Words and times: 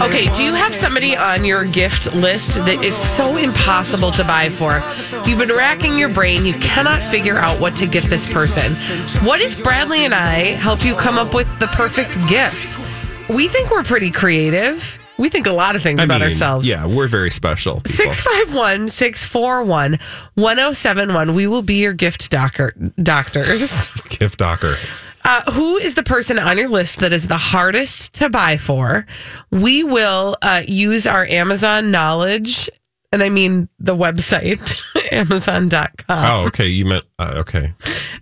Okay, 0.00 0.26
do 0.32 0.44
you 0.44 0.54
have 0.54 0.72
somebody 0.72 1.16
on 1.16 1.44
your 1.44 1.64
gift 1.64 2.14
list 2.14 2.64
that 2.64 2.84
is 2.84 2.96
so 2.96 3.36
impossible 3.36 4.12
to 4.12 4.22
buy 4.22 4.48
for? 4.48 4.80
You've 5.28 5.40
been 5.40 5.48
racking 5.56 5.98
your 5.98 6.08
brain, 6.08 6.46
you 6.46 6.54
cannot 6.54 7.02
figure 7.02 7.36
out 7.36 7.60
what 7.60 7.76
to 7.78 7.86
get 7.86 8.04
this 8.04 8.24
person. 8.32 8.70
What 9.26 9.40
if 9.40 9.60
Bradley 9.62 10.04
and 10.04 10.14
I 10.14 10.52
help 10.52 10.84
you 10.84 10.94
come 10.94 11.18
up 11.18 11.34
with 11.34 11.48
the 11.58 11.66
perfect 11.66 12.14
gift? 12.28 12.78
We 13.28 13.48
think 13.48 13.70
we're 13.70 13.82
pretty 13.82 14.12
creative. 14.12 14.98
We 15.18 15.28
think 15.30 15.48
a 15.48 15.52
lot 15.52 15.74
of 15.74 15.82
things 15.82 16.00
I 16.00 16.04
about 16.04 16.20
mean, 16.20 16.26
ourselves. 16.28 16.68
Yeah, 16.68 16.86
we're 16.86 17.08
very 17.08 17.32
special. 17.32 17.80
people. 17.80 18.12
651 18.12 18.88
641 18.88 19.98
1071. 20.36 21.34
We 21.34 21.48
will 21.48 21.62
be 21.62 21.82
your 21.82 21.92
gift 21.92 22.30
doctor, 22.30 22.72
doctors. 23.02 23.88
Gift 24.10 24.38
docker. 24.38 24.76
Uh, 25.24 25.42
who 25.52 25.76
is 25.76 25.94
the 25.94 26.02
person 26.02 26.38
on 26.38 26.56
your 26.56 26.68
list 26.68 27.00
that 27.00 27.12
is 27.12 27.28
the 27.28 27.38
hardest 27.38 28.14
to 28.14 28.30
buy 28.30 28.56
for? 28.56 29.06
We 29.50 29.84
will 29.84 30.36
uh, 30.42 30.62
use 30.66 31.06
our 31.06 31.24
Amazon 31.26 31.90
knowledge, 31.90 32.70
and 33.12 33.22
I 33.22 33.28
mean 33.28 33.68
the 33.78 33.96
website, 33.96 34.80
amazon.com. 35.12 35.94
Oh, 36.08 36.46
okay. 36.46 36.66
You 36.66 36.84
meant 36.84 37.04
uh, 37.18 37.34
okay. 37.36 37.72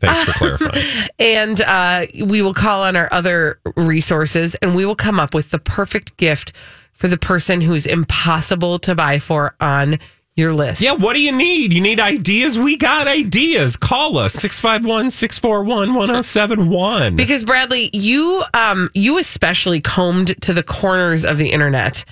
Thanks 0.01 0.25
for 0.25 0.57
clarifying. 0.57 0.85
And 1.19 1.61
uh, 1.63 2.07
we 2.25 2.43
will 2.43 2.55
call 2.55 2.83
on 2.83 2.95
our 2.97 3.09
other 3.11 3.61
resources 3.77 4.55
and 4.57 4.77
we 4.77 4.85
will 4.85 4.97
come 4.97 5.19
up 5.19 5.35
with 5.35 5.51
the 5.51 5.59
perfect 5.59 6.17
gift 6.17 6.53
for 6.93 7.09
the 7.09 7.19
person 7.19 7.61
who's 7.61 7.87
impossible 7.87 8.79
to 8.81 8.95
buy 8.95 9.19
for 9.19 9.55
on 9.61 9.99
your 10.37 10.53
list. 10.53 10.83
Yeah, 10.83 10.93
what 10.93 11.15
do 11.15 11.23
you 11.23 11.33
need? 11.33 11.73
You 11.73 11.81
need 11.81 11.99
ideas? 11.99 12.59
We 12.59 12.77
got 12.77 13.09
ideas. 13.09 13.77
Call 13.77 14.19
us 14.19 14.35
651 14.35 15.11
641 15.11 15.95
1071. 15.95 17.17
Because 17.17 17.45
Bradley, 17.45 17.91
you 17.93 18.45
um 18.55 18.91
you 18.95 19.19
especially 19.19 19.81
combed 19.81 20.41
to 20.43 20.53
the 20.53 20.63
corners 20.63 21.25
of 21.25 21.39
the 21.39 21.49
internet 21.49 22.05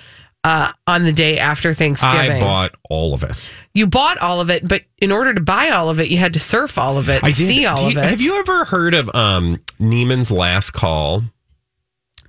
uh 0.43 0.71
on 0.87 1.03
the 1.03 1.11
day 1.11 1.37
after 1.37 1.73
Thanksgiving. 1.73 2.31
I 2.31 2.39
bought 2.39 2.75
all 2.89 3.13
of 3.13 3.23
it. 3.23 3.51
you 3.73 3.87
bought 3.87 4.17
all 4.17 4.41
of 4.41 4.49
it, 4.49 4.67
but 4.67 4.83
in 4.97 5.11
order 5.11 5.33
to 5.33 5.41
buy 5.41 5.69
all 5.69 5.89
of 5.89 5.99
it, 5.99 6.09
you 6.09 6.17
had 6.17 6.33
to 6.33 6.39
surf 6.39 6.77
all 6.77 6.97
of 6.97 7.09
it, 7.09 7.23
and 7.23 7.35
see 7.35 7.65
all 7.65 7.77
Do 7.77 7.87
of 7.89 7.97
it. 7.97 8.03
Have 8.09 8.21
you 8.21 8.39
ever 8.39 8.65
heard 8.65 8.93
of 8.95 9.13
um, 9.15 9.57
Neiman's 9.79 10.31
Last 10.31 10.71
Call? 10.71 11.21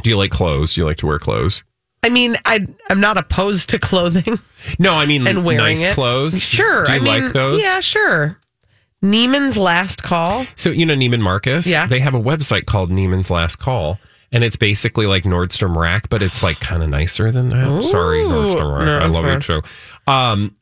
Do 0.03 0.11
you 0.11 0.17
like 0.19 0.31
clothes? 0.31 0.75
Do 0.75 0.83
you 0.83 0.87
like 0.87 0.99
to 0.99 1.06
wear 1.06 1.19
clothes? 1.19 1.65
I 2.03 2.09
mean, 2.09 2.37
I 2.45 2.67
I'm 2.91 3.01
not 3.01 3.17
opposed 3.19 3.69
to 3.71 3.79
clothing 3.79 4.39
No, 4.79 4.93
I 4.95 5.07
mean 5.07 5.27
and 5.27 5.45
wearing 5.45 5.59
nice 5.65 5.83
it. 5.84 5.95
clothes. 5.95 6.41
Sure, 6.43 6.84
Do 6.84 6.93
you 6.93 6.99
I 6.99 7.03
mean, 7.03 7.25
like 7.25 7.33
those? 7.33 7.62
Yeah, 7.62 7.81
sure. 7.81 8.39
Neiman's 9.05 9.57
Last 9.59 10.03
Call. 10.03 10.47
So 10.56 10.71
you 10.71 10.87
know 10.87 10.95
Neiman 10.95 11.21
Marcus? 11.21 11.67
Yeah. 11.67 11.87
They 11.87 12.01
have 12.01 12.15
a 12.15 12.21
website 12.21 12.67
called 12.67 12.91
Neiman's 12.91 13.31
Last 13.31 13.56
Call. 13.56 13.99
And 14.33 14.43
it's 14.43 14.56
basically 14.56 15.06
like 15.06 15.23
Nordstrom 15.23 15.77
Rack, 15.77 16.09
but 16.09 16.21
it's 16.23 16.43
like 16.43 16.59
kind 16.61 16.83
of 16.83 16.89
nicer 16.89 17.31
than 17.31 17.49
that. 17.51 17.83
Sorry, 17.85 18.19
Nordstrom 18.19 18.77
Rack. 18.77 18.85
no, 18.87 18.99
I 18.99 19.06
love 19.06 19.25
fair. 19.25 19.33
your 19.33 19.41
show. 19.41 19.62
Um, 20.09 20.56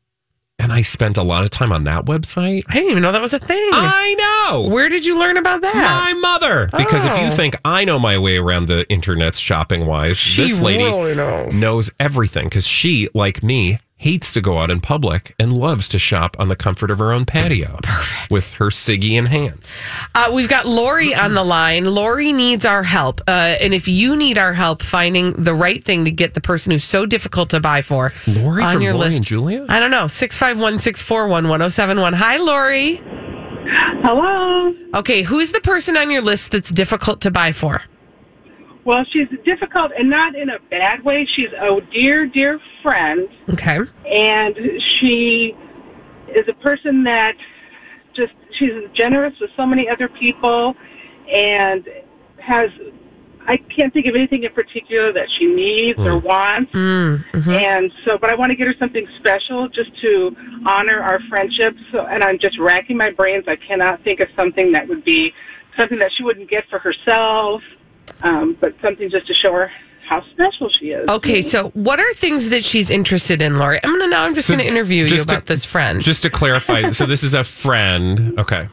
and 0.58 0.72
I 0.72 0.82
spent 0.82 1.16
a 1.16 1.22
lot 1.22 1.44
of 1.44 1.50
time 1.50 1.72
on 1.72 1.84
that 1.84 2.04
website. 2.04 2.62
I 2.68 2.74
didn't 2.74 2.90
even 2.92 3.02
know 3.02 3.12
that 3.12 3.20
was 3.20 3.32
a 3.34 3.38
thing. 3.38 3.70
I 3.72 4.14
know. 4.48 4.68
Where 4.68 4.88
did 4.88 5.04
you 5.04 5.18
learn 5.18 5.36
about 5.36 5.62
that? 5.62 5.74
my 5.74 6.12
mother. 6.14 6.68
Because 6.76 7.06
if 7.06 7.12
you 7.18 7.26
Oh. 7.26 7.30
think 7.30 7.56
I 7.64 7.84
know 7.84 7.98
my 7.98 8.18
way 8.18 8.36
around 8.36 8.68
the 8.68 8.88
internet 8.90 9.34
shopping 9.34 9.86
wise, 9.86 10.16
She 10.16 10.42
this 10.42 10.60
lady 10.60 10.84
really 10.84 11.14
knows. 11.14 11.52
knows 11.54 11.90
everything 11.98 12.44
because 12.44 12.66
she, 12.66 13.08
like 13.14 13.42
me, 13.42 13.78
hates 14.04 14.34
to 14.34 14.40
go 14.42 14.58
out 14.58 14.70
in 14.70 14.80
public 14.82 15.34
and 15.38 15.50
loves 15.50 15.88
to 15.88 15.98
shop 15.98 16.36
on 16.38 16.48
the 16.48 16.54
comfort 16.56 16.90
of 16.90 16.98
her 16.98 17.10
own 17.10 17.24
patio. 17.24 17.78
Perfect. 17.82 18.30
With 18.30 18.52
her 18.54 18.66
ciggy 18.66 19.12
in 19.12 19.24
hand. 19.24 19.58
Uh, 20.14 20.30
we've 20.30 20.46
got 20.48 20.66
Lori 20.66 21.14
on 21.14 21.32
the 21.32 21.42
line. 21.42 21.86
Lori 21.86 22.30
needs 22.34 22.66
our 22.66 22.82
help. 22.82 23.22
Uh, 23.26 23.56
and 23.62 23.72
if 23.72 23.88
you 23.88 24.14
need 24.14 24.36
our 24.36 24.52
help 24.52 24.82
finding 24.82 25.32
the 25.32 25.54
right 25.54 25.82
thing 25.82 26.04
to 26.04 26.10
get 26.10 26.34
the 26.34 26.42
person 26.42 26.70
who's 26.70 26.84
so 26.84 27.06
difficult 27.06 27.48
to 27.48 27.60
buy 27.60 27.80
for 27.80 28.12
Lori 28.26 28.62
on 28.62 28.74
from 28.74 28.82
your 28.82 28.92
Lori 28.92 29.06
list. 29.06 29.16
and 29.20 29.26
Julia? 29.26 29.64
I 29.70 29.80
don't 29.80 29.90
know. 29.90 30.06
651 30.06 30.80
641 30.80 31.48
1071. 31.48 32.12
Hi, 32.12 32.36
Lori. 32.36 33.00
Hello. 34.04 34.74
Okay, 34.98 35.22
who's 35.22 35.52
the 35.52 35.60
person 35.62 35.96
on 35.96 36.10
your 36.10 36.20
list 36.20 36.52
that's 36.52 36.70
difficult 36.70 37.22
to 37.22 37.30
buy 37.30 37.52
for? 37.52 37.82
Well, 38.84 39.04
she's 39.10 39.28
difficult 39.44 39.92
and 39.98 40.10
not 40.10 40.34
in 40.34 40.50
a 40.50 40.58
bad 40.70 41.04
way. 41.04 41.26
She's 41.34 41.52
a 41.52 41.80
dear, 41.90 42.26
dear 42.26 42.60
friend, 42.82 43.28
Okay. 43.50 43.78
and 44.06 44.56
she 44.98 45.56
is 46.28 46.46
a 46.48 46.54
person 46.54 47.04
that 47.04 47.34
just 48.14 48.32
she's 48.58 48.72
generous 48.92 49.34
with 49.40 49.50
so 49.56 49.66
many 49.66 49.88
other 49.88 50.08
people, 50.08 50.74
and 51.32 51.88
has 52.38 52.70
I 53.46 53.58
can't 53.58 53.92
think 53.92 54.06
of 54.06 54.14
anything 54.14 54.44
in 54.44 54.52
particular 54.52 55.12
that 55.12 55.28
she 55.38 55.46
needs 55.46 55.98
or 55.98 56.20
mm. 56.20 56.22
wants. 56.22 56.72
Mm, 56.72 57.24
mm-hmm. 57.32 57.50
And 57.50 57.92
so, 58.04 58.16
but 58.18 58.32
I 58.32 58.34
want 58.34 58.50
to 58.50 58.56
get 58.56 58.66
her 58.66 58.74
something 58.78 59.06
special 59.18 59.68
just 59.68 59.90
to 60.00 60.34
honor 60.66 61.00
our 61.00 61.20
friendship. 61.28 61.76
So, 61.92 62.06
and 62.06 62.24
I'm 62.24 62.38
just 62.38 62.58
racking 62.58 62.96
my 62.96 63.10
brains. 63.10 63.44
I 63.46 63.56
cannot 63.56 64.02
think 64.02 64.20
of 64.20 64.28
something 64.38 64.72
that 64.72 64.88
would 64.88 65.04
be 65.04 65.32
something 65.76 65.98
that 65.98 66.10
she 66.16 66.22
wouldn't 66.22 66.48
get 66.48 66.64
for 66.70 66.78
herself, 66.78 67.60
um, 68.24 68.56
but 68.60 68.74
something 68.82 69.08
just 69.10 69.26
to 69.28 69.34
show 69.34 69.52
her 69.52 69.70
how 70.08 70.22
special 70.32 70.68
she 70.68 70.86
is. 70.90 71.08
Okay, 71.08 71.40
so 71.40 71.70
what 71.70 71.98
are 72.00 72.12
things 72.14 72.50
that 72.50 72.62
she's 72.64 72.90
interested 72.90 73.40
in, 73.40 73.58
Lori? 73.58 73.78
I'm 73.82 73.90
gonna 73.92 74.08
now. 74.08 74.24
I'm 74.24 74.34
just 74.34 74.48
So 74.48 74.54
gonna 74.54 74.68
interview 74.68 75.04
you 75.04 75.08
just 75.08 75.28
to- 75.28 75.36
about 75.36 75.46
this 75.46 75.64
friend. 75.64 76.00
Just 76.02 76.22
to 76.24 76.30
clarify, 76.30 76.90
so 76.98 77.06
this 77.06 77.22
is 77.22 77.34
a 77.34 77.44
friend. 77.44 78.38
Okay. 78.38 78.68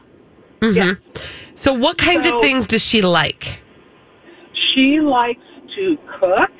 Yeah. 0.62 0.94
so, 1.54 1.72
what 1.72 1.96
kinds 1.98 2.26
of 2.26 2.40
things 2.40 2.66
does 2.66 2.84
she 2.84 3.00
like? 3.02 3.60
She 4.74 5.00
likes 5.00 5.40
to 5.76 5.96
cook. 6.20 6.50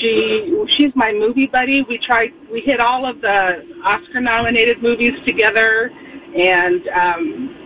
She 0.00 0.64
she's 0.76 0.92
my 0.94 1.12
movie 1.12 1.46
buddy. 1.46 1.82
We 1.88 1.98
tried 1.98 2.32
we 2.50 2.60
hit 2.60 2.80
all 2.80 3.06
of 3.06 3.20
the 3.20 3.64
Oscar 3.84 4.20
nominated 4.20 4.82
movies 4.82 5.14
together, 5.26 5.90
and 6.36 6.88
um, 6.88 7.65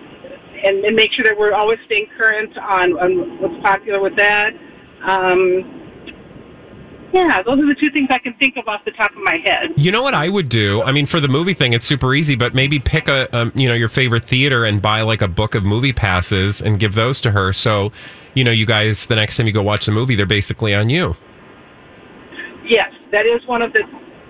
and, 0.65 0.85
and 0.85 0.97
make 0.97 1.13
sure 1.13 1.25
that 1.25 1.39
we're 1.39 1.53
always 1.53 1.79
staying 1.87 2.07
current 2.17 2.57
on, 2.59 2.93
on 2.99 3.41
what's 3.41 3.63
popular 3.63 4.01
with 4.01 4.17
that. 4.17 4.53
Um, 5.03 5.81
yeah, 7.13 7.43
those 7.43 7.59
are 7.59 7.67
the 7.67 7.75
two 7.75 7.91
things 7.91 8.09
I 8.11 8.19
can 8.19 8.35
think 8.35 8.57
of 8.57 8.69
off 8.69 8.85
the 8.85 8.93
top 8.93 9.11
of 9.11 9.19
my 9.23 9.37
head. 9.45 9.71
You 9.77 9.91
know 9.91 10.03
what 10.03 10.15
I 10.15 10.29
would 10.29 10.49
do? 10.49 10.83
I 10.83 10.93
mean, 10.93 11.07
for 11.07 11.19
the 11.19 11.27
movie 11.27 11.55
thing, 11.55 11.73
it's 11.73 11.85
super 11.85 12.15
easy, 12.15 12.37
but 12.37 12.55
maybe 12.55 12.79
pick 12.79 13.09
a, 13.09 13.35
um, 13.37 13.53
you 13.57 13.69
know, 13.69 13.75
your 13.75 13.89
favorite 13.89 14.25
theater 14.25 14.65
and 14.65 14.81
buy 14.81 15.01
like 15.01 15.21
a 15.21 15.29
book 15.29 15.57
of 15.57 15.65
movie 15.65 15.93
passes 15.93 16.63
and 16.63 16.79
give 16.79 16.95
those 16.95 17.21
to 17.23 17.33
her. 17.33 17.53
So, 17.53 17.91
you 18.35 18.45
know, 18.45 18.53
you 18.53 18.65
guys, 18.65 19.07
the 19.07 19.17
next 19.17 19.37
time 19.37 19.47
you 19.47 19.53
go 19.53 19.63
watch 19.63 19.87
the 19.87 19.93
movie, 19.93 20.15
they're 20.15 20.25
basically 20.25 20.73
on 20.73 20.89
you. 20.89 21.17
Yes, 22.65 22.93
that 23.11 23.27
is 23.27 23.45
one 23.49 23.63
of 23.63 23.73
the 23.73 23.83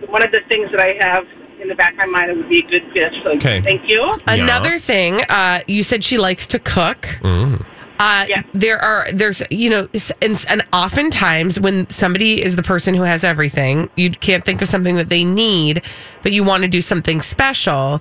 one 0.08 0.24
of 0.24 0.32
the 0.32 0.40
things 0.48 0.70
that 0.70 0.80
I 0.80 0.94
have 1.06 1.26
in 1.60 1.68
the 1.68 1.74
back 1.74 1.92
of 1.92 1.98
my 1.98 2.06
mind. 2.06 2.30
It 2.30 2.36
would 2.36 2.48
be 2.48 2.58
a 2.60 2.62
good 2.62 2.92
gift. 2.94 3.16
So 3.22 3.30
Okay. 3.32 3.60
thank 3.62 3.88
you. 3.88 4.14
Another 4.26 4.78
thing, 4.78 5.22
uh, 5.28 5.60
you 5.66 5.82
said 5.82 6.02
she 6.04 6.18
likes 6.18 6.46
to 6.48 6.58
cook. 6.58 7.06
Mm. 7.22 7.64
Uh, 7.98 8.24
Yeah. 8.28 8.40
There 8.54 8.78
are, 8.82 9.06
there's, 9.12 9.42
you 9.50 9.68
know, 9.68 9.86
s- 9.92 10.10
and, 10.22 10.42
and 10.48 10.62
oftentimes 10.72 11.60
when 11.60 11.88
somebody 11.90 12.42
is 12.42 12.56
the 12.56 12.62
person 12.62 12.94
who 12.94 13.02
has 13.02 13.24
everything, 13.24 13.90
you 13.94 14.10
can't 14.10 14.44
think 14.44 14.62
of 14.62 14.68
something 14.68 14.94
that 14.96 15.10
they 15.10 15.22
need, 15.24 15.82
but 16.22 16.32
you 16.32 16.42
want 16.42 16.62
to 16.62 16.68
do 16.68 16.80
something 16.82 17.20
special. 17.20 18.00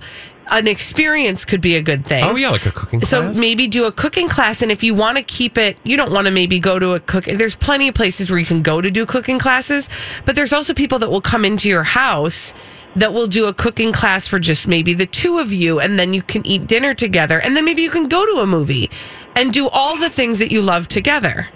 an 0.52 0.68
experience 0.68 1.46
could 1.46 1.62
be 1.62 1.76
a 1.76 1.82
good 1.84 2.04
thing. 2.08 2.24
Oh 2.24 2.36
yeah, 2.36 2.50
like 2.50 2.66
a 2.66 2.72
cooking 2.72 3.02
class. 3.02 3.12
So 3.12 3.40
maybe 3.40 3.68
do 3.68 3.86
a 3.86 3.92
cooking 3.92 4.28
class, 4.28 4.64
and 4.64 4.72
if 4.72 4.82
you 4.84 4.96
want 4.96 5.18
to 5.18 5.22
keep 5.24 5.60
it, 5.60 5.78
you 5.84 5.96
don't 5.96 6.12
want 6.12 6.26
to 6.26 6.32
maybe 6.32 6.58
go 6.60 6.80
to 6.80 6.96
a 6.96 7.00
cook. 7.00 7.26
There's 7.26 7.54
plenty 7.54 7.90
of 7.90 7.94
places 7.94 8.32
where 8.32 8.40
you 8.40 8.48
can 8.48 8.64
go 8.64 8.82
to 8.82 8.90
do 8.90 9.06
cooking 9.06 9.38
classes, 9.38 9.88
but 10.26 10.36
there's 10.36 10.52
also 10.52 10.74
people 10.74 10.98
that 11.00 11.12
will 11.12 11.22
come 11.22 11.46
into 11.46 11.70
your 11.70 11.84
house 11.84 12.56
that 12.96 13.14
we'll 13.14 13.28
do 13.28 13.48
a 13.48 13.54
cooking 13.54 13.92
class 13.92 14.28
for 14.28 14.40
just 14.40 14.68
maybe 14.68 14.94
the 14.94 15.06
two 15.06 15.40
of 15.40 15.52
you, 15.54 15.80
and 15.80 16.00
then 16.00 16.14
you 16.14 16.22
can 16.22 16.46
eat 16.46 16.68
dinner 16.68 16.94
together, 16.94 17.40
and 17.40 17.56
then 17.56 17.66
maybe 17.66 17.82
you 17.82 17.90
can 17.90 18.08
go 18.08 18.26
to 18.26 18.42
a 18.42 18.48
movie 18.48 18.90
and 19.36 19.54
do 19.54 19.70
all 19.70 19.98
the 19.98 20.10
things 20.10 20.40
that 20.40 20.52
you 20.52 20.62
love 20.62 20.88
together. 20.88 21.48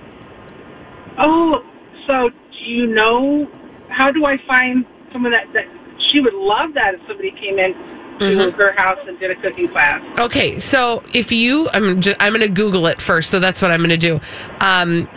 Oh, 1.18 1.64
so 2.08 2.30
do 2.30 2.66
you 2.66 2.88
know 2.88 3.50
how 3.90 4.12
do 4.12 4.26
I 4.26 4.38
find 4.48 4.86
someone 5.12 5.32
that 5.32 5.52
that 5.54 5.66
she 6.12 6.20
would 6.20 6.34
love 6.34 6.74
that 6.74 6.96
if 6.96 7.02
somebody 7.08 7.32
came 7.32 7.60
in 7.60 7.74
to 7.74 8.04
Mm-hmm. 8.20 8.58
her 8.58 8.74
house 8.74 9.00
and 9.08 9.20
did 9.20 9.32
a 9.32 9.36
cooking 9.42 9.68
class? 9.68 10.02
Okay, 10.20 10.60
so 10.60 11.04
if 11.14 11.32
you, 11.32 11.68
I'm 11.74 12.00
just, 12.00 12.16
I'm 12.20 12.32
going 12.32 12.46
to 12.46 12.54
Google 12.54 12.86
it 12.88 13.02
first. 13.02 13.32
So 13.32 13.40
that's 13.40 13.62
what 13.62 13.72
I'm 13.72 13.80
going 13.80 13.90
to 13.90 13.98
do. 13.98 14.22
Um, 14.60 15.10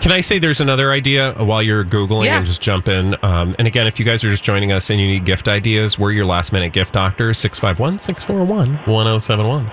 Can 0.00 0.12
I 0.12 0.20
say 0.20 0.38
there's 0.38 0.60
another 0.60 0.92
idea 0.92 1.32
while 1.38 1.62
you're 1.62 1.84
Googling 1.84 2.24
Yeah. 2.24 2.38
and 2.38 2.46
just 2.46 2.60
jump 2.62 2.88
in? 2.88 3.16
Um, 3.22 3.54
and 3.58 3.66
again, 3.66 3.86
if 3.86 3.98
you 3.98 4.04
guys 4.04 4.24
are 4.24 4.30
just 4.30 4.42
joining 4.42 4.72
us 4.72 4.90
and 4.90 5.00
you 5.00 5.06
need 5.06 5.24
gift 5.24 5.48
ideas, 5.48 5.98
we're 5.98 6.12
your 6.12 6.24
last 6.26 6.52
minute 6.52 6.72
gift 6.72 6.92
doctor, 6.94 7.32
651 7.34 7.98
641 7.98 8.76
1071. 8.86 9.70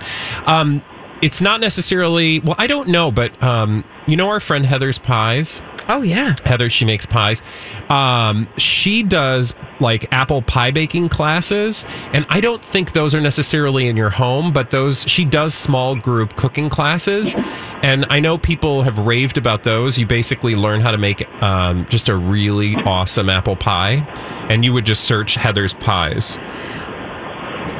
It's 1.22 1.40
not 1.40 1.60
necessarily, 1.60 2.40
well, 2.40 2.56
I 2.58 2.66
don't 2.66 2.88
know, 2.88 3.10
but 3.10 3.42
um, 3.42 3.84
you 4.06 4.16
know 4.16 4.28
our 4.28 4.40
friend 4.40 4.66
Heather's 4.66 4.98
Pies? 4.98 5.62
oh 5.88 6.02
yeah, 6.02 6.34
Heather, 6.44 6.68
she 6.68 6.84
makes 6.84 7.06
pies. 7.06 7.42
Um, 7.88 8.48
she 8.56 9.02
does 9.02 9.54
like 9.80 10.10
apple 10.12 10.42
pie 10.42 10.70
baking 10.70 11.08
classes, 11.08 11.84
and 12.12 12.26
I 12.28 12.40
don't 12.40 12.64
think 12.64 12.92
those 12.92 13.14
are 13.14 13.20
necessarily 13.20 13.88
in 13.88 13.96
your 13.96 14.10
home, 14.10 14.52
but 14.52 14.70
those 14.70 15.02
she 15.08 15.24
does 15.24 15.54
small 15.54 15.94
group 15.94 16.36
cooking 16.36 16.68
classes, 16.68 17.34
and 17.82 18.06
I 18.10 18.20
know 18.20 18.38
people 18.38 18.82
have 18.82 18.98
raved 18.98 19.38
about 19.38 19.64
those. 19.64 19.98
You 19.98 20.06
basically 20.06 20.56
learn 20.56 20.80
how 20.80 20.90
to 20.90 20.98
make 20.98 21.30
um, 21.42 21.86
just 21.88 22.08
a 22.08 22.16
really 22.16 22.76
awesome 22.76 23.28
apple 23.28 23.56
pie, 23.56 24.06
and 24.48 24.64
you 24.64 24.72
would 24.72 24.86
just 24.86 25.04
search 25.04 25.34
Heather's 25.34 25.74
Pies. 25.74 26.38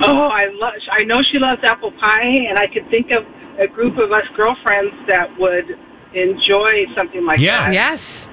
Oh, 0.03 0.29
I 0.31 0.49
love. 0.53 0.75
I 0.93 1.05
know 1.05 1.23
she 1.23 1.39
loves 1.39 1.63
apple 1.65 1.93
pie, 1.93 2.23
and 2.49 2.59
I 2.59 2.67
could 2.67 2.89
think 2.91 3.11
of 3.13 3.25
a 3.59 3.67
group 3.67 3.97
of 3.99 4.13
us 4.13 4.25
girlfriends 4.37 4.95
that 5.09 5.39
would 5.39 5.79
enjoy 6.15 6.85
something 6.95 7.25
like 7.25 7.39
Yeah. 7.39 7.67
that. 7.67 7.75
yes. 7.75 8.29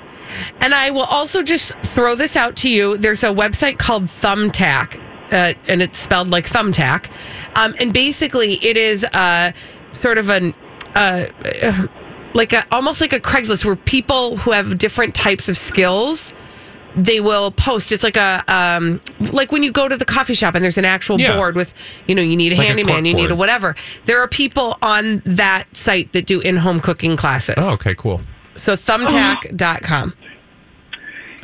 And 0.59 0.73
I 0.73 0.89
will 0.89 1.03
also 1.03 1.43
just 1.43 1.73
throw 1.83 2.15
this 2.15 2.35
out 2.35 2.55
to 2.57 2.69
you. 2.69 2.97
There's 2.97 3.23
a 3.23 3.29
website 3.29 3.77
called 3.77 4.03
Thumbtack, 4.03 4.99
uh, 5.31 5.53
and 5.67 5.81
it's 5.81 5.99
spelled 5.99 6.29
like 6.29 6.47
thumbtack. 6.49 7.09
Um, 7.55 7.75
and 7.79 7.93
basically, 7.93 8.53
it 8.61 8.77
is 8.77 9.03
uh, 9.13 9.51
sort 9.91 10.17
of 10.17 10.29
an 10.29 10.53
uh, 10.95 11.25
uh, 11.61 11.87
like 12.33 12.51
a 12.53 12.65
almost 12.71 12.99
like 12.99 13.13
a 13.13 13.19
Craigslist 13.19 13.63
where 13.63 13.75
people 13.75 14.37
who 14.37 14.51
have 14.51 14.77
different 14.77 15.13
types 15.13 15.49
of 15.49 15.57
skills 15.57 16.33
they 16.95 17.19
will 17.19 17.51
post. 17.51 17.91
It's 17.91 18.03
like 18.03 18.17
a 18.17 18.43
um, 18.47 19.01
like 19.31 19.51
when 19.51 19.63
you 19.63 19.71
go 19.71 19.87
to 19.87 19.97
the 19.97 20.05
coffee 20.05 20.33
shop 20.33 20.55
and 20.55 20.63
there's 20.63 20.77
an 20.77 20.85
actual 20.85 21.19
Yeah. 21.19 21.35
board 21.35 21.55
with 21.55 21.73
you 22.07 22.15
know 22.15 22.21
you 22.21 22.35
need 22.35 22.53
a 22.53 22.55
Like 22.55 22.65
a 22.65 22.67
handyman, 22.67 23.05
you 23.05 23.13
need 23.13 23.31
a 23.31 23.35
whatever. 23.35 23.75
There 24.05 24.21
are 24.21 24.27
people 24.27 24.77
on 24.81 25.21
that 25.25 25.65
site 25.75 26.13
that 26.13 26.25
do 26.25 26.39
in 26.41 26.55
home 26.57 26.79
cooking 26.79 27.15
classes. 27.17 27.55
Oh, 27.57 27.73
okay, 27.73 27.95
cool. 27.95 28.21
So 28.55 28.75
thumbtack.com. 28.75 30.13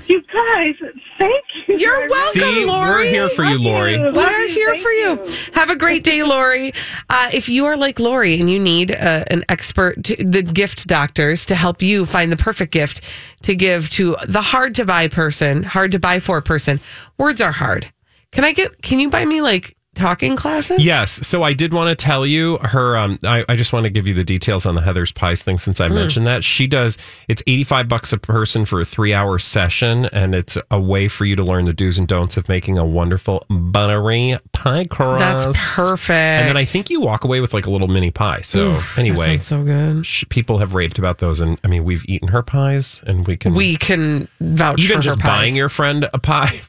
You 0.09 0.23
guys, 0.23 0.73
thank 1.19 1.45
you. 1.67 1.77
You're 1.77 2.09
welcome, 2.09 2.41
See, 2.41 2.65
Lori. 2.65 2.89
we're 2.89 3.03
here 3.03 3.29
for 3.29 3.45
you, 3.45 3.59
Lori. 3.59 3.93
you. 3.93 4.11
We're 4.11 4.41
you. 4.41 4.53
here 4.55 4.71
Thank 4.71 4.81
for 4.81 4.89
you. 4.89 5.51
Have 5.53 5.69
a 5.69 5.75
great 5.75 6.03
day, 6.03 6.23
Lori. 6.23 6.71
Uh, 7.11 7.29
if 7.31 7.47
you 7.47 7.65
are 7.65 7.77
like 7.77 7.99
Lori 7.99 8.39
and 8.39 8.49
you 8.49 8.57
need 8.57 8.91
uh, 8.91 9.25
an 9.29 9.45
expert, 9.49 10.03
to, 10.05 10.15
the 10.15 10.41
gift 10.41 10.87
doctors, 10.87 11.45
to 11.45 11.53
help 11.53 11.83
you 11.83 12.07
find 12.07 12.31
the 12.31 12.37
perfect 12.37 12.71
gift 12.71 13.01
to 13.43 13.53
give 13.53 13.87
to 13.91 14.15
the 14.27 14.41
hard 14.41 14.73
to 14.75 14.85
buy 14.85 15.07
person, 15.07 15.61
hard 15.61 15.91
to 15.91 15.99
buy 15.99 16.19
for 16.19 16.41
person, 16.41 16.79
words 17.19 17.39
are 17.39 17.51
hard. 17.51 17.93
Can 18.31 18.43
I 18.43 18.53
get, 18.53 18.81
can 18.81 18.99
you 18.99 19.11
buy 19.11 19.25
me 19.25 19.43
like 19.43 19.77
talking 19.99 20.35
classes? 20.35 20.83
Yes. 20.83 21.27
So 21.27 21.43
I 21.43 21.53
did 21.53 21.73
want 21.73 21.95
to 21.97 22.03
tell 22.03 22.25
you 22.25 22.57
her. 22.59 22.97
Um, 22.97 23.19
I, 23.23 23.45
I 23.47 23.55
just 23.55 23.73
want 23.73 23.83
to 23.83 23.89
give 23.91 24.07
you 24.07 24.13
the 24.15 24.23
details 24.23 24.65
on 24.65 24.73
the 24.75 24.81
Heather's 24.81 25.11
Pies 25.11 25.43
thing 25.43 25.57
since 25.59 25.79
I 25.79 25.89
Mm. 25.89 25.93
mentioned 25.95 26.25
that 26.27 26.43
she 26.43 26.65
does. 26.65 26.97
It's 27.27 27.43
eighty 27.45 27.63
five 27.63 27.87
bucks 27.87 28.11
a 28.13 28.17
person 28.17 28.65
for 28.65 28.81
a 28.81 28.85
three 28.85 29.13
hour 29.13 29.37
session, 29.37 30.05
and 30.13 30.33
it's 30.33 30.57
a 30.71 30.79
way 30.79 31.07
for 31.07 31.25
you 31.25 31.35
to 31.35 31.43
learn 31.43 31.65
the 31.65 31.73
do's 31.73 31.97
and 31.99 32.07
don'ts 32.07 32.37
of 32.37 32.47
making 32.49 32.77
a 32.77 32.85
wonderful 32.85 33.43
buttery 33.49 34.37
pie 34.53 34.85
crust. 34.85 35.19
That's 35.45 35.75
perfect. 35.75 36.09
And 36.11 36.47
then 36.49 36.57
I 36.57 36.63
think 36.63 36.89
you 36.89 37.01
walk 37.01 37.23
away 37.23 37.41
with 37.41 37.53
like 37.53 37.65
a 37.65 37.69
little 37.69 37.87
mini 37.87 38.11
pie. 38.11 38.41
So 38.41 38.81
anyway, 38.97 39.37
That 39.37 39.43
sounds 39.43 39.47
so 39.47 39.63
good. 39.63 40.05
sh- 40.05 40.23
people 40.29 40.57
have 40.59 40.73
raved 40.73 40.97
about 40.99 41.19
those, 41.19 41.39
and 41.41 41.59
I 41.63 41.67
mean 41.67 41.83
we've 41.83 42.03
eaten 42.07 42.29
her 42.29 42.41
pies, 42.43 43.01
and 43.05 43.27
we 43.27 43.37
can 43.37 43.53
We 43.53 43.75
can 43.77 44.27
vouch 44.39 44.81
even 44.83 44.97
for 44.97 45.01
just 45.03 45.19
her 45.21 45.27
pies. 45.27 45.39
buying 45.39 45.55
your 45.55 45.69
friend 45.69 46.09
a 46.13 46.17
pie. 46.19 46.61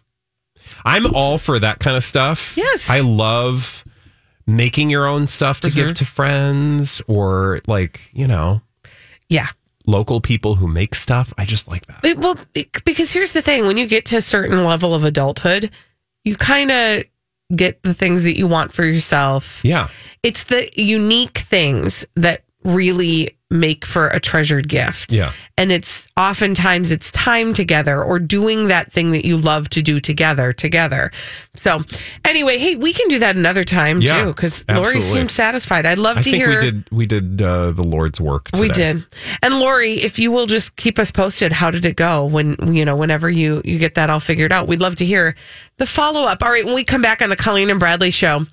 I'm 0.85 1.07
all 1.15 1.39
for 1.39 1.59
that 1.59 1.79
kind 1.81 1.97
of 1.97 2.05
stuff. 2.05 2.57
Yes. 2.57 2.89
I 2.91 3.01
love 3.01 3.85
making 4.47 4.91
your 4.91 5.07
own 5.07 5.27
stuff 5.27 5.61
to 5.61 5.69
Mm-hmm. 5.69 5.77
give 5.77 5.95
to 5.95 6.05
friends 6.05 7.01
or 7.07 7.61
like, 7.67 8.11
you 8.13 8.27
know, 8.27 8.63
yeah. 9.29 9.49
local 9.87 10.21
people 10.21 10.57
who 10.57 10.67
make 10.69 10.95
stuff. 10.95 11.33
I 11.39 11.45
just 11.45 11.69
like 11.69 11.87
that. 11.87 12.05
It- 12.05 12.19
well, 12.19 12.37
it- 12.55 12.85
because 12.85 13.13
here's 13.13 13.33
the 13.33 13.43
thing: 13.43 13.67
when 13.67 13.77
you 13.77 13.87
get 13.87 14.05
to 14.07 14.17
a 14.17 14.23
certain 14.23 14.65
level 14.65 14.95
of 14.95 15.05
adulthood, 15.05 15.71
you 16.25 16.37
kind 16.37 16.71
of 16.71 17.05
get 17.55 17.83
the 17.83 17.95
things 17.95 18.23
that 18.25 18.37
you 18.37 18.47
want 18.47 18.73
for 18.73 18.85
yourself. 18.85 19.61
Yeah. 19.65 19.89
It's 20.23 20.45
the 20.45 20.69
unique 20.75 21.39
things 21.39 22.05
that 22.15 22.45
really 22.65 23.37
make 23.51 23.85
for 23.85 24.09
a 24.09 24.21
treasured 24.21 24.69
gift. 24.69 25.13
Yeah. 25.13 25.33
And 25.59 25.73
it's 25.73 26.09
oftentimes 26.17 26.93
it's 26.93 27.11
time 27.11 27.53
together 27.53 28.03
or 28.03 28.19
doing 28.19 28.69
that 28.69 28.93
thing 28.93 29.11
that 29.11 29.25
you 29.25 29.37
love 29.37 29.69
to 29.71 29.83
do 29.83 29.99
together 29.99 30.53
together. 30.53 31.11
So 31.55 31.81
anyway, 32.25 32.59
hey, 32.59 32.77
we 32.77 32.93
can 32.93 33.09
do 33.09 33.19
that 33.19 33.37
another 33.37 33.65
time 33.65 34.01
Yeah, 34.01 34.23
too 34.23 34.29
because 34.29 34.65
Lori 34.71 35.01
seemed 35.01 35.31
satisfied. 35.31 35.85
I'd 35.85 35.99
love 35.99 36.19
I 36.19 36.21
to 36.21 36.31
think 36.31 36.43
hear 36.43 36.51
we 36.51 36.61
did 36.61 36.91
we 36.91 37.07
did 37.07 37.43
uh, 37.43 37.73
the 37.73 37.83
Lord's 37.85 38.21
work. 38.21 38.49
we 38.59 38.69
did. 38.69 39.05
And 39.43 39.59
Lori, 39.59 39.95
if 39.95 40.19
you 40.19 40.31
will 40.31 40.47
just 40.47 40.77
keep 40.77 40.99
us 40.99 41.11
posted, 41.11 41.53
how 41.53 41.71
did 41.71 41.85
it 41.85 41.97
go 41.97 42.25
when, 42.25 42.57
you 42.73 42.85
know, 42.85 42.97
whenever 42.97 43.29
you, 43.29 43.63
you 43.65 43.79
get 43.79 43.97
that 43.97 44.11
all 44.11 44.21
figured 44.21 44.53
out? 44.53 44.69
We'd 44.69 44.81
love 44.81 44.95
to 44.97 45.05
hear 45.05 45.35
the 45.81 45.87
follow 45.87 46.23
up. 46.29 46.43
All 46.45 46.51
right. 46.51 46.65
When 46.65 46.75
we 46.77 46.85
come 46.85 47.03
back 47.03 47.21
on 47.23 47.29
the 47.31 47.37
Colleen 47.37 47.69
and 47.71 47.81
Bradley 47.81 48.13
show, 48.13 48.47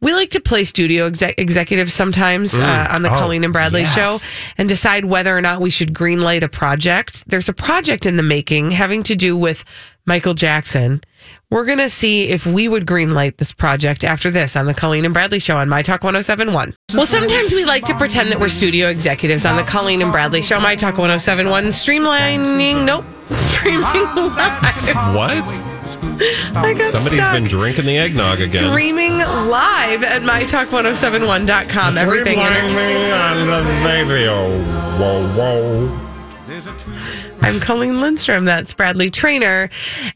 we 0.00 0.14
like 0.14 0.30
to 0.30 0.40
play 0.40 0.64
studio 0.64 1.06
exec- 1.06 1.34
executives 1.38 1.92
sometimes 1.92 2.58
uh, 2.58 2.88
on 2.90 3.02
the 3.02 3.10
Oh, 3.12 3.18
Colleen 3.18 3.44
and 3.44 3.52
Bradley 3.52 3.82
yes. 3.82 3.94
show 3.94 4.18
and 4.56 4.68
decide 4.68 5.04
whether 5.04 5.36
or 5.36 5.42
not 5.42 5.60
we 5.60 5.68
should 5.70 5.92
greenlight 5.92 6.42
a 6.42 6.48
project. 6.48 7.28
There's 7.28 7.48
a 7.48 7.52
project 7.52 8.06
in 8.06 8.16
the 8.16 8.22
making 8.22 8.70
having 8.70 9.02
to 9.02 9.14
do 9.16 9.36
with 9.36 9.64
Michael 10.06 10.32
Jackson. 10.34 11.02
We're 11.50 11.64
going 11.64 11.78
to 11.78 11.90
see 11.90 12.28
if 12.28 12.46
we 12.46 12.68
would 12.68 12.86
greenlight 12.86 13.38
this 13.38 13.52
project 13.52 14.04
after 14.04 14.30
this 14.30 14.54
on 14.56 14.66
the 14.66 14.72
Colleen 14.74 15.04
and 15.04 15.12
Bradley 15.12 15.40
show 15.40 15.56
on 15.56 15.68
My 15.68 15.82
Talk 15.82 16.04
1071. 16.04 16.74
Well, 16.94 17.04
sometimes 17.04 17.52
we 17.52 17.64
like 17.64 17.84
to 17.86 17.94
pretend 17.94 18.30
that 18.30 18.38
we're 18.40 18.48
studio 18.48 18.88
executives 18.88 19.44
on 19.44 19.56
the 19.56 19.62
Colleen 19.64 20.00
and 20.00 20.12
Bradley 20.12 20.42
show, 20.42 20.60
My 20.60 20.76
Talk 20.76 20.96
1071. 20.96 21.64
Streamlining, 21.64 22.84
nope, 22.84 23.04
streaming 23.36 23.82
live. 23.82 25.14
What? 25.16 25.77
Somebody's 25.88 26.90
stuck. 26.90 27.32
been 27.32 27.44
drinking 27.44 27.86
the 27.86 27.96
eggnog 27.96 28.40
again. 28.40 28.70
Streaming 28.70 29.18
live 29.18 30.02
at 30.02 30.22
mytalk1071.com. 30.22 31.98
Everything 31.98 32.38
entertainment. 32.38 32.76
me 32.76 33.10
on 33.10 33.46
the 33.46 33.62
baby. 33.84 34.26
Oh, 34.28 34.58
whoa, 34.98 35.26
whoa. 35.34 36.08
I'm 37.40 37.60
Colleen 37.60 38.00
Lindstrom. 38.00 38.44
That's 38.44 38.74
Bradley 38.74 39.10
Traynor. 39.10 39.70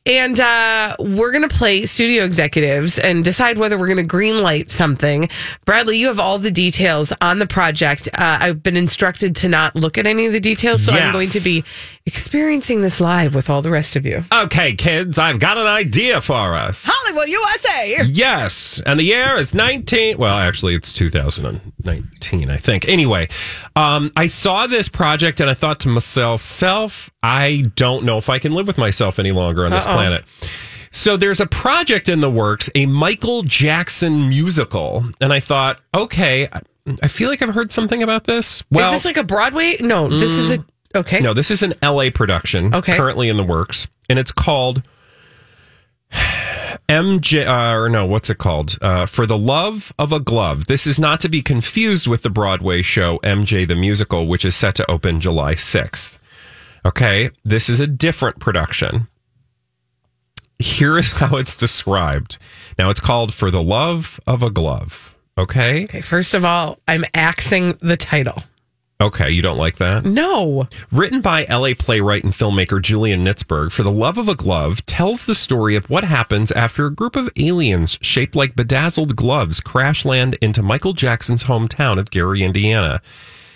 And 0.07 0.41
uh, 0.41 0.97
we're 0.99 1.31
going 1.31 1.49
to 1.49 1.55
play 1.55 1.87
studio 1.87 2.25
executives 2.25 2.99
and 2.99 3.25
decide 3.25 3.59
whether 3.59 3.79
we're 3.79 3.87
going 3.87 4.07
to 4.07 4.17
greenlight 4.17 4.69
something. 4.69 5.29
Bradley, 5.65 5.99
you 5.99 6.09
have 6.09 6.19
all 6.19 6.39
the 6.39 6.51
details 6.51 7.13
on 7.21 7.39
the 7.39 7.47
project. 7.47 8.09
Uh, 8.15 8.39
I've 8.41 8.63
been 8.63 8.77
instructed 8.77 9.37
to 9.37 9.49
not 9.49 9.77
look 9.77 9.99
at 9.99 10.07
any 10.07 10.27
of 10.27 10.33
the 10.33 10.41
details, 10.41 10.85
so 10.85 10.93
I'm 10.93 11.13
going 11.13 11.29
to 11.29 11.41
be 11.41 11.63
experiencing 12.07 12.81
this 12.81 13.01
live 13.01 13.35
with 13.35 13.49
all 13.49 13.63
the 13.63 13.71
rest 13.71 13.97
of 13.97 14.05
you. 14.05 14.25
Okay, 14.33 14.75
kids, 14.75 15.19
I've 15.19 15.39
got 15.39 15.57
an 15.59 15.67
idea 15.67 16.21
for 16.21 16.55
us. 16.55 16.85
Hollywood, 16.89 17.29
USA. 17.29 17.99
Yes, 18.07 18.81
and 18.85 18.99
the 18.99 19.05
year 19.05 19.37
is 19.37 19.55
19. 19.55 20.19
Well, 20.19 20.37
actually, 20.37 20.75
it's 20.75 20.93
2019, 20.93 22.51
I 22.51 22.57
think. 22.57 22.89
Anyway, 22.89 23.29
um, 23.77 24.13
I 24.17 24.27
saw 24.27 24.67
this 24.67 24.89
project 24.89 25.41
and 25.41 25.49
I 25.49 25.55
thought 25.55 25.81
to 25.81 25.89
myself, 25.89 26.41
self, 26.43 27.11
I 27.23 27.65
don't 27.77 28.05
know 28.05 28.19
if 28.19 28.29
I 28.29 28.39
can 28.39 28.53
live 28.53 28.67
with 28.67 28.79
myself 28.79 29.19
any 29.19 29.33
longer 29.33 29.65
on 29.65 29.71
this 29.71 29.87
Uh-oh. 29.87 29.95
planet. 29.95 30.25
So 30.95 31.17
there's 31.17 31.41
a 31.41 31.47
project 31.47 32.09
in 32.09 32.21
the 32.21 32.31
works, 32.31 32.69
a 32.75 32.85
Michael 32.87 33.43
Jackson 33.45 34.29
musical, 34.29 35.05
and 35.21 35.33
I 35.33 35.41
thought, 35.41 35.81
okay, 35.95 36.49
I, 36.53 36.61
I 37.03 37.09
feel 37.09 37.31
like 37.31 37.41
I've 37.41 37.55
heard 37.55 37.73
something 37.73 38.03
about 38.03 38.25
this. 38.25 38.63
Well, 38.71 38.93
is 38.93 39.03
this 39.03 39.05
like 39.07 39.17
a 39.17 39.25
Broadway? 39.25 39.77
No, 39.81 40.09
this 40.09 40.33
is 40.33 40.51
a. 40.51 40.65
Okay. 40.95 41.21
no, 41.21 41.33
this 41.35 41.51
is 41.51 41.63
an 41.63 41.75
LA 41.83 42.11
production, 42.11 42.75
Okay. 42.75 42.97
currently 42.97 43.29
in 43.29 43.37
the 43.37 43.45
works, 43.45 43.87
and 44.11 44.19
it's 44.19 44.33
called 44.33 44.83
MJ, 46.89 47.47
uh, 47.47 47.75
or 47.77 47.89
no, 47.89 48.05
what's 48.07 48.29
it 48.31 48.39
called? 48.39 48.77
Uh, 48.83 49.07
For 49.07 49.25
the 49.27 49.39
Love 49.39 49.93
of 49.99 50.13
a 50.13 50.21
Glove. 50.21 50.67
This 50.67 50.87
is 50.87 50.99
not 50.99 51.21
to 51.21 51.29
be 51.29 51.41
confused 51.43 52.07
with 52.07 52.23
the 52.23 52.31
Broadway 52.31 52.83
show 52.83 53.19
MJ 53.23 53.67
the 53.67 53.75
Musical, 53.75 54.27
which 54.27 54.45
is 54.45 54.55
set 54.55 54.75
to 54.77 54.91
open 54.91 55.21
July 55.21 55.55
6th. 55.55 56.19
Okay, 56.85 57.31
this 57.45 57.71
is 57.71 57.81
a 57.81 57.87
different 57.87 58.41
production. 58.41 59.09
Here 60.59 60.99
is 60.99 61.13
how 61.19 61.37
it's 61.37 61.57
described. 61.57 62.39
Now, 62.79 62.91
it's 62.91 63.01
called 63.01 63.33
For 63.33 63.51
the 63.51 63.63
Love 63.63 64.21
of 64.27 64.43
a 64.43 64.51
Glove. 64.51 65.15
Okay? 65.39 65.85
Okay, 65.85 66.01
first 66.03 66.35
of 66.35 66.45
all, 66.45 66.79
I'm 66.87 67.05
axing 67.15 67.79
the 67.81 67.97
title. 67.97 68.43
Okay, 69.03 69.33
you 69.33 69.43
don't 69.43 69.59
like 69.59 69.79
that? 69.79 70.05
No. 70.05 70.69
Written 70.93 71.23
by 71.23 71.45
LA 71.51 71.71
playwright 71.77 72.23
and 72.23 72.33
filmmaker 72.33 72.81
Julian 72.81 73.25
Nitzberg, 73.25 73.73
For 73.73 73.83
the 73.83 73.91
Love 73.91 74.17
of 74.17 74.29
a 74.29 74.37
Glove 74.37 74.87
tells 74.87 75.25
the 75.25 75.35
story 75.35 75.75
of 75.75 75.91
what 75.91 76.05
happens 76.05 76.53
after 76.53 76.87
a 76.87 76.95
group 76.95 77.17
of 77.17 77.29
aliens 77.37 77.99
shaped 78.01 78.37
like 78.37 78.55
bedazzled 78.55 79.17
gloves 79.17 79.59
crash 79.59 80.05
land 80.05 80.39
into 80.41 80.63
Michael 80.63 80.93
Jackson's 80.93 81.45
hometown 81.45 81.99
of 81.99 82.13
Gary, 82.13 82.45
Indiana. 82.45 83.03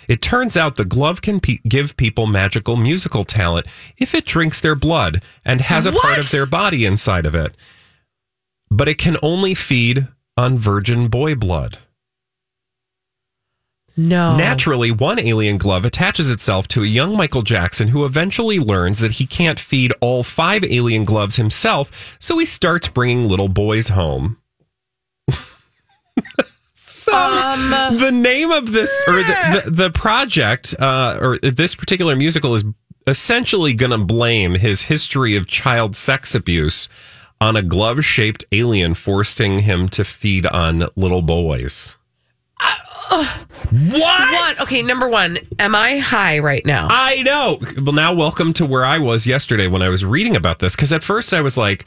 It 0.09 0.21
turns 0.21 0.57
out 0.57 0.75
the 0.75 0.83
glove 0.83 1.21
can 1.21 1.39
pe- 1.39 1.59
give 1.65 1.95
people 1.95 2.27
magical 2.27 2.75
musical 2.75 3.23
talent 3.23 3.67
if 3.97 4.13
it 4.13 4.25
drinks 4.25 4.59
their 4.59 4.75
blood 4.75 5.23
and 5.45 5.61
has 5.61 5.85
a 5.85 5.93
part 5.93 6.19
of 6.19 6.29
their 6.31 6.45
body 6.45 6.85
inside 6.85 7.25
of 7.25 7.33
it. 7.33 7.55
But 8.69 8.89
it 8.89 8.97
can 8.97 9.15
only 9.23 9.53
feed 9.53 10.09
on 10.35 10.57
virgin 10.57 11.07
boy 11.07 11.35
blood. 11.35 11.77
No. 13.99 14.37
Naturally, 14.37 14.91
one 14.91 15.17
alien 15.19 15.57
glove 15.57 15.83
attaches 15.83 16.29
itself 16.29 16.67
to 16.69 16.83
a 16.83 16.87
young 16.87 17.17
Michael 17.17 17.41
Jackson 17.41 17.87
who 17.87 18.05
eventually 18.05 18.59
learns 18.59 18.99
that 18.99 19.13
he 19.13 19.25
can't 19.25 19.59
feed 19.59 19.91
all 20.01 20.21
five 20.23 20.63
alien 20.63 21.03
gloves 21.03 21.37
himself, 21.37 22.15
so 22.19 22.37
he 22.37 22.45
starts 22.45 22.87
bringing 22.87 23.27
little 23.27 23.49
boys 23.49 23.89
home. 23.89 24.37
So, 27.09 27.15
Um, 27.17 27.97
the 27.99 28.11
name 28.11 28.51
of 28.51 28.73
this 28.73 28.91
or 29.07 29.23
the, 29.23 29.61
the, 29.63 29.71
the 29.71 29.89
project 29.91 30.75
uh, 30.77 31.17
or 31.21 31.37
this 31.37 31.73
particular 31.73 32.17
musical 32.17 32.53
is 32.53 32.65
essentially 33.07 33.73
going 33.73 33.91
to 33.91 33.97
blame 33.97 34.55
his 34.55 34.81
history 34.83 35.37
of 35.37 35.47
child 35.47 35.95
sex 35.95 36.35
abuse 36.35 36.89
on 37.39 37.55
a 37.55 37.61
glove 37.61 38.03
shaped 38.03 38.43
alien 38.51 38.93
forcing 38.93 39.59
him 39.59 39.87
to 39.89 40.03
feed 40.03 40.45
on 40.47 40.87
little 40.97 41.21
boys. 41.21 41.97
What? 42.59 43.47
One. 43.71 44.55
Okay, 44.61 44.81
number 44.81 45.07
one, 45.07 45.37
am 45.59 45.75
I 45.75 45.99
high 45.99 46.39
right 46.39 46.65
now? 46.65 46.87
I 46.89 47.21
know. 47.23 47.59
Well, 47.81 47.93
now 47.93 48.13
welcome 48.13 48.53
to 48.53 48.65
where 48.65 48.85
I 48.85 48.97
was 48.97 49.27
yesterday 49.27 49.67
when 49.67 49.81
I 49.81 49.89
was 49.89 50.03
reading 50.03 50.35
about 50.35 50.59
this. 50.59 50.75
Because 50.75 50.91
at 50.93 51.03
first 51.03 51.33
I 51.33 51.41
was 51.41 51.57
like, 51.57 51.85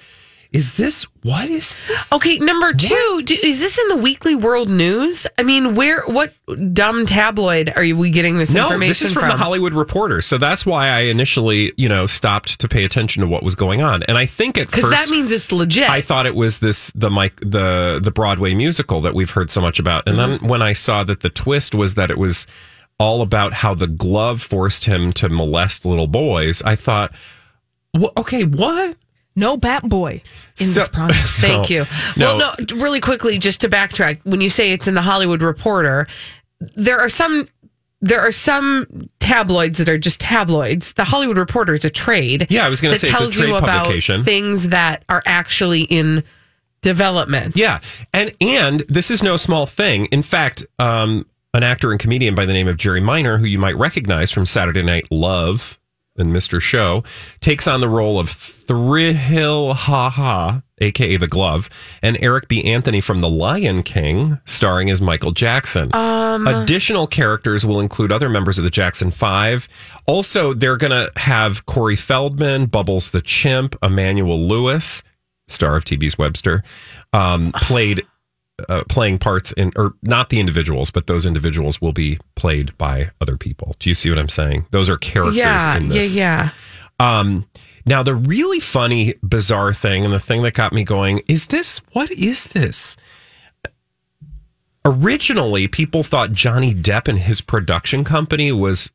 "Is 0.52 0.76
this 0.76 1.04
what 1.22 1.48
is 1.50 1.76
this?" 1.86 2.12
Okay, 2.12 2.38
number 2.38 2.72
two, 2.72 3.22
do, 3.24 3.36
is 3.42 3.60
this 3.60 3.78
in 3.78 3.88
the 3.88 3.96
Weekly 4.02 4.34
World 4.34 4.68
News? 4.68 5.26
I 5.38 5.42
mean, 5.42 5.74
where, 5.74 6.02
what 6.06 6.32
dumb 6.72 7.06
tabloid 7.06 7.72
are 7.76 7.82
we 7.94 8.10
getting 8.10 8.38
this 8.38 8.52
No, 8.52 8.64
information 8.64 8.88
this 8.88 9.02
is 9.02 9.12
from, 9.12 9.28
the 9.28 9.36
Hollywood 9.36 9.74
Reporter. 9.74 10.20
So 10.22 10.38
that's 10.38 10.64
why 10.66 10.88
I 10.88 11.00
initially, 11.00 11.72
you 11.76 11.88
know, 11.88 12.06
stopped 12.06 12.58
to 12.60 12.68
pay 12.68 12.84
attention 12.84 13.20
to 13.22 13.28
what 13.28 13.42
was 13.42 13.54
going 13.54 13.82
on. 13.82 14.02
And 14.04 14.16
I 14.18 14.26
think 14.26 14.58
at 14.58 14.66
Because 14.68 14.82
first 14.82 14.92
that 14.92 15.10
means 15.10 15.30
it's 15.32 15.52
legit. 15.52 15.88
I 15.88 16.00
thought 16.00 16.26
it 16.26 16.34
was 16.34 16.58
this 16.60 16.90
the 16.94 17.10
Mike 17.10 17.38
the 17.40 18.00
the 18.02 18.10
Broadway 18.10 18.54
musical 18.54 19.00
that 19.02 19.14
we've 19.14 19.30
heard 19.30 19.50
so 19.50 19.60
much 19.60 19.78
about. 19.78 20.08
And 20.08 20.16
Mm-hmm. 20.18 20.40
then 20.42 20.48
when 20.50 20.62
I 20.62 20.72
saw 20.72 21.04
that 21.04 21.20
the 21.20 21.30
twist 21.30 21.74
was 21.74 21.94
that 21.94 22.10
it 22.10 22.18
was 22.18 22.46
all 22.98 23.22
about 23.22 23.52
how 23.54 23.72
the 23.74 23.86
glove 23.86 24.42
forced 24.42 24.84
him 24.84 25.12
to 25.14 25.28
molest 25.30 25.86
little 25.86 26.06
boys, 26.06 26.60
I 26.62 26.76
thought, 26.76 27.14
well, 27.94 28.12
okay, 28.18 28.44
what? 28.44 28.96
No 29.36 29.56
Bat 29.56 29.88
Boy 29.88 30.22
in 30.60 30.66
So- 30.66 30.80
this 30.80 30.88
project. 30.88 31.18
Thank 31.28 31.70
No, 31.70 31.76
you. 31.76 31.86
no. 32.16 32.36
Well, 32.36 32.54
no, 32.58 32.76
really 32.76 33.00
quickly, 33.00 33.38
just 33.38 33.60
to 33.62 33.68
backtrack, 33.68 34.20
when 34.24 34.40
you 34.40 34.50
say 34.50 34.72
it's 34.72 34.88
in 34.88 34.94
the 34.94 35.02
Hollywood 35.02 35.42
Reporter, 35.42 36.06
there 36.76 36.98
are 36.98 37.08
some 37.08 37.48
there 38.02 38.20
are 38.20 38.32
some 38.32 38.86
tabloids 39.20 39.76
that 39.76 39.88
are 39.88 39.98
just 39.98 40.20
tabloids. 40.20 40.94
The 40.94 41.04
Hollywood 41.04 41.36
Reporter 41.36 41.74
is 41.74 41.84
a 41.84 41.90
trade. 41.90 42.46
Yeah, 42.48 42.64
I 42.64 42.68
was 42.70 42.80
gonna 42.80 42.94
that 42.94 43.00
say 43.00 43.08
it's 43.08 43.16
a 43.16 43.18
tells 43.18 43.34
trade 43.36 43.48
you 43.48 43.56
about 43.56 43.80
publication. 43.84 44.24
things 44.24 44.68
that 44.68 45.04
are 45.10 45.22
actually 45.26 45.82
in 45.82 46.24
development. 46.82 47.56
Yeah, 47.56 47.80
and 48.14 48.32
and 48.40 48.80
this 48.88 49.10
is 49.10 49.22
no 49.22 49.36
small 49.36 49.66
thing. 49.66 50.06
In 50.06 50.22
fact, 50.22 50.64
um, 50.78 51.26
an 51.52 51.62
actor 51.62 51.90
and 51.90 52.00
comedian 52.00 52.34
by 52.34 52.46
the 52.46 52.52
name 52.52 52.68
of 52.68 52.76
Jerry 52.76 53.00
Minor, 53.00 53.38
who 53.38 53.44
you 53.46 53.58
might 53.58 53.76
recognize 53.76 54.30
from 54.30 54.46
Saturday 54.46 54.82
Night 54.82 55.06
Live 55.10 55.78
and 56.16 56.32
Mr. 56.32 56.60
Show, 56.60 57.02
takes 57.40 57.66
on 57.66 57.80
the 57.80 57.88
role 57.88 58.18
of 58.18 58.28
Thrill 58.30 59.74
Ha 59.74 60.10
Ha, 60.10 60.62
aka 60.78 61.16
the 61.16 61.26
Glove, 61.28 61.68
and 62.02 62.16
Eric 62.20 62.48
B. 62.48 62.64
Anthony 62.64 63.00
from 63.00 63.20
The 63.20 63.28
Lion 63.28 63.82
King, 63.82 64.38
starring 64.44 64.90
as 64.90 65.00
Michael 65.00 65.32
Jackson. 65.32 65.90
Additional 66.46 67.06
characters 67.06 67.64
will 67.64 67.80
include 67.80 68.12
other 68.12 68.28
members 68.28 68.58
of 68.58 68.64
the 68.64 68.70
Jackson 68.70 69.10
Five. 69.10 69.68
Also, 70.06 70.52
they're 70.54 70.76
going 70.76 70.90
to 70.90 71.10
have 71.18 71.66
Corey 71.66 71.96
Feldman, 71.96 72.66
Bubbles 72.66 73.10
the 73.10 73.20
Chimp, 73.22 73.76
Emmanuel 73.82 74.40
Lewis, 74.46 75.02
star 75.48 75.76
of 75.76 75.84
TV's 75.84 76.16
Webster, 76.18 76.62
um, 77.12 77.52
played 77.52 78.02
uh, 78.68 78.84
playing 78.88 79.18
parts 79.18 79.52
in, 79.52 79.72
or 79.76 79.94
not 80.02 80.28
the 80.30 80.40
individuals, 80.40 80.90
but 80.90 81.06
those 81.06 81.26
individuals 81.26 81.80
will 81.80 81.92
be 81.92 82.18
played 82.34 82.76
by 82.78 83.10
other 83.20 83.36
people. 83.36 83.74
Do 83.78 83.88
you 83.88 83.94
see 83.94 84.10
what 84.10 84.18
I'm 84.18 84.28
saying? 84.28 84.66
Those 84.70 84.88
are 84.88 84.96
characters 84.96 85.36
Yeah, 85.36 85.76
in 85.76 85.90
yeah, 85.90 86.02
yeah. 86.02 86.50
Um, 86.98 87.48
now, 87.86 88.02
the 88.02 88.14
really 88.14 88.60
funny, 88.60 89.14
bizarre 89.22 89.72
thing, 89.72 90.04
and 90.04 90.12
the 90.12 90.20
thing 90.20 90.42
that 90.42 90.54
got 90.54 90.72
me 90.72 90.84
going 90.84 91.22
is 91.28 91.46
this 91.46 91.80
what 91.92 92.10
is 92.10 92.48
this? 92.48 92.96
Originally, 94.84 95.66
people 95.68 96.02
thought 96.02 96.32
Johnny 96.32 96.74
Depp 96.74 97.06
and 97.08 97.18
his 97.18 97.40
production 97.40 98.04
company 98.04 98.50
was 98.52 98.90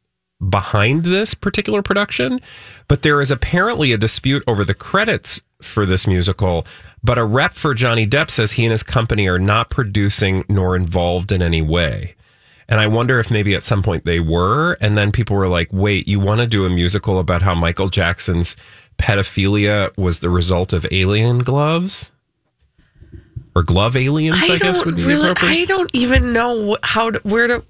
behind 0.49 1.03
this 1.03 1.33
particular 1.33 1.81
production, 1.81 2.39
but 2.87 3.01
there 3.01 3.21
is 3.21 3.31
apparently 3.31 3.91
a 3.91 3.97
dispute 3.97 4.43
over 4.47 4.63
the 4.63 4.73
credits 4.73 5.39
for 5.61 5.85
this 5.85 6.07
musical. 6.07 6.65
But 7.03 7.17
a 7.17 7.23
rep 7.23 7.53
for 7.53 7.73
Johnny 7.73 8.07
Depp 8.07 8.29
says 8.29 8.53
he 8.53 8.65
and 8.65 8.71
his 8.71 8.83
company 8.83 9.27
are 9.27 9.39
not 9.39 9.69
producing 9.69 10.43
nor 10.49 10.75
involved 10.75 11.31
in 11.31 11.41
any 11.41 11.61
way. 11.61 12.15
And 12.67 12.79
I 12.79 12.87
wonder 12.87 13.19
if 13.19 13.29
maybe 13.29 13.53
at 13.53 13.63
some 13.63 13.83
point 13.83 14.05
they 14.05 14.19
were. 14.19 14.73
And 14.81 14.97
then 14.97 15.11
people 15.11 15.35
were 15.35 15.47
like, 15.47 15.69
wait, 15.71 16.07
you 16.07 16.19
want 16.19 16.41
to 16.41 16.47
do 16.47 16.65
a 16.65 16.69
musical 16.69 17.19
about 17.19 17.43
how 17.43 17.53
Michael 17.53 17.89
Jackson's 17.89 18.55
pedophilia 18.97 19.95
was 19.97 20.19
the 20.19 20.29
result 20.29 20.73
of 20.73 20.85
alien 20.91 21.39
gloves? 21.39 22.11
Or 23.55 23.63
glove 23.63 23.95
aliens, 23.95 24.49
I, 24.49 24.55
I, 24.55 24.57
guess 24.57 24.77
don't 24.77 24.85
would 24.85 24.95
be 24.97 25.05
really. 25.05 25.29
appropriate. 25.29 25.61
I 25.61 25.65
don't 25.65 25.91
even 25.93 26.33
know 26.33 26.77
how 26.83 27.11
to 27.11 27.19
where 27.19 27.47
to 27.47 27.63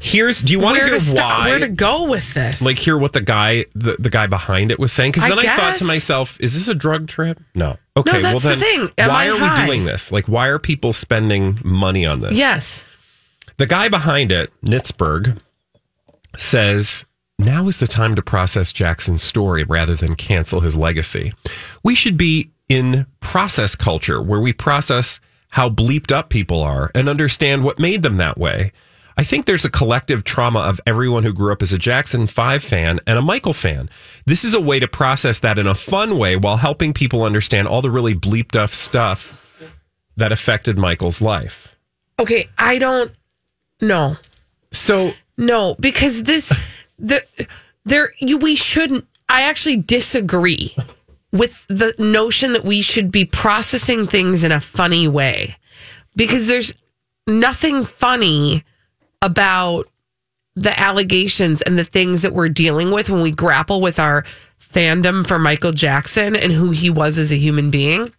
Here's, 0.00 0.42
do 0.42 0.52
you 0.52 0.60
want 0.60 0.78
to 0.78 0.84
hear 0.84 0.98
to 0.98 1.16
why? 1.16 1.48
where 1.48 1.58
to 1.58 1.68
go 1.68 2.10
with 2.10 2.34
this. 2.34 2.60
like 2.60 2.76
hear 2.76 2.98
what 2.98 3.14
the 3.14 3.22
guy 3.22 3.64
the, 3.74 3.96
the 3.98 4.10
guy 4.10 4.26
behind 4.26 4.70
it 4.70 4.78
was 4.78 4.92
saying 4.92 5.12
because 5.12 5.28
then 5.28 5.38
I, 5.38 5.56
thought 5.56 5.76
to 5.76 5.84
myself 5.84 6.38
is 6.40 6.54
this 6.54 6.68
a 6.68 6.74
drug 6.74 7.08
trip 7.08 7.40
no 7.54 7.78
okay 7.96 8.20
that's 8.20 8.44
well 8.44 8.54
the 8.54 8.60
then 8.60 8.88
thing. 8.88 9.08
Why 9.08 9.24
I 9.24 9.28
are 9.30 9.38
high? 9.38 9.60
we 9.60 9.66
doing 9.66 9.84
this 9.84 10.12
like 10.12 10.26
why 10.26 10.48
are 10.48 10.58
people 10.58 10.92
spending 10.92 11.58
money 11.64 12.04
on 12.04 12.20
this 12.20 12.34
yes. 12.34 12.86
the 13.56 13.66
guy 13.66 13.88
behind 13.88 14.30
it 14.30 14.52
nitzberg 14.62 15.40
says 16.36 17.06
now 17.38 17.66
is 17.66 17.78
the 17.78 17.86
time 17.86 18.14
to 18.14 18.22
process 18.22 18.72
jackson's 18.72 19.22
story 19.22 19.64
rather 19.64 19.96
than 19.96 20.16
cancel 20.16 20.60
his 20.60 20.76
legacy 20.76 21.32
we 21.82 21.94
should 21.94 22.18
be 22.18 22.50
in 22.68 23.06
process 23.20 23.74
culture 23.74 24.20
where 24.20 24.40
we 24.40 24.52
process 24.52 25.18
how 25.50 25.70
bleeped 25.70 26.12
up 26.12 26.28
people 26.28 26.60
are 26.60 26.90
and 26.94 27.08
understand 27.08 27.64
what 27.64 27.78
made 27.78 28.02
them 28.02 28.16
that 28.18 28.36
way 28.36 28.72
I 29.16 29.24
think 29.24 29.46
there's 29.46 29.64
a 29.64 29.70
collective 29.70 30.24
trauma 30.24 30.60
of 30.60 30.80
everyone 30.86 31.22
who 31.22 31.32
grew 31.32 31.52
up 31.52 31.62
as 31.62 31.72
a 31.72 31.78
Jackson 31.78 32.26
5 32.26 32.62
fan 32.64 33.00
and 33.06 33.18
a 33.18 33.22
Michael 33.22 33.52
fan. 33.52 33.88
This 34.26 34.44
is 34.44 34.54
a 34.54 34.60
way 34.60 34.80
to 34.80 34.88
process 34.88 35.38
that 35.40 35.58
in 35.58 35.66
a 35.66 35.74
fun 35.74 36.18
way 36.18 36.36
while 36.36 36.56
helping 36.56 36.92
people 36.92 37.22
understand 37.22 37.68
all 37.68 37.82
the 37.82 37.90
really 37.90 38.14
bleeped 38.14 38.56
up 38.56 38.70
stuff 38.70 39.40
that 40.16 40.32
affected 40.32 40.78
Michael's 40.78 41.22
life. 41.22 41.76
Okay, 42.18 42.48
I 42.58 42.78
don't 42.78 43.12
know. 43.80 44.16
So, 44.72 45.12
No, 45.36 45.74
because 45.78 46.24
this 46.24 46.52
the 46.98 47.22
there 47.84 48.14
you 48.20 48.38
we 48.38 48.56
shouldn't 48.56 49.06
I 49.28 49.42
actually 49.42 49.78
disagree 49.78 50.76
with 51.32 51.66
the 51.68 51.94
notion 51.98 52.52
that 52.52 52.64
we 52.64 52.82
should 52.82 53.10
be 53.10 53.24
processing 53.24 54.06
things 54.06 54.44
in 54.44 54.52
a 54.52 54.60
funny 54.60 55.08
way. 55.08 55.56
Because 56.14 56.46
there's 56.46 56.72
nothing 57.26 57.84
funny 57.84 58.64
about 59.24 59.88
the 60.54 60.78
allegations 60.78 61.62
and 61.62 61.78
the 61.78 61.84
things 61.84 62.22
that 62.22 62.32
we're 62.32 62.48
dealing 62.48 62.92
with 62.92 63.10
when 63.10 63.22
we 63.22 63.30
grapple 63.30 63.80
with 63.80 63.98
our 63.98 64.24
fandom 64.60 65.26
for 65.26 65.38
Michael 65.38 65.72
Jackson 65.72 66.36
and 66.36 66.52
who 66.52 66.70
he 66.70 66.90
was 66.90 67.18
as 67.18 67.32
a 67.32 67.36
human 67.36 67.70
being. 67.70 68.12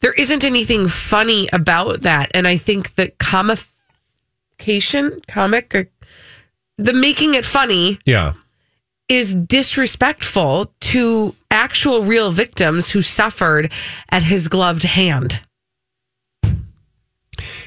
There 0.00 0.12
isn't 0.12 0.44
anything 0.44 0.88
funny 0.88 1.48
about 1.52 2.02
that. 2.02 2.30
And 2.32 2.48
I 2.48 2.56
think 2.56 2.94
that 2.94 3.18
comification, 3.18 5.20
comic, 5.28 5.92
the 6.78 6.94
making 6.94 7.34
it 7.34 7.44
funny 7.44 7.98
yeah. 8.06 8.32
is 9.08 9.34
disrespectful 9.34 10.72
to 10.80 11.36
actual 11.50 12.04
real 12.04 12.30
victims 12.30 12.90
who 12.90 13.02
suffered 13.02 13.70
at 14.08 14.22
his 14.22 14.48
gloved 14.48 14.84
hand. 14.84 15.42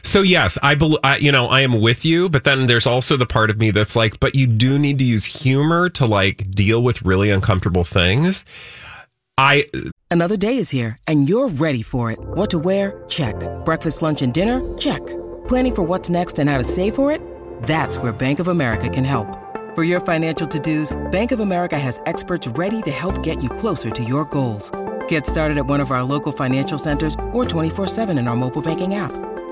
So 0.04 0.22
yes, 0.22 0.58
I, 0.62 0.76
bel 0.76 1.00
I 1.04 1.18
you 1.18 1.32
know 1.32 1.48
I 1.48 1.62
am 1.62 1.80
with 1.82 2.06
you, 2.06 2.30
but 2.30 2.44
then 2.44 2.68
there's 2.68 2.86
also 2.86 3.18
the 3.18 3.26
part 3.26 3.50
of 3.50 3.58
me 3.58 3.72
that's 3.72 3.96
like, 3.96 4.20
but 4.20 4.36
you 4.36 4.46
do 4.46 4.78
need 4.78 4.98
to 5.00 5.04
use 5.04 5.26
humor 5.26 5.90
to 5.92 6.06
like 6.06 6.52
deal 6.52 6.84
with 6.84 7.02
really 7.02 7.30
uncomfortable 7.30 7.84
things. 7.84 8.46
I 9.38 9.66
Another 10.12 10.38
day 10.38 10.58
is 10.58 10.70
here, 10.70 10.96
and 11.08 11.28
you're 11.28 11.50
ready 11.50 11.82
for 11.82 12.12
it. 12.12 12.20
What 12.22 12.52
to 12.52 12.60
wear? 12.60 13.04
Check. 13.10 13.36
Breakfast, 13.66 14.04
lunch, 14.04 14.22
and 14.22 14.32
dinner? 14.32 14.62
Check. 14.78 15.04
Planning 15.48 15.74
for 15.74 15.82
what's 15.82 16.08
next 16.08 16.38
and 16.38 16.48
how 16.48 16.60
to 16.60 16.64
save 16.64 16.94
for 16.94 17.12
it? 17.12 17.20
That's 17.64 17.98
where 17.98 18.12
Bank 18.12 18.38
of 18.38 18.48
America 18.48 18.90
can 18.90 19.04
help. 19.04 19.28
For 19.74 19.84
your 19.84 20.00
financial 20.00 20.48
to-dos, 20.48 20.96
Bank 21.12 21.32
of 21.32 21.40
America 21.40 21.80
has 21.80 22.00
experts 22.06 22.48
ready 22.50 22.84
to 22.84 22.92
help 22.92 23.24
get 23.24 23.42
you 23.42 23.50
closer 23.50 23.90
to 23.90 24.04
your 24.04 24.26
goals. 24.26 24.70
Get 25.08 25.26
started 25.26 25.58
at 25.58 25.66
one 25.66 25.80
of 25.80 25.90
our 25.90 26.04
local 26.04 26.32
financial 26.32 26.78
centers 26.78 27.16
or 27.32 27.44
24-7 27.44 28.20
in 28.20 28.28
our 28.28 28.36
mobile 28.36 28.62
banking 28.62 28.94
app. 28.94 29.33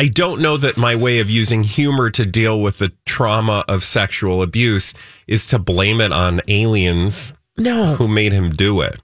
I 0.00 0.08
don't 0.08 0.40
know 0.40 0.56
that 0.56 0.78
my 0.78 0.96
way 0.96 1.18
of 1.18 1.28
using 1.28 1.62
humor 1.62 2.08
to 2.08 2.24
deal 2.24 2.58
with 2.62 2.78
the 2.78 2.90
trauma 3.04 3.66
of 3.68 3.84
sexual 3.84 4.40
abuse 4.40 4.94
is 5.26 5.44
to 5.46 5.58
blame 5.58 6.00
it 6.00 6.10
on 6.10 6.40
aliens 6.48 7.34
No. 7.58 7.96
who 7.96 8.08
made 8.08 8.32
him 8.32 8.48
do 8.48 8.80
it. 8.80 8.98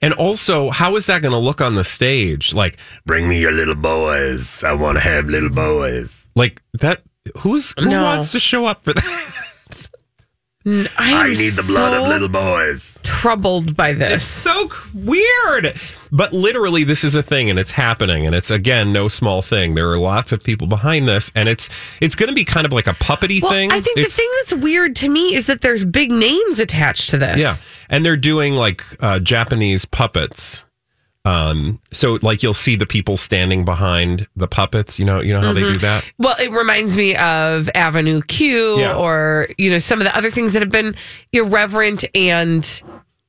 And 0.00 0.14
also, 0.14 0.70
how 0.70 0.94
is 0.94 1.06
that 1.06 1.20
going 1.22 1.32
to 1.32 1.38
look 1.38 1.60
on 1.60 1.74
the 1.74 1.82
stage? 1.82 2.54
Like, 2.54 2.78
bring 3.04 3.28
me 3.28 3.40
your 3.40 3.50
little 3.50 3.74
boys. 3.74 4.62
I 4.62 4.72
want 4.72 4.98
to 4.98 5.00
have 5.02 5.26
little 5.26 5.50
boys. 5.50 6.28
Like 6.36 6.62
that. 6.74 7.02
Who's 7.38 7.74
who 7.76 7.88
No. 7.90 8.04
wants 8.04 8.30
to 8.30 8.38
show 8.38 8.66
up 8.66 8.84
for 8.84 8.92
that? 9.00 9.88
I, 10.98 11.28
need 11.28 11.50
the 11.50 11.62
blood 11.64 11.94
of 11.94 12.08
little 12.08 12.28
boys. 12.28 12.98
troubled 13.04 13.76
by 13.76 13.90
It's 13.90 13.98
this. 14.00 14.24
so 14.26 14.68
weird. 14.94 15.78
But 16.10 16.32
literally, 16.32 16.82
this 16.82 17.04
is 17.04 17.14
a 17.14 17.22
thing, 17.22 17.48
and 17.50 17.58
it's 17.58 17.70
happening, 17.70 18.26
and 18.26 18.34
it's 18.34 18.50
again 18.50 18.92
no 18.92 19.06
small 19.08 19.42
thing. 19.42 19.74
There 19.74 19.88
are 19.90 19.98
lots 19.98 20.32
of 20.32 20.42
people 20.42 20.66
behind 20.66 21.06
this, 21.06 21.30
and 21.34 21.48
it's 21.48 21.68
it's 22.00 22.14
going 22.16 22.28
to 22.28 22.34
be 22.34 22.44
kind 22.44 22.66
of 22.66 22.72
like 22.72 22.86
a 22.88 22.94
puppety 22.94 23.40
Well, 23.40 23.52
thing. 23.52 23.70
I 23.72 23.80
think 23.80 23.96
It's- 23.98 24.16
the 24.16 24.22
thing 24.22 24.30
that's 24.40 24.54
weird 24.62 24.96
to 24.96 25.08
me 25.08 25.34
is 25.34 25.46
that 25.46 25.60
there's 25.60 25.84
big 25.84 26.10
names 26.10 26.58
attached 26.60 27.10
to 27.10 27.18
this. 27.18 27.38
yeah, 27.38 27.54
and 27.88 28.04
they're 28.04 28.16
doing 28.16 28.54
like 28.54 28.84
uh, 29.00 29.20
Japanese 29.20 29.84
puppets. 29.84 30.64
Um, 31.26 31.80
so 31.92 32.18
like 32.22 32.42
you'll 32.42 32.54
see 32.54 32.76
the 32.76 32.86
people 32.86 33.16
standing 33.16 33.64
behind 33.64 34.28
the 34.36 34.46
puppets. 34.46 34.98
You 34.98 35.04
know, 35.04 35.20
you 35.20 35.32
know 35.32 35.40
how 35.40 35.52
they 35.52 35.60
do 35.62 35.74
that. 35.80 36.04
Well, 36.18 36.36
it 36.40 36.52
reminds 36.52 36.96
me 36.96 37.16
of 37.16 37.68
Avenue 37.74 38.22
Q 38.22 38.78
Yeah. 38.78 38.94
or, 38.96 39.48
you 39.58 39.70
know, 39.70 39.78
some 39.80 39.98
of 40.00 40.04
the 40.04 40.16
other 40.16 40.30
things 40.30 40.52
that 40.52 40.62
have 40.62 40.70
been 40.70 40.94
irreverent 41.32 42.04
and 42.14 42.82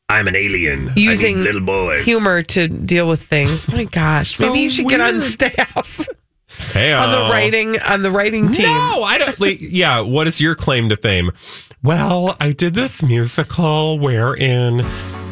I'm 0.09 0.27
an 0.27 0.35
alien. 0.35 0.91
using 0.95 1.43
little 1.43 1.59
boys 1.61 2.05
humor 2.05 2.41
to 2.43 2.67
deal 2.67 3.07
with 3.09 3.21
things. 3.23 3.67
My 3.73 3.83
gosh, 3.91 4.35
So 4.37 4.47
maybe 4.47 4.59
you 4.59 4.69
should 4.69 4.87
get 4.87 5.01
on 5.01 5.19
staff 5.19 6.07
Hey, 6.73 6.93
on 6.93 7.11
the 7.11 7.31
writing 7.31 7.77
on 7.81 8.03
the 8.03 8.09
writing 8.11 8.51
team. 8.51 8.65
No, 8.67 9.03
I 9.03 9.17
don't. 9.17 9.39
Like, 9.39 9.57
yeah, 9.59 9.99
what 10.01 10.27
is 10.27 10.39
your 10.39 10.55
claim 10.55 10.89
to 10.89 10.97
fame? 10.97 11.31
Well, 11.83 12.35
I 12.39 12.51
did 12.51 12.73
this 12.73 13.03
musical 13.03 13.99
wherein 13.99 14.79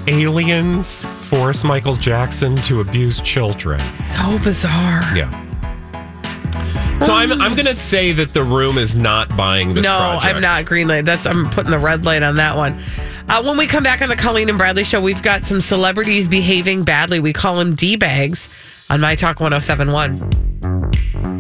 aliens 0.08 1.04
force 1.04 1.64
Michael 1.64 1.96
Jackson 1.96 2.56
to 2.58 2.82
abuse 2.82 3.22
children. 3.22 3.80
So 3.80 4.40
bizarre. 4.40 5.02
Yeah. 5.16 5.30
So 7.00 7.14
I'm 7.14 7.32
I'm 7.34 7.56
gonna 7.56 7.76
say 7.76 8.12
that 8.14 8.34
the 8.34 8.44
room 8.44 8.78
is 8.78 8.96
not 8.96 9.36
buying 9.38 9.74
this. 9.74 9.84
no, 9.84 9.98
project. 9.98 10.26
I'm 10.36 10.42
not 10.42 10.66
green 10.66 10.88
light. 10.88 11.06
That's 11.06 11.26
I'm 11.28 11.50
putting 11.50 11.72
the 11.72 11.80
red 11.80 12.06
light 12.06 12.24
on 12.24 12.38
that 12.38 12.56
one. 12.58 12.82
Uh, 13.28 13.44
when 13.44 13.58
we 13.58 13.68
come 13.68 13.84
back 13.84 14.02
on 14.02 14.10
the 14.10 14.16
Colleen 14.16 14.50
and 14.50 14.58
Bradley 14.58 14.84
show, 14.84 15.02
we've 15.02 15.22
got 15.22 15.46
some 15.46 15.60
celebrities 15.62 16.28
behaving 16.28 16.84
badly. 16.84 17.20
We 17.20 17.34
call 17.34 17.58
them 17.58 17.76
d 17.76 17.96
bags 17.96 18.50
on 18.90 19.02
My 19.02 19.16
Talk 19.16 19.40
1071. 19.40 21.35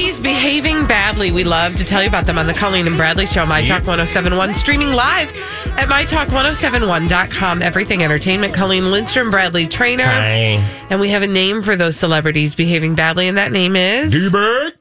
Celebrities 0.00 0.20
behaving 0.24 0.86
badly. 0.86 1.30
We 1.30 1.44
love 1.44 1.76
to 1.76 1.84
tell 1.84 2.00
you 2.02 2.08
about 2.08 2.24
them 2.24 2.38
on 2.38 2.46
the 2.46 2.54
Colleen 2.54 2.86
and 2.86 2.96
Bradley 2.96 3.26
Show, 3.26 3.44
My 3.44 3.60
Talk 3.60 3.86
1071, 3.86 4.54
streaming 4.54 4.92
live 4.92 5.30
at 5.76 5.90
MyTalk1071.com. 5.90 7.60
Everything 7.60 8.02
Entertainment. 8.02 8.54
Colleen 8.54 8.90
Lindstrom, 8.90 9.30
Bradley 9.30 9.66
Traynor. 9.66 10.04
Hi. 10.06 10.86
And 10.88 11.00
we 11.00 11.10
have 11.10 11.20
a 11.22 11.26
name 11.26 11.62
for 11.62 11.76
those 11.76 11.98
celebrities 11.98 12.54
behaving 12.54 12.94
badly, 12.94 13.28
and 13.28 13.36
that 13.36 13.52
name 13.52 13.76
is. 13.76 14.10
D-bag. 14.12 14.72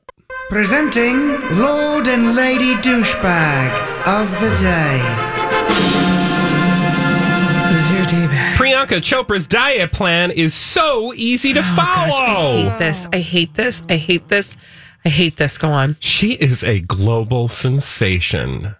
Presenting 0.51 1.31
Lord 1.59 2.07
and 2.07 2.33
Lady 2.33 2.75
Douchebag 2.75 3.71
of 4.07 4.31
the 4.39 4.55
Day. 4.55 4.99
Who's 7.73 7.91
your 7.91 8.05
D-bag? 8.05 8.57
Priyanka 8.57 9.01
Chopra's 9.01 9.47
diet 9.47 9.91
plan 9.91 10.31
is 10.31 10.53
so 10.53 11.13
easy 11.13 11.51
to 11.53 11.59
Oh, 11.59 11.73
gosh, 11.75 12.13
I 12.13 12.33
follow. 12.33 12.51
hate 12.69 12.79
this. 12.79 13.07
I 13.11 13.19
hate 13.19 13.53
this. 13.55 13.83
I 13.89 13.97
hate 13.97 14.29
this. 14.29 14.55
I 15.05 15.09
hate 15.09 15.37
this. 15.37 15.57
Go 15.57 15.69
on. 15.69 15.97
She 15.99 16.33
is 16.33 16.63
a 16.63 16.81
global 16.81 17.47
sensation. 17.47 18.75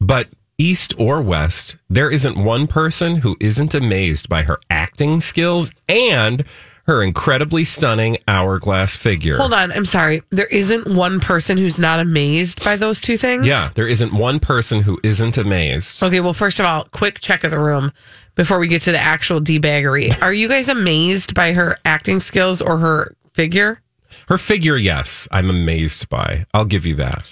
But 0.00 0.28
East 0.58 0.94
or 0.98 1.20
West, 1.22 1.76
there 1.88 2.10
isn't 2.10 2.42
one 2.42 2.66
person 2.66 3.16
who 3.16 3.36
isn't 3.40 3.74
amazed 3.74 4.28
by 4.28 4.42
her 4.42 4.58
acting 4.70 5.20
skills 5.20 5.70
and 5.88 6.44
her 6.86 7.02
incredibly 7.02 7.64
stunning 7.64 8.18
hourglass 8.26 8.96
figure. 8.96 9.36
Hold 9.36 9.52
on. 9.52 9.70
I'm 9.72 9.84
sorry. 9.84 10.22
There 10.30 10.46
isn't 10.46 10.94
one 10.94 11.20
person 11.20 11.56
who's 11.56 11.78
not 11.78 12.00
amazed 12.00 12.64
by 12.64 12.76
those 12.76 13.00
two 13.00 13.16
things? 13.16 13.46
Yeah, 13.46 13.68
there 13.74 13.86
isn't 13.86 14.12
one 14.12 14.40
person 14.40 14.82
who 14.82 14.98
isn't 15.04 15.36
amazed. 15.38 16.02
Okay, 16.02 16.20
well, 16.20 16.34
first 16.34 16.58
of 16.58 16.66
all, 16.66 16.84
quick 16.90 17.20
check 17.20 17.44
of 17.44 17.52
the 17.52 17.58
room 17.58 17.92
before 18.34 18.58
we 18.58 18.66
get 18.66 18.82
to 18.82 18.92
the 18.92 18.98
actual 18.98 19.40
debaggery. 19.40 20.20
Are 20.22 20.32
you 20.32 20.48
guys 20.48 20.68
amazed 20.68 21.34
by 21.34 21.52
her 21.52 21.78
acting 21.84 22.18
skills 22.18 22.60
or 22.60 22.78
her 22.78 23.14
figure? 23.32 23.80
Her 24.28 24.38
figure, 24.38 24.76
yes, 24.76 25.26
I'm 25.30 25.50
amazed 25.50 26.08
by. 26.08 26.46
I'll 26.54 26.64
give 26.64 26.86
you 26.86 26.94
that. 26.96 27.24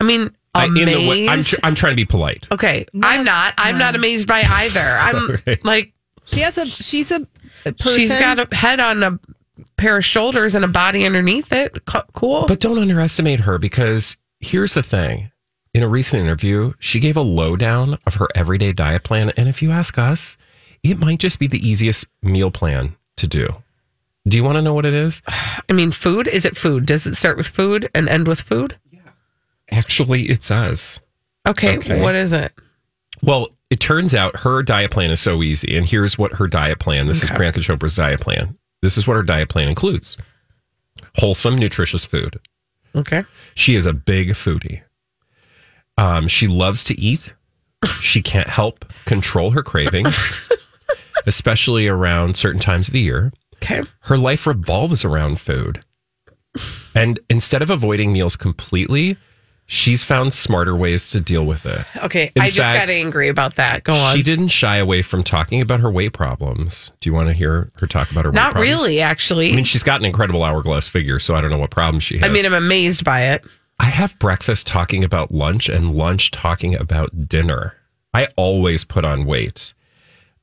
I 0.00 0.04
mean, 0.04 0.30
I, 0.54 0.66
in 0.66 0.72
amazed. 0.78 0.98
the 1.00 1.08
way, 1.08 1.28
I'm, 1.28 1.42
tr- 1.42 1.56
I'm 1.62 1.74
trying 1.74 1.92
to 1.92 1.96
be 1.96 2.04
polite. 2.04 2.46
okay, 2.52 2.86
I'm 3.02 3.24
not. 3.24 3.54
I'm 3.58 3.78
not 3.78 3.94
amazed 3.94 4.26
by 4.28 4.42
either. 4.42 4.80
I'm 4.80 5.16
Okay. 5.34 5.58
like, 5.64 5.92
She 6.24 6.40
has 6.40 6.58
a 6.58 6.66
she's 6.66 7.10
a 7.12 7.20
a 7.66 7.72
person. 7.72 7.98
she's 7.98 8.16
got 8.16 8.38
a 8.38 8.54
head 8.54 8.80
on 8.80 9.02
a 9.02 9.18
pair 9.76 9.96
of 9.96 10.04
shoulders 10.04 10.54
and 10.54 10.64
a 10.64 10.68
body 10.68 11.04
underneath 11.04 11.52
it. 11.52 11.84
Co- 11.86 12.02
Cool. 12.12 12.46
But 12.46 12.60
don't 12.60 12.78
underestimate 12.78 13.40
her 13.40 13.58
because 13.58 14.16
here's 14.40 14.74
the 14.74 14.82
thing. 14.82 15.30
In 15.74 15.82
a 15.82 15.88
recent 15.88 16.22
interview, 16.22 16.72
she 16.78 16.98
gave 16.98 17.16
a 17.16 17.20
lowdown 17.22 17.98
of 18.06 18.14
her 18.14 18.26
everyday 18.34 18.72
diet 18.72 19.04
plan. 19.04 19.30
And 19.36 19.48
if 19.48 19.60
you 19.62 19.70
ask 19.70 19.98
us, 19.98 20.36
it 20.82 20.98
might 20.98 21.18
just 21.20 21.38
be 21.38 21.46
the 21.46 21.58
easiest 21.68 22.06
meal 22.22 22.50
plan 22.50 22.96
to 23.18 23.26
do. 23.26 23.48
Do 24.28 24.36
you 24.36 24.44
want 24.44 24.56
to 24.56 24.62
know 24.62 24.74
what 24.74 24.84
it 24.86 24.94
is? 24.94 25.22
I 25.28 25.72
mean, 25.72 25.90
food. 25.90 26.28
Is 26.28 26.44
it 26.44 26.56
food? 26.56 26.84
Does 26.86 27.06
it 27.06 27.14
start 27.14 27.36
with 27.36 27.48
food 27.48 27.88
and 27.94 28.08
end 28.08 28.28
with 28.28 28.40
food? 28.40 28.76
Yeah. 28.90 29.00
Actually, 29.70 30.24
it 30.24 30.42
says. 30.44 31.00
Okay, 31.46 31.78
Okay. 31.78 32.00
what 32.02 32.14
is 32.14 32.32
it? 32.32 32.52
Well, 33.22 33.48
it 33.70 33.80
turns 33.80 34.14
out 34.14 34.36
her 34.40 34.62
diet 34.62 34.90
plan 34.90 35.10
is 35.10 35.20
so 35.20 35.42
easy. 35.42 35.76
And 35.76 35.86
here's 35.86 36.18
what 36.18 36.34
her 36.34 36.46
diet 36.46 36.78
plan 36.78 37.06
this 37.06 37.22
is 37.22 37.30
Priyanka 37.30 37.54
Chopra's 37.62 37.96
diet 37.96 38.20
plan. 38.20 38.56
This 38.82 38.98
is 38.98 39.06
what 39.06 39.14
her 39.16 39.22
diet 39.22 39.48
plan 39.48 39.68
includes 39.68 40.16
wholesome, 41.16 41.56
nutritious 41.56 42.04
food. 42.04 42.38
Okay. 42.94 43.24
She 43.54 43.74
is 43.76 43.86
a 43.86 43.92
big 43.92 44.30
foodie. 44.30 44.82
Um, 45.96 46.28
she 46.28 46.48
loves 46.48 46.84
to 46.84 47.00
eat. 47.00 47.34
She 48.00 48.20
can't 48.22 48.48
help 48.48 48.84
control 49.04 49.52
her 49.52 49.62
cravings, 49.62 50.48
especially 51.26 51.86
around 51.88 52.36
certain 52.36 52.60
times 52.60 52.88
of 52.88 52.92
the 52.92 53.00
year. 53.00 53.32
Okay. 53.62 53.82
Her 54.00 54.16
life 54.18 54.46
revolves 54.46 55.04
around 55.04 55.40
food. 55.40 55.80
And 56.94 57.20
instead 57.30 57.62
of 57.62 57.70
avoiding 57.70 58.12
meals 58.12 58.34
completely, 58.36 59.16
she's 59.66 60.02
found 60.02 60.32
smarter 60.32 60.74
ways 60.74 61.10
to 61.10 61.20
deal 61.20 61.44
with 61.46 61.66
it. 61.66 61.84
Okay, 61.98 62.32
In 62.34 62.42
I 62.42 62.46
just 62.50 62.68
fact, 62.68 62.88
got 62.88 62.92
angry 62.92 63.28
about 63.28 63.56
that. 63.56 63.84
Go 63.84 63.94
on. 63.94 64.16
She 64.16 64.22
didn't 64.22 64.48
shy 64.48 64.76
away 64.78 65.02
from 65.02 65.22
talking 65.22 65.60
about 65.60 65.80
her 65.80 65.90
weight 65.90 66.14
problems. 66.14 66.90
Do 67.00 67.10
you 67.10 67.14
want 67.14 67.28
to 67.28 67.34
hear 67.34 67.70
her 67.74 67.86
talk 67.86 68.10
about 68.10 68.24
her 68.24 68.30
weight 68.30 68.36
Not 68.36 68.52
problems? 68.52 68.74
really, 68.80 69.00
actually. 69.00 69.52
I 69.52 69.56
mean, 69.56 69.64
she's 69.64 69.82
got 69.82 70.00
an 70.00 70.06
incredible 70.06 70.42
hourglass 70.42 70.88
figure, 70.88 71.18
so 71.18 71.34
I 71.34 71.40
don't 71.40 71.50
know 71.50 71.58
what 71.58 71.70
problem 71.70 72.00
she 72.00 72.18
has. 72.18 72.28
I 72.28 72.32
mean, 72.32 72.46
I'm 72.46 72.54
amazed 72.54 73.04
by 73.04 73.22
it. 73.24 73.44
I 73.78 73.84
have 73.84 74.18
breakfast 74.18 74.66
talking 74.66 75.04
about 75.04 75.30
lunch 75.30 75.68
and 75.68 75.94
lunch 75.94 76.30
talking 76.32 76.74
about 76.74 77.28
dinner. 77.28 77.74
I 78.14 78.26
always 78.36 78.82
put 78.84 79.04
on 79.04 79.24
weight. 79.24 79.74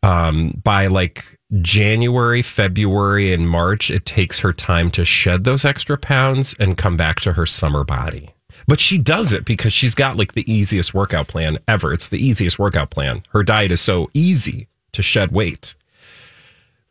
Um, 0.04 0.62
by 0.64 0.86
like 0.88 1.35
January, 1.62 2.42
February, 2.42 3.34
and 3.34 3.48
March, 3.50 3.92
it 3.92 4.06
takes 4.06 4.40
her 4.40 4.52
time 4.52 4.90
to 4.92 5.06
shed 5.06 5.44
those 5.44 5.64
extra 5.64 5.98
pounds 5.98 6.56
and 6.60 6.78
come 6.78 6.98
back 6.98 7.20
to 7.22 7.34
her 7.34 7.46
summer 7.46 7.84
body. 7.84 8.34
But 8.68 8.80
she 8.80 8.98
does 8.98 9.32
it 9.32 9.46
because 9.46 9.74
she's 9.74 9.94
got 9.94 10.18
like 10.18 10.34
the 10.34 10.52
easiest 10.52 10.94
workout 10.94 11.28
plan 11.28 11.60
ever. 11.68 11.94
It's 11.94 12.08
the 12.08 12.26
easiest 12.26 12.58
workout 12.58 12.90
plan. 12.90 13.24
Her 13.30 13.44
diet 13.44 13.72
is 13.72 13.82
so 13.82 14.10
easy 14.14 14.68
to 14.94 15.04
shed 15.04 15.32
weight. 15.32 15.76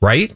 Right? 0.00 0.34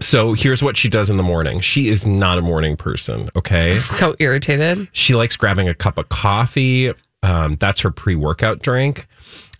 So 0.00 0.34
here's 0.34 0.62
what 0.62 0.76
she 0.76 0.88
does 0.88 1.10
in 1.10 1.16
the 1.16 1.22
morning. 1.22 1.60
She 1.60 1.88
is 1.88 2.04
not 2.04 2.38
a 2.38 2.42
morning 2.42 2.76
person, 2.76 3.28
okay? 3.36 3.78
So 3.80 4.14
irritated. 4.18 4.88
She 4.92 5.14
likes 5.14 5.36
grabbing 5.36 5.68
a 5.68 5.74
cup 5.74 5.98
of 5.98 6.08
coffee. 6.08 6.92
Um, 7.22 7.56
that's 7.58 7.80
her 7.80 7.90
pre-workout 7.90 8.60
drink. 8.60 9.06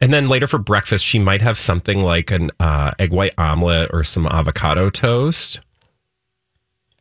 And 0.04 0.12
then 0.12 0.28
later 0.28 0.46
for 0.46 0.58
breakfast, 0.58 1.04
she 1.04 1.18
might 1.18 1.40
have 1.42 1.56
something 1.56 2.02
like 2.02 2.30
an 2.30 2.50
uh, 2.60 2.92
egg 2.98 3.10
white 3.10 3.32
omelet 3.38 3.90
or 3.92 4.04
some 4.04 4.26
avocado 4.26 4.90
toast. 4.90 5.60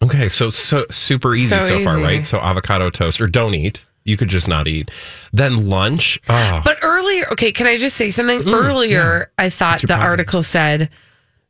Okay, 0.01 0.27
so 0.29 0.49
so 0.49 0.85
super 0.89 1.33
easy 1.33 1.59
So 1.59 1.67
so, 1.67 1.83
far, 1.83 1.97
right? 1.99 2.25
So 2.25 2.39
avocado 2.39 2.89
toast 2.89 3.21
or 3.21 3.27
don't 3.27 3.53
eat. 3.55 3.83
You 4.05 4.17
could 4.17 4.27
just 4.27 4.47
not 4.47 4.67
eat. 4.67 4.91
Then 5.31 5.67
lunch. 5.67 6.19
Oh, 6.27 6.61
But 6.63 6.77
earlier, 6.81 7.25
okay, 7.31 7.51
can 7.53 7.67
I 7.67 7.77
just 7.77 7.95
say 7.95 8.09
something? 8.09 8.41
Mm, 8.41 8.53
earlier, 8.53 9.31
I 9.37 9.49
thought 9.49 9.81
the 9.81 9.87
problem? 9.87 10.07
article 10.07 10.43
said 10.43 10.89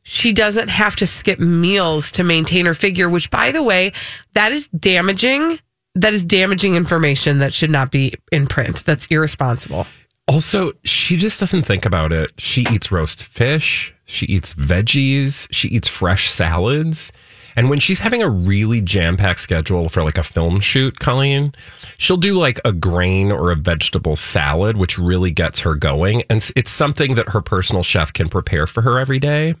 she 0.04 0.32
doesn't 0.32 0.68
have 0.68 0.94
to 0.96 1.06
skip 1.06 1.40
meals 1.40 2.12
to 2.12 2.22
maintain 2.24 2.66
her 2.66 2.74
figure, 2.74 3.08
which, 3.08 3.30
by 3.30 3.50
the 3.50 3.62
way, 3.62 3.92
that 4.34 4.52
is 4.52 4.68
damaging. 4.68 5.58
That 5.96 6.12
is 6.14 6.24
damaging 6.24 6.74
information 6.74 7.38
that 7.38 7.54
should 7.54 7.70
not 7.70 7.90
be 7.90 8.14
in 8.32 8.46
print. 8.48 8.84
That's 8.84 9.06
irresponsible. 9.06 9.86
Also, 10.26 10.72
she 10.84 11.16
just 11.16 11.38
doesn't 11.38 11.64
think 11.64 11.84
about 11.84 12.12
it. 12.12 12.32
She 12.38 12.66
eats 12.72 12.90
roast 12.90 13.24
fish, 13.24 13.94
she 14.06 14.26
eats 14.26 14.54
veggies, 14.54 15.46
she 15.50 15.68
eats 15.68 15.88
fresh 15.88 16.30
salads. 16.30 17.12
And 17.56 17.70
when 17.70 17.78
she's 17.78 18.00
having 18.00 18.22
a 18.22 18.28
really 18.28 18.80
jam 18.80 19.16
packed 19.16 19.40
schedule 19.40 19.88
for 19.88 20.02
like 20.02 20.18
a 20.18 20.24
film 20.24 20.60
shoot, 20.60 20.98
Colleen, 20.98 21.52
she'll 21.98 22.16
do 22.16 22.34
like 22.34 22.58
a 22.64 22.72
grain 22.72 23.30
or 23.30 23.52
a 23.52 23.56
vegetable 23.56 24.16
salad, 24.16 24.76
which 24.76 24.98
really 24.98 25.30
gets 25.30 25.60
her 25.60 25.74
going. 25.74 26.22
And 26.28 26.50
it's 26.56 26.70
something 26.70 27.14
that 27.14 27.28
her 27.28 27.40
personal 27.40 27.82
chef 27.82 28.12
can 28.12 28.28
prepare 28.28 28.66
for 28.66 28.82
her 28.82 28.98
every 28.98 29.20
day. 29.20 29.54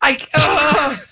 I 0.00 0.18
ugh. 0.34 1.00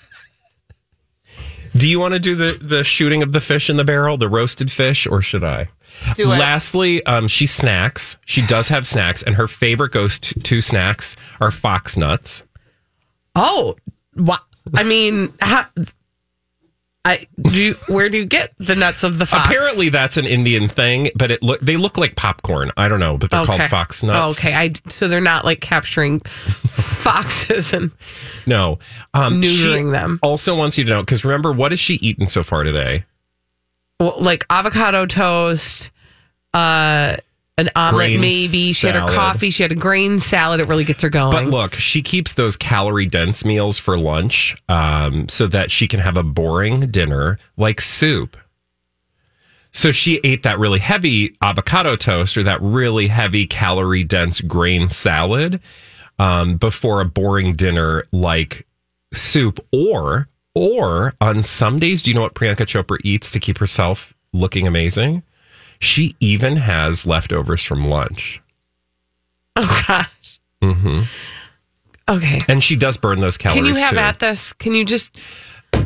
Do 1.75 1.87
you 1.87 1.99
want 1.99 2.15
to 2.15 2.19
do 2.19 2.33
the, 2.33 2.57
the 2.59 2.83
shooting 2.83 3.21
of 3.21 3.33
the 3.33 3.41
fish 3.41 3.69
in 3.69 3.77
the 3.77 3.83
barrel, 3.83 4.17
the 4.17 4.29
roasted 4.29 4.71
fish, 4.71 5.05
or 5.05 5.21
should 5.21 5.43
I? 5.43 5.69
Do 6.15 6.31
it. 6.31 6.37
Lastly, 6.37 7.05
um, 7.05 7.27
she 7.27 7.45
snacks. 7.47 8.17
She 8.25 8.41
does 8.45 8.69
have 8.69 8.87
snacks, 8.87 9.23
and 9.23 9.35
her 9.35 9.47
favorite 9.47 9.91
goes 9.91 10.19
to 10.19 10.39
two 10.39 10.61
snacks 10.61 11.15
are 11.41 11.51
fox 11.51 11.97
nuts. 11.97 12.43
oh, 13.35 13.75
what? 14.13 14.43
I 14.73 14.83
mean, 14.83 15.33
how, 15.39 15.65
I 17.05 17.25
do. 17.41 17.57
You, 17.57 17.73
where 17.87 18.09
do 18.09 18.17
you 18.17 18.25
get 18.25 18.53
the 18.57 18.75
nuts 18.75 19.03
of 19.05 19.17
the 19.17 19.25
fox? 19.25 19.45
Apparently, 19.45 19.87
that's 19.87 20.17
an 20.17 20.25
Indian 20.25 20.67
thing, 20.67 21.09
but 21.15 21.31
it 21.31 21.41
look 21.41 21.61
they 21.61 21.77
look 21.77 21.97
like 21.97 22.17
popcorn. 22.17 22.69
I 22.75 22.89
don't 22.89 22.99
know, 22.99 23.17
but 23.17 23.31
they're 23.31 23.45
called 23.45 23.61
fox 23.69 24.03
nuts. 24.03 24.37
Okay, 24.37 24.53
I 24.53 24.73
so 24.89 25.07
they're 25.07 25.21
not 25.21 25.45
like 25.45 25.61
capturing 25.61 26.19
foxes 26.25 27.71
and 27.71 27.91
No, 28.45 28.79
um, 29.13 29.41
Neutering 29.41 29.87
she 29.87 29.91
them. 29.91 30.19
Also 30.21 30.53
wants 30.53 30.77
you 30.77 30.83
to 30.83 30.89
know 30.89 31.01
because 31.01 31.23
remember, 31.23 31.53
what 31.53 31.71
has 31.71 31.79
she 31.79 31.93
eaten 31.95 32.27
so 32.27 32.43
far 32.43 32.63
today? 32.63 33.05
Like 33.99 34.45
avocado 34.49 35.05
toast, 35.05 35.91
uh, 36.53 37.17
an 37.57 37.69
omelet, 37.75 38.07
Grain 38.07 38.21
maybe. 38.21 38.73
She 38.73 38.85
had 38.85 38.95
her 38.95 39.01
salad. 39.01 39.15
coffee. 39.15 39.49
She 39.49 39.63
had 39.63 39.71
a 39.71 39.75
grain 39.75 40.19
salad. 40.19 40.59
It 40.59 40.67
really 40.67 40.83
gets 40.83 41.01
her 41.01 41.09
going. 41.09 41.31
But 41.31 41.45
look, 41.47 41.73
she 41.73 42.03
keeps 42.03 42.33
those 42.33 42.55
calorie 42.55 43.07
dense 43.07 43.43
meals 43.43 43.79
for 43.79 43.97
lunch 43.97 44.55
um, 44.69 45.27
so 45.27 45.47
that 45.47 45.71
she 45.71 45.87
can 45.87 45.99
have 45.99 46.17
a 46.17 46.23
boring 46.23 46.91
dinner 46.91 47.39
like 47.57 47.81
soup. 47.81 48.37
So 49.71 49.91
she 49.91 50.19
ate 50.23 50.43
that 50.43 50.59
really 50.59 50.79
heavy 50.79 51.35
avocado 51.41 51.95
toast 51.95 52.37
or 52.37 52.43
that 52.43 52.61
really 52.61 53.07
heavy 53.07 53.45
calorie 53.45 54.03
dense 54.03 54.39
grain 54.41 54.89
salad 54.89 55.59
um, 56.19 56.57
before 56.57 57.01
a 57.01 57.05
boring 57.05 57.55
dinner 57.55 58.03
like 58.11 58.67
soup. 59.13 59.59
Or, 59.71 60.29
or 60.57 61.13
on 61.21 61.43
some 61.43 61.79
days, 61.79 62.01
do 62.01 62.11
you 62.11 62.15
know 62.15 62.21
what 62.21 62.33
Priyanka 62.33 62.65
Chopra 62.65 62.97
eats 63.03 63.31
to 63.31 63.39
keep 63.39 63.57
herself 63.57 64.13
looking 64.33 64.67
amazing? 64.67 65.23
She 65.79 66.15
even 66.19 66.55
has 66.55 67.05
leftovers 67.05 67.61
from 67.61 67.87
lunch. 67.87 68.41
oh 69.55 69.83
gosh. 69.87 70.39
hmm 70.61 71.01
Okay. 72.09 72.39
And 72.47 72.63
she 72.63 72.77
does 72.77 72.95
burn 72.95 73.19
those 73.19 73.37
calories 73.37 73.59
Can 73.63 73.65
you 73.75 73.81
have 73.81 73.89
too. 73.91 73.97
at 73.97 74.19
this? 74.19 74.53
Can 74.53 74.73
you 74.73 74.85
just? 74.85 75.17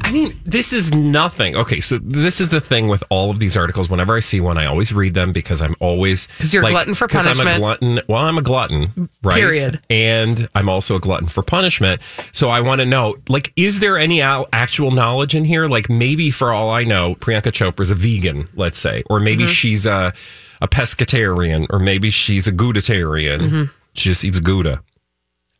I 0.03 0.11
mean, 0.11 0.33
this 0.43 0.73
is 0.73 0.93
nothing. 0.93 1.55
Okay, 1.55 1.79
so 1.79 1.97
this 1.97 2.41
is 2.41 2.49
the 2.49 2.59
thing 2.59 2.87
with 2.89 3.03
all 3.09 3.29
of 3.31 3.39
these 3.39 3.55
articles. 3.55 3.89
Whenever 3.89 4.15
I 4.15 4.19
see 4.19 4.41
one, 4.41 4.57
I 4.57 4.65
always 4.65 4.91
read 4.93 5.13
them 5.13 5.31
because 5.31 5.61
I'm 5.61 5.75
always 5.79 6.27
because 6.27 6.53
you're 6.53 6.65
a 6.65 6.69
glutton 6.69 6.93
for 6.93 7.07
punishment. 7.07 7.37
Because 7.39 7.47
I'm 7.47 7.55
a 7.55 7.59
glutton. 7.59 8.01
Well, 8.09 8.19
I'm 8.21 8.37
a 8.37 8.41
glutton, 8.41 9.09
right? 9.23 9.35
Period. 9.35 9.79
And 9.89 10.49
I'm 10.53 10.67
also 10.67 10.95
a 10.95 10.99
glutton 10.99 11.27
for 11.27 11.43
punishment. 11.43 12.01
So 12.33 12.49
I 12.49 12.59
want 12.59 12.79
to 12.81 12.85
know, 12.85 13.15
like, 13.29 13.53
is 13.55 13.79
there 13.79 13.97
any 13.97 14.21
al- 14.21 14.47
actual 14.51 14.91
knowledge 14.91 15.33
in 15.33 15.45
here? 15.45 15.67
Like, 15.67 15.89
maybe 15.89 16.29
for 16.31 16.51
all 16.51 16.71
I 16.71 16.83
know, 16.83 17.15
Priyanka 17.15 17.51
Chopra's 17.51 17.91
a 17.91 17.95
vegan, 17.95 18.49
let's 18.55 18.79
say, 18.79 19.03
or 19.09 19.19
maybe 19.19 19.43
Mm-hmm. 19.43 19.51
she's 19.53 19.85
a 19.85 20.13
a 20.61 20.67
pescatarian, 20.67 21.65
or 21.71 21.79
maybe 21.79 22.11
she's 22.11 22.47
a 22.47 22.51
goudatarian. 22.51 23.69
She 23.93 24.09
just 24.09 24.23
eats 24.23 24.39
Gouda. 24.39 24.83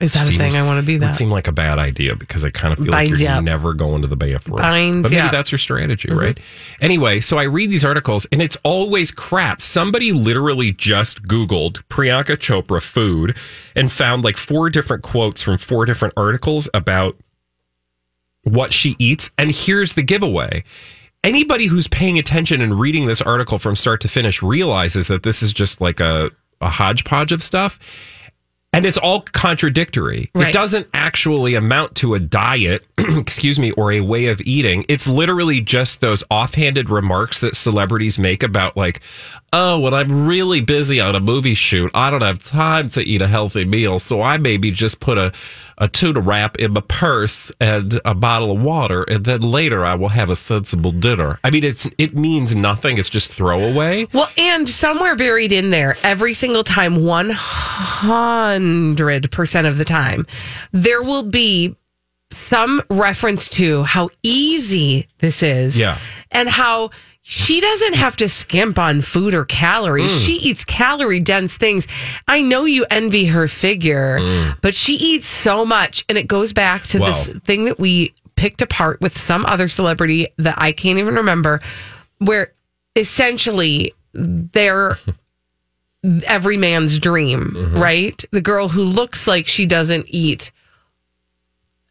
Mm-hmm. 0.02 0.06
Is 0.06 0.14
that 0.14 0.34
a 0.34 0.38
thing? 0.38 0.56
I 0.56 0.66
want 0.66 0.80
to 0.80 0.86
be 0.86 0.98
that? 0.98 1.04
It 1.04 1.08
would 1.08 1.14
that. 1.14 1.16
seem 1.16 1.30
like 1.30 1.48
a 1.48 1.52
bad 1.52 1.78
idea 1.78 2.16
because 2.16 2.44
I 2.44 2.50
kind 2.50 2.74
of 2.74 2.80
feel 2.80 2.92
Binds 2.92 3.12
like 3.12 3.20
you 3.20 3.28
you're 3.28 3.38
up. 3.38 3.44
never 3.44 3.74
going 3.74 4.02
to 4.02 4.08
the 4.08 4.16
bathroom. 4.16 4.58
Binds 4.58 5.04
but 5.04 5.12
maybe 5.16 5.28
up. 5.28 5.32
that's 5.32 5.52
your 5.52 5.60
strategy, 5.60 6.12
right? 6.12 6.40
Anyway, 6.80 7.20
so 7.20 7.38
I 7.38 7.44
read 7.44 7.70
these 7.70 7.86
articles 7.86 8.26
and 8.32 8.42
it's 8.42 8.58
always 8.64 9.12
crap. 9.12 9.62
Somebody 9.62 10.12
literally 10.12 10.72
just 10.72 11.24
Googled 11.24 11.84
Priyanka 11.88 12.36
Chopra 12.38 12.82
food 12.82 13.38
and 13.76 13.92
found 13.92 14.24
like 14.24 14.38
four 14.38 14.70
different 14.72 15.04
quotes 15.04 15.44
from 15.44 15.60
four 15.60 15.86
different 15.86 16.16
articles 16.18 16.68
about 16.74 17.16
what 18.44 18.74
she 18.74 18.96
eats. 18.98 19.30
And 19.38 19.52
here's 19.52 19.94
the 19.94 20.02
giveaway. 20.02 20.64
Anybody 21.24 21.68
who's 21.68 21.88
paying 21.88 22.18
attention 22.18 22.62
and 22.62 22.80
reading 22.80 23.06
this 23.06 23.22
article 23.22 23.60
from 23.60 23.76
start 23.76 24.02
to 24.02 24.08
finish 24.08 24.42
realizes 24.42 25.08
that 25.10 25.22
this 25.22 25.44
is 25.44 25.54
just 25.54 25.80
like 25.80 26.00
a, 26.00 26.32
a 26.60 26.70
hodgepodge 26.70 27.32
of 27.32 27.44
stuff. 27.44 27.78
And 28.74 28.86
it's 28.86 28.98
all 28.98 29.22
contradictory. 29.22 30.32
It 30.34 30.54
doesn't 30.54 30.88
actually 30.94 31.56
amount 31.56 31.96
to 31.96 32.14
a 32.14 32.20
diet, 32.20 32.86
excuse 32.98 33.60
me, 33.60 33.72
or 33.72 33.92
a 33.92 34.00
way 34.00 34.28
of 34.28 34.40
eating. 34.42 34.86
It's 34.88 35.08
literally 35.08 35.60
just 35.60 36.00
those 36.00 36.24
offhanded 36.32 36.90
remarks 36.90 37.42
that 37.42 37.56
celebrities 37.56 38.18
make 38.18 38.44
about, 38.44 38.78
like, 38.78 39.02
oh, 39.52 39.78
when 39.80 39.94
I'm 39.94 40.26
really 40.26 40.62
busy 40.62 41.02
on 41.02 41.16
a 41.16 41.20
movie 41.20 41.54
shoot, 41.54 41.92
I 41.94 42.10
don't 42.10 42.22
have 42.22 42.40
time 42.40 42.88
to 42.90 43.02
eat 43.02 43.22
a 43.22 43.28
healthy 43.28 43.66
meal. 43.66 44.00
So 44.00 44.22
I 44.22 44.38
maybe 44.38 44.72
just 44.72 45.02
put 45.02 45.18
a, 45.18 45.34
a 45.82 45.88
tuna 45.88 46.20
wrap 46.22 46.58
in 46.58 46.74
my 46.74 46.82
purse 46.82 47.52
and 47.60 48.00
a 48.06 48.14
bottle 48.14 48.52
of 48.52 48.62
water. 48.62 49.02
And 49.04 49.26
then 49.26 49.42
later 49.42 49.84
I 49.84 49.96
will 49.96 50.10
have 50.10 50.30
a 50.30 50.36
sensible 50.36 50.92
dinner. 50.92 51.40
I 51.44 51.50
mean, 51.50 51.64
it's 51.64 51.90
it 51.98 52.16
means 52.16 52.56
nothing. 52.56 53.00
It's 53.00 53.10
just 53.10 53.34
throwaway. 53.34 54.08
Well, 54.14 54.30
and 54.38 54.70
somewhere 54.70 55.16
buried 55.16 55.52
in 55.52 55.72
there, 55.72 55.98
every 56.04 56.36
single 56.36 56.64
time, 56.64 56.98
100% 56.98 59.68
of 59.68 59.78
the 59.78 59.86
time, 59.86 60.28
there 60.72 61.02
will 61.02 61.24
be 61.24 61.76
some 62.32 62.82
reference 62.90 63.50
to 63.50 63.84
how 63.84 64.10
easy 64.24 65.08
this 65.18 65.44
is. 65.44 65.78
Yeah. 65.80 65.98
And 66.30 66.48
how 66.48 66.92
she 67.24 67.62
doesn't 67.62 67.96
have 67.96 68.18
to 68.18 68.28
skimp 68.28 68.78
on 68.80 69.02
food 69.02 69.34
or 69.34 69.46
calories. 69.46 70.12
Mm. 70.12 70.26
She 70.26 70.34
eats 70.34 70.66
calorie 70.66 71.20
dense 71.20 71.56
things. 71.56 71.88
I 72.28 72.42
know 72.42 72.66
you 72.66 72.86
envy 72.90 73.26
her 73.26 73.48
figure, 73.48 74.20
Mm. 74.20 74.58
but 74.62 74.74
she 74.76 74.94
eats 74.96 75.28
so 75.28 75.64
much. 75.66 76.04
And 76.10 76.18
it 76.18 76.28
goes 76.28 76.52
back 76.52 76.84
to 76.88 77.00
this 77.00 77.28
thing 77.46 77.66
that 77.66 77.80
we 77.80 78.14
picked 78.36 78.62
apart 78.62 79.00
with 79.02 79.18
some 79.18 79.46
other 79.46 79.68
celebrity 79.70 80.28
that 80.38 80.56
I 80.58 80.72
can't 80.72 80.98
even 81.00 81.14
remember, 81.16 81.62
where 82.18 82.54
essentially 82.96 83.94
they're 84.14 84.98
every 86.26 86.58
man's 86.58 86.98
dream, 86.98 87.52
Mm-hmm. 87.56 87.78
right? 87.78 88.26
The 88.32 88.42
girl 88.42 88.68
who 88.70 88.84
looks 88.84 89.28
like 89.28 89.46
she 89.48 89.66
doesn't 89.68 90.06
eat 90.10 90.52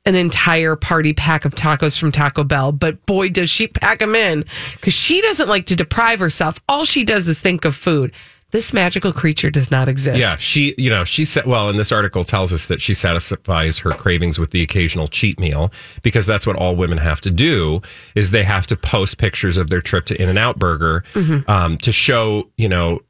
an 0.06 0.14
entire 0.14 0.76
party 0.76 1.12
pack 1.12 1.44
of 1.44 1.54
tacos 1.54 1.98
from 1.98 2.10
Taco 2.10 2.42
Bell, 2.44 2.72
but 2.72 3.04
boy, 3.06 3.28
does 3.28 3.50
she 3.50 3.68
pack 3.68 3.98
them 3.98 4.14
in 4.14 4.44
because 4.74 4.94
she 4.94 5.20
doesn't 5.20 5.48
like 5.48 5.66
to 5.66 5.76
deprive 5.76 6.20
herself. 6.20 6.58
All 6.68 6.84
she 6.84 7.04
does 7.04 7.28
is 7.28 7.40
think 7.40 7.64
of 7.64 7.76
food. 7.76 8.12
This 8.50 8.72
magical 8.72 9.12
creature 9.12 9.48
does 9.48 9.70
not 9.70 9.88
exist. 9.88 10.18
Yeah, 10.18 10.34
she, 10.34 10.74
you 10.76 10.90
know, 10.90 11.04
she 11.04 11.24
said, 11.24 11.46
well, 11.46 11.68
and 11.68 11.78
this 11.78 11.92
article 11.92 12.24
tells 12.24 12.52
us 12.52 12.66
that 12.66 12.80
she 12.80 12.94
satisfies 12.94 13.78
her 13.78 13.92
cravings 13.92 14.40
with 14.40 14.50
the 14.50 14.60
occasional 14.62 15.06
cheat 15.06 15.38
meal 15.38 15.70
because 16.02 16.26
that's 16.26 16.48
what 16.48 16.56
all 16.56 16.74
women 16.74 16.98
have 16.98 17.20
to 17.20 17.30
do 17.30 17.80
is 18.16 18.32
they 18.32 18.42
have 18.42 18.66
to 18.68 18.76
post 18.76 19.18
pictures 19.18 19.56
of 19.56 19.70
their 19.70 19.80
trip 19.80 20.06
to 20.06 20.20
In 20.20 20.28
and 20.28 20.38
Out 20.38 20.58
Burger 20.58 21.04
um, 21.46 21.78
to 21.78 21.92
show, 21.92 22.50
you 22.56 22.68
know, 22.68 23.00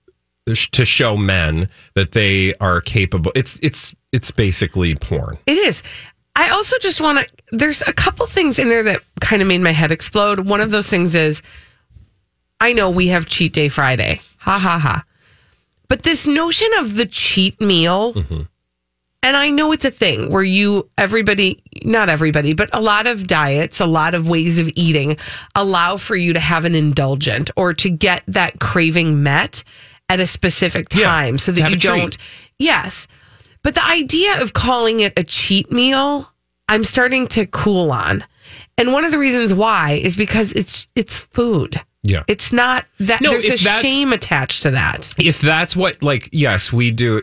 to 0.47 0.85
show 0.85 1.17
men 1.17 1.69
that 1.95 2.13
they 2.13 2.55
are 2.57 2.81
capable. 2.81 3.33
It's 3.35 3.59
it's 3.63 3.95
it's 4.13 4.31
basically 4.31 4.95
porn. 4.95 5.39
It 5.47 5.57
is. 5.57 5.83
I 6.41 6.49
also 6.49 6.79
just 6.79 7.03
want 7.03 7.19
to. 7.19 7.35
There's 7.53 7.83
a 7.83 7.93
couple 7.93 8.27
things 8.27 8.59
in 8.59 8.71
there 8.71 8.83
that 8.85 9.03
kind 9.21 9.43
of 9.43 9.49
made 9.49 9.61
my 9.61 9.73
head 9.73 9.93
explode. 9.93 10.49
One 10.49 10.63
of 10.63 10.71
those 10.71 10.89
things 10.89 11.15
is, 11.15 11.43
I 12.61 12.73
know 12.73 12.89
we 12.89 13.09
have 13.09 13.27
cheat 13.27 13.53
day 13.53 13.69
Friday. 13.69 14.23
Ha 14.39 14.59
ha 14.59 14.79
ha. 14.79 15.05
But 15.89 16.03
this 16.03 16.27
notion 16.27 16.69
of 16.79 16.97
the 16.97 17.05
cheat 17.05 17.61
meal, 17.61 18.15
and 19.23 19.37
I 19.37 19.51
know 19.51 19.71
it's 19.73 19.85
a 19.85 19.91
thing 19.91 20.31
where 20.33 20.43
you, 20.43 20.89
everybody, 20.97 21.63
not 21.85 22.09
everybody, 22.09 22.55
but 22.55 22.71
a 22.73 22.81
lot 22.81 23.07
of 23.07 23.27
diets, 23.27 23.79
a 23.81 23.87
lot 23.87 24.15
of 24.15 24.27
ways 24.27 24.59
of 24.59 24.71
eating 24.77 25.19
allow 25.55 25.99
for 25.99 26.17
you 26.17 26.33
to 26.33 26.41
have 26.41 26.65
an 26.65 26.75
indulgent 26.75 27.51
or 27.55 27.75
to 27.75 27.91
get 27.91 28.23
that 28.29 28.61
craving 28.61 29.23
met 29.23 29.63
at 30.09 30.21
a 30.21 30.27
specific 30.27 30.87
Yeah, 30.95 31.05
time 31.05 31.37
so 31.39 31.53
that 31.53 31.71
you 31.71 31.77
don't. 31.77 32.17
Yes. 32.59 33.07
But 33.63 33.75
the 33.75 33.85
idea 33.85 34.41
of 34.41 34.53
calling 34.53 35.01
it 35.01 35.13
a 35.19 35.25
cheat 35.25 35.71
meal, 35.71 36.33
I'm 36.69 36.85
starting 36.85 37.27
to 37.29 37.47
cool 37.47 37.93
on. 37.93 38.25
And 38.79 38.93
one 38.93 39.05
of 39.05 39.11
the 39.11 39.19
reasons 39.19 39.53
why 39.53 40.01
is 40.03 40.17
because 40.17 40.53
it's 40.53 40.89
it's 40.95 41.17
food. 41.19 41.81
Yeah. 42.03 42.23
It's 42.29 42.53
not 42.53 42.87
that 42.99 43.21
No, 43.21 43.31
there's 43.31 43.45
a 43.47 43.57
shame 43.59 44.13
attached 44.13 44.63
to 44.63 44.71
that. 44.71 45.13
If 45.19 45.41
that's 45.41 45.77
what, 45.77 46.03
like, 46.03 46.31
yes, 46.33 46.73
we 46.73 46.91
do. 46.91 47.23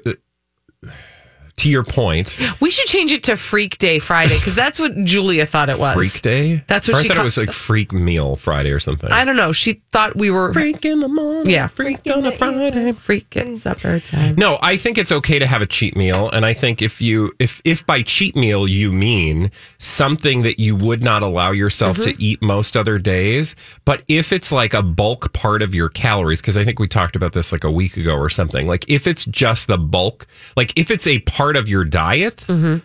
To 1.58 1.70
your 1.70 1.84
point, 1.84 2.38
We 2.62 2.70
should 2.70 2.86
change 2.86 3.12
it 3.12 3.24
to 3.24 3.36
Freak 3.36 3.80
Day 3.80 3.98
Friday 3.98 4.38
because 4.38 4.56
that's 4.56 4.80
what 4.80 4.96
Julia 5.04 5.44
thought 5.48 5.72
it 5.72 5.80
was. 5.80 5.96
Freak 5.96 6.22
Day. 6.22 6.64
That's 6.68 6.88
what 6.88 6.98
Or 6.98 7.02
she 7.02 7.06
I 7.06 7.08
thought 7.08 7.16
ca- 7.16 7.22
it 7.22 7.24
was 7.24 7.38
like 7.40 7.52
Freak 7.52 7.92
Meal 7.92 8.36
Friday 8.36 8.70
or 8.70 8.80
something. 8.80 9.12
I 9.12 9.26
don't 9.26 9.36
know. 9.38 9.52
She 9.54 9.82
thought 9.92 10.16
we 10.16 10.30
were 10.30 10.54
Freak 10.54 10.86
in 10.86 11.00
the 11.00 11.08
morning. 11.08 11.50
Yeah. 11.50 11.66
Freak 11.66 12.02
on 12.14 12.28
a 12.28 12.32
Friday. 12.32 12.92
freak 12.92 13.36
at 13.38 13.58
supper 13.58 14.00
time. 14.00 14.36
No, 14.38 14.60
I 14.62 14.78
think 14.78 15.00
it's 15.00 15.12
okay 15.12 15.40
to 15.40 15.48
have 15.48 15.64
a 15.64 15.66
cheat 15.66 15.96
meal, 15.96 16.30
and 16.30 16.46
I 16.46 16.54
think 16.54 16.84
if 16.84 17.02
you 17.02 17.32
if 17.40 17.60
if 17.66 17.84
by 17.88 18.04
cheat 18.04 18.36
meal 18.36 18.68
you 18.68 18.92
mean 18.92 19.50
something 19.80 20.44
that 20.44 20.60
you 20.60 20.76
would 20.76 21.02
not 21.02 21.24
allow 21.24 21.50
yourself 21.50 21.98
Mm-hmm. 21.98 22.12
to 22.18 22.24
eat 22.24 22.42
most 22.44 22.78
other 22.78 23.00
days, 23.00 23.56
but 23.84 24.04
if 24.08 24.32
it's 24.32 24.52
like 24.52 24.76
a 24.76 24.84
bulk 24.84 25.34
part 25.34 25.64
of 25.64 25.74
your 25.74 25.90
calories, 25.90 26.40
because 26.40 26.56
I 26.56 26.64
think 26.64 26.78
we 26.78 26.88
talked 26.88 27.16
about 27.16 27.34
this 27.34 27.52
like 27.52 27.64
a 27.64 27.72
week 27.72 27.98
ago 27.98 28.14
or 28.16 28.30
something, 28.30 28.68
like 28.68 28.86
if 28.88 29.08
it's 29.08 29.26
just 29.26 29.68
the 29.68 29.78
bulk, 29.80 30.28
like 30.56 30.72
if 30.76 30.92
it's 30.92 31.08
a 31.08 31.18
part 31.20 31.47
of 31.56 31.68
your 31.70 31.84
diet. 31.86 32.38
Mm-hmm. 32.48 32.78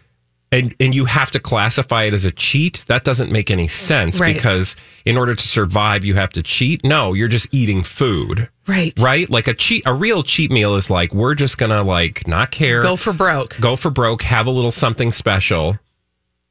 And, 0.53 0.75
and 0.79 0.95
you 0.95 1.07
have 1.07 1.31
to 1.31 1.41
classify 1.41 2.03
it 2.05 2.13
as 2.13 2.27
a 2.27 2.31
cheat. 2.31 2.85
That 2.87 3.05
doesn't 3.05 3.33
make 3.33 3.51
any 3.51 3.69
sense 3.69 4.21
Right. 4.21 4.35
because 4.35 4.77
in 5.07 5.17
order 5.17 5.35
to 5.35 5.43
survive, 5.49 6.05
you 6.05 6.13
have 6.13 6.29
to 6.35 6.43
cheat. 6.43 6.85
No, 6.85 7.15
you're 7.15 7.27
just 7.29 7.49
eating 7.55 7.83
food 7.83 8.51
Right. 8.67 8.93
right? 9.01 9.31
Like 9.31 9.49
a 9.49 9.55
cheat, 9.55 9.83
a 9.87 9.95
real 9.95 10.23
cheat 10.23 10.51
meal 10.51 10.77
is 10.77 10.91
like 10.91 11.15
we're 11.15 11.35
just 11.35 11.57
gonna 11.57 11.83
like 11.83 12.29
not 12.29 12.51
care, 12.51 12.83
Go 12.83 12.97
for 12.97 13.15
broke. 13.15 13.59
go 13.61 13.77
for 13.77 13.91
broke, 13.91 14.21
have 14.25 14.47
a 14.47 14.51
little 14.51 14.71
something 14.71 15.11
special, 15.11 15.79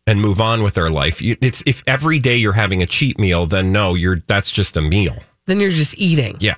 and 0.08 0.20
move 0.20 0.42
on 0.42 0.64
with 0.64 0.80
our 0.80 0.90
life. 0.90 1.22
It's 1.22 1.62
if 1.68 1.84
every 1.86 2.18
day 2.18 2.38
you're 2.38 2.54
having 2.54 2.82
a 2.82 2.88
cheat 2.88 3.20
meal, 3.20 3.46
then 3.46 3.72
no, 3.72 3.94
you're 3.94 4.24
that's 4.26 4.50
just 4.50 4.76
a 4.78 4.82
meal. 4.82 5.16
Then 5.46 5.60
you're 5.60 5.70
just 5.70 5.96
eating. 6.00 6.38
Yeah, 6.40 6.56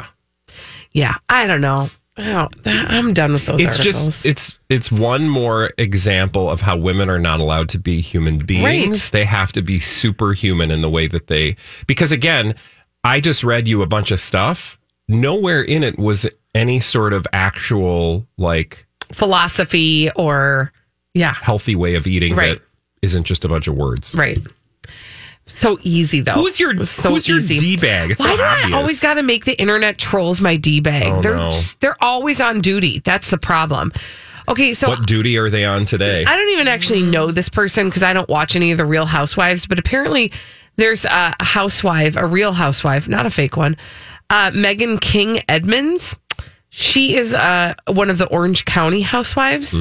Yeah. 0.93 1.15
I 1.27 1.45
don't 1.45 1.59
know. 1.61 1.89
I 2.17 2.23
don't- 2.31 2.53
I'm 2.65 3.13
done 3.13 3.33
with 3.33 3.45
those 3.47 3.59
it's 3.59 3.77
articles. 3.79 4.05
just 4.05 4.25
it's 4.25 4.57
it's 4.69 4.91
one 4.91 5.27
more 5.27 5.71
example 5.77 6.49
of 6.49 6.61
how 6.61 6.77
women 6.77 7.09
are 7.09 7.17
not 7.19 7.39
allowed 7.39 7.69
to 7.69 7.79
be 7.79 8.01
human 8.01 8.37
beings. 8.37 8.63
Right. 9.05 9.09
They 9.11 9.25
have 9.25 9.51
to 9.53 9.61
be 9.63 9.79
superhuman 9.79 10.69
in 10.69 10.81
the 10.81 10.89
way 10.89 11.07
that 11.07 11.27
they 11.27 11.55
because 11.87 12.11
again, 12.11 12.53
I 13.03 13.19
just 13.19 13.43
read 13.43 13.67
you 13.67 13.81
a 13.81 13.87
bunch 13.87 14.11
of 14.11 14.19
stuff. 14.19 14.77
Nowhere 15.07 15.61
in 15.63 15.83
it 15.83 15.97
was 15.97 16.27
any 16.55 16.79
sort 16.79 17.13
of 17.13 17.25
actual 17.33 18.27
like 18.37 18.85
philosophy 19.11 20.09
or 20.15 20.71
yeah, 21.15 21.33
healthy 21.33 21.75
way 21.75 21.95
of 21.95 22.05
eating 22.07 22.35
Right. 22.35 22.59
that 22.59 22.61
isn't 23.01 23.23
just 23.25 23.43
a 23.43 23.49
bunch 23.49 23.67
of 23.67 23.75
words. 23.75 24.13
right. 24.15 24.37
So 25.45 25.77
easy 25.81 26.21
though. 26.21 26.33
Who's 26.33 26.59
your 26.59 26.83
so 26.85 27.09
who's 27.09 27.27
your 27.27 27.37
easy. 27.37 27.57
d 27.57 27.77
bag? 27.77 28.11
It's 28.11 28.19
Why 28.19 28.27
so 28.31 28.37
do 28.37 28.43
obvious. 28.43 28.73
I 28.73 28.77
always 28.77 28.99
got 29.01 29.15
to 29.15 29.23
make 29.23 29.45
the 29.45 29.59
internet 29.59 29.97
trolls 29.97 30.39
my 30.39 30.55
d 30.55 30.79
bag? 30.79 31.11
Oh, 31.11 31.21
they're 31.21 31.35
no. 31.35 31.51
they're 31.79 32.01
always 32.01 32.39
on 32.39 32.61
duty. 32.61 32.99
That's 32.99 33.29
the 33.29 33.37
problem. 33.37 33.91
Okay, 34.47 34.73
so 34.73 34.89
what 34.89 35.05
duty 35.05 35.37
are 35.37 35.49
they 35.49 35.65
on 35.65 35.85
today? 35.85 36.25
I 36.25 36.35
don't 36.35 36.49
even 36.49 36.67
actually 36.67 37.01
know 37.03 37.31
this 37.31 37.49
person 37.49 37.87
because 37.87 38.03
I 38.03 38.13
don't 38.13 38.29
watch 38.29 38.55
any 38.55 38.71
of 38.71 38.77
the 38.77 38.85
Real 38.85 39.05
Housewives, 39.05 39.67
but 39.67 39.79
apparently 39.79 40.31
there's 40.75 41.05
a 41.05 41.33
housewife, 41.39 42.15
a 42.17 42.25
real 42.25 42.51
housewife, 42.51 43.07
not 43.07 43.25
a 43.25 43.29
fake 43.29 43.55
one, 43.55 43.77
uh, 44.29 44.51
Meghan 44.51 44.99
King 44.99 45.41
Edmonds. 45.47 46.15
She 46.69 47.15
is 47.15 47.33
uh, 47.33 47.75
one 47.87 48.09
of 48.09 48.17
the 48.17 48.27
Orange 48.27 48.65
County 48.65 49.01
housewives. 49.01 49.77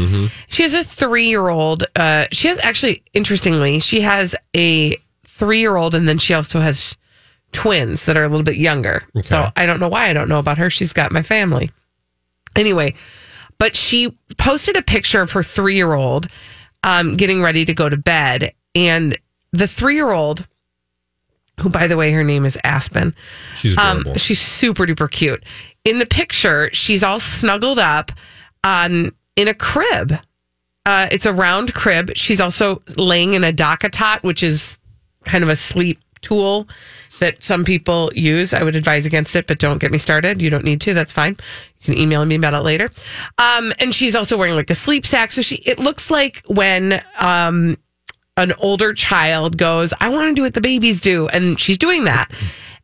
She 0.48 0.62
has 0.62 0.75
a 0.75 0.85
three 0.85 1.29
year 1.29 1.48
old. 1.48 1.85
Uh, 1.96 2.27
she 2.33 2.48
has 2.48 2.59
actually, 2.59 3.03
interestingly, 3.14 3.81
she 3.81 4.03
has 4.03 4.37
a 4.55 4.96
three 5.42 5.59
year 5.59 5.74
old, 5.76 5.92
and 5.96 6.07
then 6.07 6.18
she 6.18 6.35
also 6.35 6.61
has 6.61 6.96
twins 7.50 8.07
that 8.07 8.16
are 8.16 8.22
a 8.22 8.28
little 8.28 8.44
bit 8.44 8.57
younger. 8.57 9.02
So 9.24 9.48
I 9.57 9.66
don't 9.66 9.81
know 9.81 9.88
why 9.88 10.09
I 10.09 10.12
don't 10.12 10.28
know 10.28 10.38
about 10.38 10.59
her. 10.59 10.70
She's 10.70 10.92
got 10.92 11.11
my 11.11 11.22
family. 11.22 11.68
Anyway, 12.55 12.94
but 13.59 13.74
she 13.74 14.16
posted 14.38 14.76
a 14.76 14.83
picture 14.83 15.20
of 15.20 15.33
her 15.33 15.42
three 15.42 15.74
year 15.74 15.94
old 15.94 16.28
um, 16.85 17.16
getting 17.16 17.42
ready 17.42 17.64
to 17.64 17.74
go 17.74 17.88
to 17.88 17.96
bed. 17.96 18.52
And 18.76 19.18
the 19.52 19.66
three 19.66 19.96
year 19.96 20.12
old, 20.12 20.46
who, 21.61 21.68
by 21.70 21.88
the 21.88 21.96
way, 21.96 22.12
her 22.12 22.22
name 22.24 22.44
is 22.44 22.57
Aspen, 22.62 23.12
She's 23.57 23.72
adorable. 23.74 24.12
um, 24.12 24.16
she's 24.18 24.40
super 24.40 24.87
duper 24.87 25.11
cute. 25.11 25.42
In 25.85 25.98
the 25.98 26.07
picture, 26.07 26.70
she's 26.72 27.02
all 27.02 27.18
snuggled 27.20 27.78
up 27.81 28.12
on 28.62 29.11
in 29.35 29.48
a 29.48 29.55
crib. 29.55 30.12
Uh, 30.87 31.09
it's 31.12 31.26
a 31.26 31.33
round 31.33 31.74
crib. 31.74 32.12
She's 32.16 32.40
also 32.40 32.83
laying 32.96 33.35
in 33.35 33.44
a 33.44 33.52
DockATot, 33.52 34.22
which 34.22 34.42
is 34.42 34.78
kind 35.24 35.44
of 35.44 35.50
a 35.50 35.56
sleep 35.56 35.98
tool 36.20 36.68
that 37.20 37.42
some 37.42 37.64
people 37.64 38.11
use. 38.14 38.52
I 38.52 38.62
would 38.62 38.74
advise 38.76 39.06
against 39.06 39.37
it, 39.37 39.46
but 39.46 39.58
don't 39.58 39.78
get 39.78 39.92
me 39.92 39.98
started. 39.98 40.42
You 40.42 40.50
don't 40.50 40.64
need 40.64 40.80
to. 40.82 40.94
That's 40.94 41.12
fine. 41.12 41.37
You 41.80 41.94
can 41.94 41.98
email 41.98 42.24
me 42.24 42.35
about 42.35 42.54
it 42.54 42.61
later. 42.61 42.90
Um, 43.38 43.72
and 43.78 43.94
she's 43.94 44.16
also 44.16 44.37
wearing 44.37 44.56
like 44.56 44.70
a 44.70 44.74
sleep 44.74 45.06
sack. 45.06 45.30
So 45.32 45.42
she, 45.42 45.56
it 45.56 45.78
looks 45.78 46.11
like 46.11 46.42
when, 46.46 47.02
um, 47.18 47.76
an 48.37 48.52
older 48.58 48.94
child 48.94 49.58
goes, 49.58 49.92
I 50.00 50.08
want 50.08 50.30
to 50.30 50.35
do 50.35 50.42
what 50.42 50.54
the 50.54 50.61
babies 50.61 51.00
do. 51.00 51.28
And 51.28 51.61
she's 51.61 51.78
doing 51.78 52.04
that. 52.04 52.30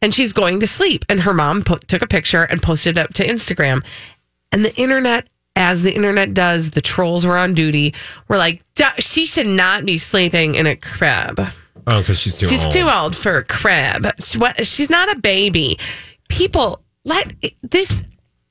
And 0.02 0.14
she's 0.14 0.32
going 0.32 0.60
to 0.60 0.66
sleep. 0.66 1.04
And 1.08 1.20
her 1.20 1.34
mom 1.34 1.64
po- 1.64 1.78
took 1.78 2.02
a 2.02 2.06
picture 2.06 2.44
and 2.44 2.62
posted 2.62 2.96
it 2.96 3.00
up 3.00 3.14
to 3.14 3.26
Instagram. 3.26 3.84
And 4.52 4.64
the 4.64 4.74
internet, 4.76 5.26
as 5.56 5.82
the 5.82 5.94
internet 5.94 6.34
does, 6.34 6.70
the 6.70 6.80
trolls 6.80 7.26
were 7.26 7.36
on 7.36 7.54
duty. 7.54 7.94
Were 8.28 8.36
like, 8.36 8.62
"Duh, 8.74 8.92
she 8.98 9.26
should 9.26 9.46
not 9.46 9.84
be 9.84 9.98
sleeping 9.98 10.54
in 10.54 10.66
a 10.66 10.76
crib. 10.76 11.40
Oh, 11.90 12.00
because 12.00 12.18
she's 12.18 12.36
too 12.36 12.48
She's 12.48 12.64
old. 12.64 12.72
too 12.72 12.88
old 12.88 13.16
for 13.16 13.38
a 13.38 13.44
crib. 13.44 14.06
She- 14.24 14.38
What? 14.38 14.66
She's 14.66 14.90
not 14.90 15.10
a 15.10 15.18
baby. 15.18 15.78
People, 16.28 16.82
let 17.04 17.32
this 17.62 18.02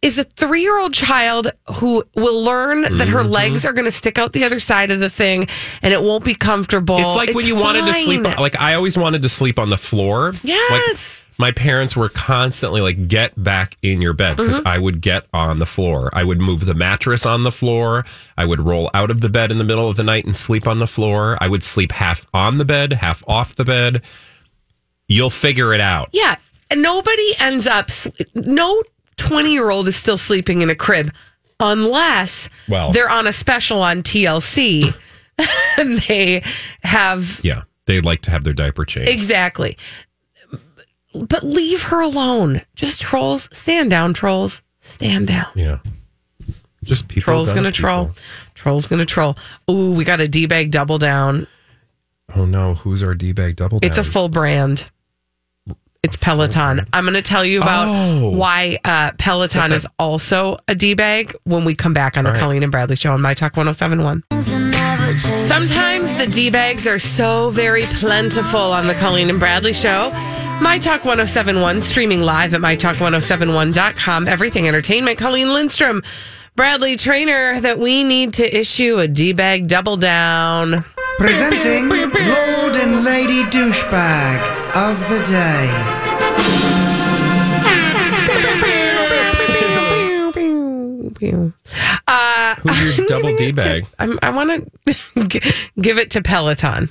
is 0.02 0.20
a 0.20 0.24
three 0.24 0.62
year 0.62 0.78
old 0.80 0.94
child 0.94 1.52
who 1.76 2.04
will 2.16 2.42
learn 2.44 2.84
that 2.98 3.08
her 3.08 3.20
Mm-hmm. 3.22 3.30
legs 3.32 3.66
are 3.66 3.74
going 3.74 3.86
to 3.86 3.92
stick 3.92 4.18
out 4.20 4.32
the 4.34 4.44
other 4.44 4.60
side 4.60 4.92
of 4.92 5.00
the 5.00 5.10
thing 5.10 5.48
and 5.82 5.94
it 5.94 6.02
won't 6.02 6.24
be 6.24 6.36
comfortable. 6.36 6.98
It's 7.00 7.16
like 7.16 7.34
when 7.34 7.46
you 7.48 7.56
wanted 7.56 7.86
to 7.86 7.94
sleep. 7.94 8.24
Like 8.24 8.60
I 8.62 8.76
always 8.76 8.98
wanted 8.98 9.24
to 9.24 9.30
sleep 9.30 9.58
on 9.60 9.70
the 9.70 9.78
floor. 9.78 10.34
Yes. 10.44 11.24
Like, 11.24 11.27
my 11.40 11.52
parents 11.52 11.96
were 11.96 12.10
constantly 12.10 12.82
like, 12.82 13.08
"Get 13.08 13.32
back 13.42 13.78
in 13.84 14.02
your 14.02 14.14
bed," 14.14 14.38
because 14.38 14.58
Mm-hmm. 14.60 14.68
I 14.68 14.78
would 14.78 15.02
get 15.02 15.26
on 15.34 15.60
the 15.60 15.66
floor. 15.66 16.10
I 16.14 16.24
would 16.24 16.40
move 16.40 16.66
the 16.66 16.74
mattress 16.74 17.26
on 17.26 17.44
the 17.44 17.52
floor. 17.52 18.06
I 18.38 18.46
would 18.46 18.60
roll 18.60 18.90
out 18.94 19.12
of 19.12 19.22
the 19.22 19.30
bed 19.30 19.52
in 19.52 19.58
the 19.58 19.64
middle 19.64 19.88
of 19.88 19.98
the 19.98 20.04
night 20.04 20.26
and 20.26 20.36
sleep 20.36 20.68
on 20.68 20.80
the 20.80 20.88
floor. 20.88 21.38
I 21.42 21.48
would 21.48 21.64
sleep 21.64 21.92
half 21.92 22.26
on 22.34 22.58
the 22.58 22.66
bed, 22.66 22.94
half 22.94 23.24
off 23.28 23.56
the 23.56 23.66
bed. 23.66 24.02
You'll 25.08 25.30
figure 25.30 25.74
it 25.74 25.80
out. 25.82 26.10
Yeah. 26.12 26.36
And 26.70 26.82
nobody 26.82 27.32
ends 27.40 27.66
up, 27.66 27.90
no 28.36 28.84
20 29.18 29.54
year 29.54 29.70
old 29.70 29.88
is 29.88 29.96
still 29.96 30.18
sleeping 30.18 30.62
in 30.62 30.70
a 30.70 30.76
crib 30.76 31.12
unless 31.60 32.50
Well- 32.68 32.92
they're 32.92 33.10
on 33.10 33.26
a 33.28 33.34
special 33.34 33.82
on 33.82 34.04
TLC 34.04 34.94
and 35.78 35.98
they 36.00 36.44
have 36.84 37.40
Yeah, 37.44 37.62
they'd 37.86 38.06
like 38.06 38.22
to 38.24 38.32
have 38.32 38.44
their 38.44 38.54
diaper 38.54 38.86
changed. 38.86 39.10
Exactly. 39.12 39.78
But 41.26 41.44
leave 41.44 41.84
her 41.84 42.02
alone. 42.02 42.62
Just 42.76 43.02
trolls, 43.02 43.50
stand 43.52 43.90
down, 43.90 44.14
trolls. 44.14 44.62
Stand 44.80 45.28
down. 45.28 45.48
yeah, 45.56 45.80
just 46.84 47.08
people. 47.08 47.24
Trolls 47.24 47.50
gonna 47.50 47.64
gonna 47.64 47.72
troll. 47.72 48.12
Trolls 48.54 48.88
gonna 48.88 49.06
troll. 49.06 49.38
Ooh, 49.70 49.92
we 49.94 50.04
got 50.04 50.22
a 50.22 50.28
D 50.28 50.46
bag 50.46 50.72
double 50.72 50.98
down. 50.98 51.48
Oh 52.36 52.46
no, 52.46 52.74
who's 52.76 53.04
our 53.04 53.14
D 53.16 53.34
bag 53.34 53.56
double 53.56 53.80
down? 53.80 53.90
It's 53.90 53.98
a 53.98 54.04
full 54.04 54.30
brand. 54.30 54.90
It's 56.04 56.16
Peloton. 56.16 56.86
I'm 56.94 57.04
going 57.04 57.16
to 57.16 57.22
tell 57.22 57.44
you 57.46 57.62
about 57.62 57.88
Oh. 57.90 58.30
why 58.30 58.78
uh, 58.86 59.12
Peloton 59.18 59.72
is 59.72 59.88
also 60.00 60.58
a 60.68 60.76
D 60.76 60.94
bag 60.94 61.36
when 61.44 61.66
we 61.66 61.76
come 61.76 61.94
back 61.94 62.18
on 62.18 62.24
the 62.24 62.30
All 62.30 62.34
right. 62.36 62.40
Colleen 62.42 62.64
and 62.64 62.72
Bradley 62.72 62.96
show 62.96 63.12
on 63.14 63.22
My 63.22 63.34
Talk 63.34 63.58
1071. 63.58 64.24
Sometimes 65.48 66.14
the 66.18 66.28
D 66.34 66.50
bags 66.50 66.86
are 66.88 67.00
so 67.00 67.50
very 67.50 67.84
plentiful 67.84 68.60
on 68.60 68.88
the 68.88 68.94
Colleen 68.96 69.30
and 69.30 69.40
Bradley 69.40 69.74
show. 69.74 70.12
My 70.62 70.78
Talk 70.80 71.06
1071, 71.06 71.82
streaming 71.82 72.22
live 72.22 72.54
at 72.54 72.62
MyTalk1071.com. 72.62 74.28
Everything 74.28 74.68
Entertainment. 74.68 75.18
Colleen 75.20 75.54
Lindstrom, 75.54 76.02
Bradley 76.56 76.96
Traynor, 76.96 77.62
that 77.62 77.78
we 77.80 78.04
need 78.04 78.34
to 78.36 78.58
issue 78.60 78.98
a 79.00 79.08
D 79.08 79.34
bag 79.34 79.68
double 79.68 79.98
down. 79.98 80.84
Presenting 81.20 81.90
Lord 81.90 82.76
and 82.76 83.04
Lady 83.04 83.44
Douchebag 83.46 84.57
of 84.76 85.00
the 85.10 85.20
Day. 85.30 86.88
Uh, 92.08 92.56
Who's 92.56 92.98
your 92.98 93.06
I'm 93.06 93.08
double 93.08 93.36
D 93.38 93.46
it 93.50 93.58
to- 93.58 93.64
bag? 93.64 93.88
I'm, 94.00 94.20
I 94.22 94.30
want 94.30 94.72
to 94.86 95.28
give 95.82 95.98
it 95.98 96.12
to 96.12 96.22
Peloton. 96.22 96.90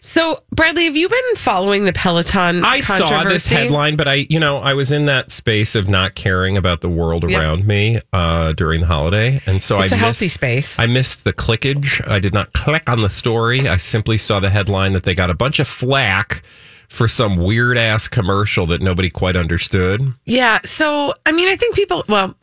So, 0.00 0.42
Bradley, 0.50 0.86
have 0.86 0.96
you 0.96 1.06
been 1.08 1.36
following 1.36 1.84
the 1.84 1.92
Peloton 1.92 2.64
I 2.64 2.80
saw 2.80 3.24
this 3.24 3.46
headline, 3.46 3.94
but 3.96 4.08
I, 4.08 4.26
you 4.30 4.40
know, 4.40 4.56
I 4.56 4.72
was 4.72 4.90
in 4.90 5.04
that 5.04 5.30
space 5.30 5.74
of 5.74 5.86
not 5.86 6.14
caring 6.14 6.56
about 6.56 6.80
the 6.80 6.88
world 6.88 7.28
Yeah. 7.30 7.38
around 7.40 7.66
me 7.66 8.00
uh, 8.14 8.52
during 8.54 8.80
the 8.80 8.86
holiday, 8.86 9.38
and 9.46 9.62
so 9.62 9.78
It's 9.80 9.92
I 9.92 9.96
a 9.96 9.98
healthy 9.98 10.28
space. 10.28 10.78
I 10.78 10.86
missed 10.86 11.24
the 11.24 11.34
clickage. 11.34 12.06
I 12.08 12.20
did 12.20 12.32
not 12.32 12.54
click 12.54 12.88
on 12.88 13.02
the 13.02 13.10
story. 13.10 13.68
I 13.68 13.76
simply 13.76 14.16
saw 14.16 14.40
the 14.40 14.48
headline 14.50 14.94
that 14.94 15.02
they 15.02 15.14
got 15.14 15.28
a 15.28 15.34
bunch 15.34 15.58
of 15.58 15.68
flack 15.68 16.42
for 16.88 17.06
some 17.06 17.36
weird 17.36 17.78
ass 17.78 18.08
commercial 18.08 18.66
that 18.66 18.80
nobody 18.80 19.10
quite 19.10 19.36
understood. 19.36 20.14
Yeah. 20.24 20.58
So, 20.64 21.14
I 21.26 21.32
mean, 21.32 21.48
I 21.48 21.56
think 21.56 21.74
people, 21.74 22.04
well, 22.08 22.34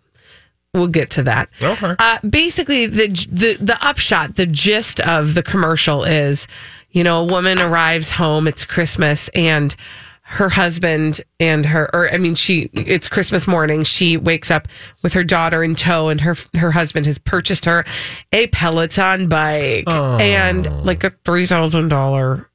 we'll 0.73 0.87
get 0.87 1.09
to 1.11 1.23
that. 1.23 1.49
Okay. 1.61 1.95
Uh, 1.97 2.19
basically, 2.27 2.85
the, 2.85 3.07
the, 3.31 3.57
the 3.59 3.77
upshot, 3.85 4.35
the 4.35 4.45
gist 4.45 4.99
of 5.01 5.33
the 5.33 5.43
commercial 5.43 6.03
is, 6.03 6.47
you 6.91 7.03
know, 7.03 7.21
a 7.21 7.25
woman 7.25 7.59
arrives 7.59 8.11
home, 8.11 8.47
it's 8.47 8.65
Christmas, 8.65 9.29
and 9.29 9.75
her 10.27 10.49
husband 10.49 11.21
and 11.39 11.65
her, 11.67 11.89
or 11.93 12.11
I 12.11 12.17
mean, 12.17 12.33
she, 12.33 12.69
it's 12.73 13.07
Christmas 13.07 13.47
morning. 13.47 13.83
She 13.83 14.17
wakes 14.17 14.49
up 14.49 14.67
with 15.03 15.13
her 15.13 15.23
daughter 15.23 15.63
in 15.63 15.75
tow, 15.75 16.09
and 16.09 16.19
her, 16.21 16.35
her 16.57 16.71
husband 16.71 17.05
has 17.05 17.17
purchased 17.19 17.65
her 17.65 17.85
a 18.31 18.47
Peloton 18.47 19.27
bike 19.27 19.87
and 19.87 20.85
like 20.85 21.03
a 21.03 21.11
$3,000 21.11 22.45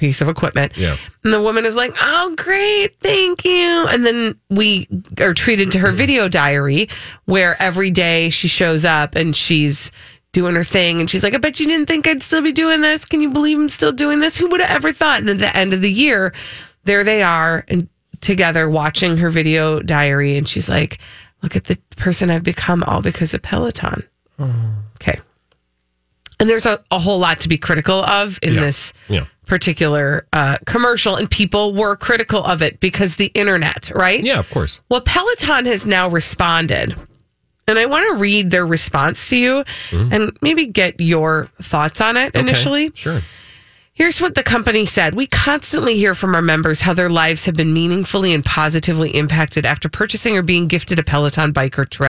piece 0.00 0.20
of 0.22 0.28
equipment. 0.28 0.76
Yeah. 0.76 0.96
And 1.22 1.32
the 1.32 1.42
woman 1.42 1.64
is 1.66 1.76
like, 1.76 1.94
"Oh, 2.00 2.34
great, 2.36 2.98
thank 3.00 3.44
you." 3.44 3.86
And 3.88 4.04
then 4.04 4.34
we 4.48 4.88
are 5.20 5.34
treated 5.34 5.70
to 5.72 5.78
her 5.78 5.88
mm-hmm. 5.88 5.96
video 5.96 6.28
diary, 6.28 6.88
where 7.26 7.60
every 7.62 7.90
day 7.90 8.30
she 8.30 8.48
shows 8.48 8.84
up 8.84 9.14
and 9.14 9.36
she's 9.36 9.92
doing 10.32 10.54
her 10.54 10.64
thing, 10.64 11.00
and 11.00 11.10
she's 11.10 11.22
like, 11.22 11.34
"I 11.34 11.38
bet 11.38 11.60
you 11.60 11.66
didn't 11.66 11.86
think 11.86 12.08
I'd 12.08 12.22
still 12.22 12.42
be 12.42 12.52
doing 12.52 12.80
this. 12.80 13.04
Can 13.04 13.20
you 13.20 13.30
believe 13.30 13.58
I'm 13.58 13.68
still 13.68 13.92
doing 13.92 14.20
this? 14.20 14.38
Who 14.38 14.48
would 14.48 14.60
have 14.60 14.70
ever 14.70 14.92
thought?" 14.92 15.20
And 15.20 15.30
at 15.30 15.38
the 15.38 15.56
end 15.56 15.74
of 15.74 15.82
the 15.82 15.92
year, 15.92 16.32
there 16.84 17.04
they 17.04 17.22
are 17.22 17.64
and 17.68 17.88
together 18.20 18.68
watching 18.68 19.18
her 19.18 19.30
video 19.30 19.80
diary, 19.80 20.36
and 20.36 20.48
she's 20.48 20.68
like, 20.68 20.98
"Look 21.42 21.56
at 21.56 21.64
the 21.64 21.78
person 21.96 22.30
I've 22.30 22.42
become, 22.42 22.82
all 22.84 23.02
because 23.02 23.34
of 23.34 23.42
Peloton." 23.42 24.02
Oh. 24.38 24.54
Okay. 25.00 25.20
And 26.40 26.48
there's 26.48 26.66
a, 26.66 26.82
a 26.90 26.98
whole 26.98 27.18
lot 27.18 27.40
to 27.40 27.48
be 27.48 27.58
critical 27.58 28.02
of 28.02 28.38
in 28.42 28.54
Yeah. 28.54 28.60
this 28.62 28.92
Yeah. 29.08 29.26
particular 29.46 30.26
uh, 30.32 30.56
commercial, 30.66 31.14
and 31.16 31.30
people 31.30 31.74
were 31.74 31.94
critical 31.96 32.42
of 32.44 32.62
it 32.62 32.80
because 32.80 33.16
the 33.16 33.26
internet, 33.34 33.90
right? 33.94 34.24
Yeah, 34.24 34.38
of 34.38 34.50
course. 34.50 34.80
Well, 34.88 35.02
Peloton 35.02 35.66
has 35.66 35.86
now 35.86 36.08
responded. 36.08 36.96
And 37.68 37.78
I 37.78 37.86
want 37.86 38.10
to 38.10 38.20
read 38.20 38.50
their 38.50 38.66
response 38.66 39.28
to 39.28 39.36
you 39.36 39.64
and 39.92 40.36
maybe 40.42 40.66
get 40.66 41.00
your 41.00 41.44
thoughts 41.62 42.00
on 42.00 42.16
it 42.16 42.28
Okay, 42.34 42.40
initially. 42.40 42.90
Sure. 42.94 43.20
Here's 43.92 44.20
what 44.20 44.34
the 44.34 44.42
company 44.42 44.86
said. 44.86 45.14
We 45.14 45.26
constantly 45.28 45.94
hear 45.94 46.14
from 46.16 46.34
our 46.34 46.42
members 46.42 46.80
how 46.80 46.94
their 46.94 47.10
lives 47.10 47.44
have 47.44 47.54
been 47.54 47.72
meaningfully 47.72 48.32
and 48.34 48.44
positively 48.44 49.10
impacted 49.10 49.64
after 49.66 49.88
purchasing 49.88 50.36
or 50.36 50.42
being 50.42 50.66
gifted 50.66 50.98
a 50.98 51.04
Peloton 51.04 51.52
bike 51.52 51.78
or 51.78 51.84
tread. 51.84 52.08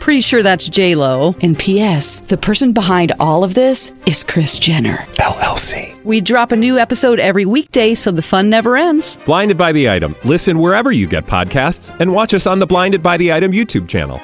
Pretty 0.00 0.22
sure 0.22 0.42
that's 0.42 0.68
J 0.68 0.94
Lo. 0.94 1.36
And 1.42 1.58
P.S. 1.58 2.20
The 2.20 2.38
person 2.38 2.72
behind 2.72 3.12
all 3.20 3.44
of 3.44 3.54
this 3.54 3.92
is 4.06 4.24
Kris 4.24 4.58
Jenner. 4.58 4.96
LLC. 5.18 6.02
We 6.04 6.20
drop 6.22 6.52
a 6.52 6.56
new 6.56 6.78
episode 6.78 7.20
every 7.20 7.44
weekday, 7.44 7.94
so 7.94 8.10
the 8.10 8.22
fun 8.22 8.48
never 8.50 8.76
ends. 8.76 9.18
Blinded 9.26 9.58
by 9.58 9.72
the 9.72 9.90
item. 9.90 10.16
Listen 10.24 10.58
wherever 10.58 10.90
you 10.90 11.06
get 11.06 11.26
podcasts, 11.26 11.94
and 12.00 12.12
watch 12.12 12.32
us 12.34 12.46
on 12.46 12.58
the 12.58 12.66
Blinded 12.66 13.02
by 13.02 13.18
the 13.18 13.32
Item 13.32 13.52
YouTube 13.52 13.88
channel. 13.88 14.20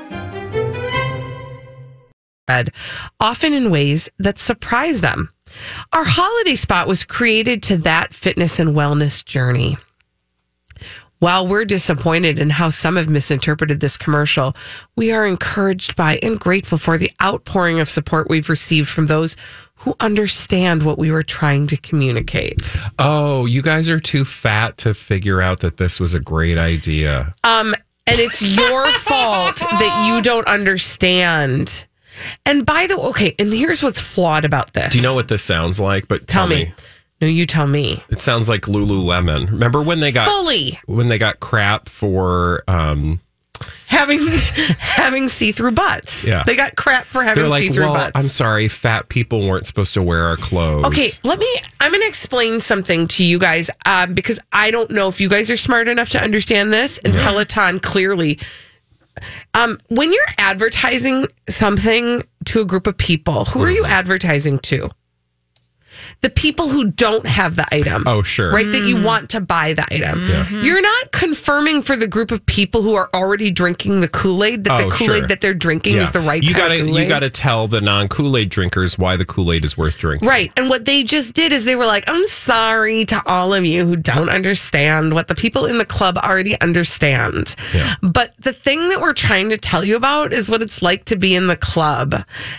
often 3.20 3.52
in 3.52 3.70
ways 3.70 4.08
that 4.18 4.38
surprise 4.38 5.02
them. 5.02 5.30
Our 5.92 6.04
holiday 6.04 6.54
spot 6.54 6.88
was 6.88 7.04
created 7.04 7.62
to 7.64 7.76
that 7.78 8.14
fitness 8.14 8.58
and 8.58 8.70
wellness 8.70 9.24
journey. 9.24 9.76
While 11.18 11.46
we're 11.46 11.64
disappointed 11.64 12.38
in 12.38 12.50
how 12.50 12.68
some 12.68 12.96
have 12.96 13.09
misinterpreted 13.09 13.81
this 13.81 13.96
commercial, 13.96 14.55
we 14.96 15.12
are 15.12 15.26
encouraged 15.26 15.96
by 15.96 16.18
and 16.22 16.38
grateful 16.38 16.76
for 16.76 16.98
the 16.98 17.11
outpouring 17.22 17.81
of 17.81 17.88
support 17.88 18.29
we've 18.29 18.50
received 18.50 18.88
from 18.88 19.07
those 19.07 19.35
who 19.76 19.94
understand 20.00 20.83
what 20.83 20.98
we 20.98 21.11
were 21.11 21.22
trying 21.22 21.66
to 21.68 21.76
communicate. 21.79 22.76
Oh, 22.98 23.46
you 23.46 23.62
guys 23.62 23.88
are 23.88 24.00
too 24.00 24.24
fat 24.26 24.76
to 24.79 24.92
figure 24.92 25.40
out 25.40 25.61
that 25.61 25.79
this 25.79 25.98
was 25.98 26.12
a 26.12 26.20
great 26.20 26.59
idea. 26.59 27.35
Um, 27.44 27.74
and 28.07 28.20
it's 28.20 28.42
your 28.42 28.90
fault 28.98 29.57
that 29.57 30.07
you 30.07 30.20
don't 30.22 30.46
understand. 30.46 31.87
And 32.44 32.64
by 32.66 32.87
the 32.87 32.98
way, 32.98 33.05
okay, 33.07 33.35
and 33.38 33.52
here's 33.52 33.83
what's 33.83 34.00
flawed 34.00 34.44
about 34.44 34.74
this. 34.74 34.92
Do 34.92 34.98
you 34.98 35.02
know 35.02 35.14
what 35.14 35.29
this 35.29 35.42
sounds 35.42 35.81
like? 35.81 36.09
But 36.09 36.26
Tell 36.26 36.46
me. 36.46 36.72
No, 37.20 37.26
you 37.26 37.46
tell 37.46 37.66
me. 37.66 38.02
It 38.11 38.20
sounds 38.20 38.48
like 38.48 38.62
Lululemon. 38.62 39.50
Remember 39.50 39.81
when 39.83 40.00
they 40.00 40.12
got 40.12 40.29
Fully. 40.29 40.79
when 40.87 41.09
they 41.09 41.18
got 41.18 41.40
crap 41.40 41.88
for 41.88 42.62
um 42.68 43.20
having 43.87 44.18
having 44.79 45.29
see 45.29 45.50
through 45.52 45.70
butts. 45.72 46.26
Yeah. 46.26 46.42
They 46.44 46.57
got 46.57 46.76
crap 46.76 47.07
for 47.07 47.22
having 47.22 47.48
like, 47.48 47.62
see 47.62 47.68
through 47.70 47.87
well, 47.87 47.94
butts. 47.94 48.12
I'm 48.14 48.29
sorry, 48.29 48.68
fat 48.68 49.09
people 49.09 49.46
weren't 49.48 49.66
supposed 49.66 49.94
to 49.94 50.02
wear 50.02 50.24
our 50.24 50.37
clothes. 50.37 50.85
Okay, 50.87 51.09
let 51.22 51.38
me. 51.38 51.46
I'm 51.81 51.90
going 51.90 52.02
to 52.02 52.09
explain 52.09 52.61
something 52.61 53.07
to 53.09 53.24
you 53.24 53.38
guys 53.38 53.70
um, 53.87 54.12
because 54.12 54.38
I 54.52 54.70
don't 54.70 54.90
know 54.90 55.09
if 55.09 55.18
you 55.20 55.29
guys 55.31 55.50
are 55.50 55.57
smart 55.57 55.88
enough 55.88 56.11
to 56.11 56.22
understand 56.22 56.70
this. 56.72 56.98
And 56.98 57.14
Yeah. 57.14 57.20
Peloton 57.22 57.81
clearly, 57.81 58.38
um, 59.55 59.81
when 59.88 60.12
you're 60.12 60.20
advertising 60.38 61.26
something 61.48 62.22
to 62.46 62.61
a 62.61 62.64
group 62.66 62.87
of 62.87 62.98
people, 62.98 63.46
who 63.46 63.62
are 63.62 63.70
you 63.70 63.85
Mm-hmm. 63.85 63.92
advertising 63.92 64.59
to? 64.61 64.90
The 66.22 66.31
people 66.31 66.69
who 66.69 66.90
don't 66.90 67.25
have 67.27 67.54
the 67.56 67.67
item. 67.73 68.02
Oh, 68.06 68.23
sure. 68.23 68.50
Right, 68.50 68.67
that 68.67 68.83
you 68.85 69.00
want 69.00 69.31
to 69.31 69.40
buy 69.40 69.75
the 69.75 69.85
item. 69.94 70.21
Yeah. 70.29 70.44
Mm-hmm. 70.44 70.60
You're 70.62 70.83
not 70.83 71.12
confirming 71.12 71.83
for 71.83 71.94
the 71.94 72.08
group 72.08 72.31
of 72.33 72.44
people 72.46 72.83
who 72.83 72.94
are 72.94 73.08
already 73.14 73.50
drinking 73.52 74.00
the 74.00 74.08
Kool 74.08 74.42
Aid 74.42 74.64
that 74.64 74.81
Oh, 74.81 74.85
the 74.88 74.96
Kool 74.96 75.12
Aid 75.12 75.19
sure. 75.19 75.29
that 75.29 75.40
they're 75.40 75.54
drinking 75.54 75.96
Yeah. 75.96 76.02
is 76.04 76.12
the 76.12 76.21
right 76.21 76.42
you 76.42 76.54
kind 76.54 76.64
gotta 76.64 76.75
of 76.75 76.81
you 76.81 76.87
Kool-Aid. 76.87 77.08
gotta 77.08 77.31
tell 77.31 77.69
the 77.69 77.81
non 77.81 78.08
Kool 78.08 78.37
Aid 78.37 78.48
drinkers 78.48 78.98
why 78.98 79.17
the 79.17 79.25
Kool 79.25 79.52
Aid 79.52 79.64
is 79.64 79.77
worth 79.79 79.98
drinking. 79.98 80.29
Right. 80.29 80.52
And 80.56 80.69
what 80.69 80.85
they 80.85 81.04
just 81.04 81.35
did 81.35 81.52
is 81.52 81.64
they 81.64 81.77
were 81.77 81.87
like, 81.87 82.04
I'm 82.08 82.25
sorry 82.27 83.04
to 83.04 83.23
all 83.27 83.54
of 83.54 83.64
you 83.64 83.87
who 83.87 83.94
don't 83.96 84.31
understand 84.31 85.14
what 85.14 85.29
the 85.29 85.35
people 85.35 85.67
in 85.67 85.79
the 85.79 85.85
club 85.87 86.17
already 86.19 86.60
understand. 86.60 87.54
But 88.02 88.35
the 88.38 88.52
thing 88.52 88.88
that 88.88 89.00
we're 89.00 89.12
trying 89.12 89.50
to 89.50 89.58
tell 89.58 89.85
you 89.85 89.96
about 89.96 90.33
is 90.33 90.48
what 90.50 90.62
it's 90.62 90.83
like 90.83 91.04
to 91.06 91.17
be 91.17 91.35
in 91.35 91.46
the 91.46 91.56
club. 91.56 92.14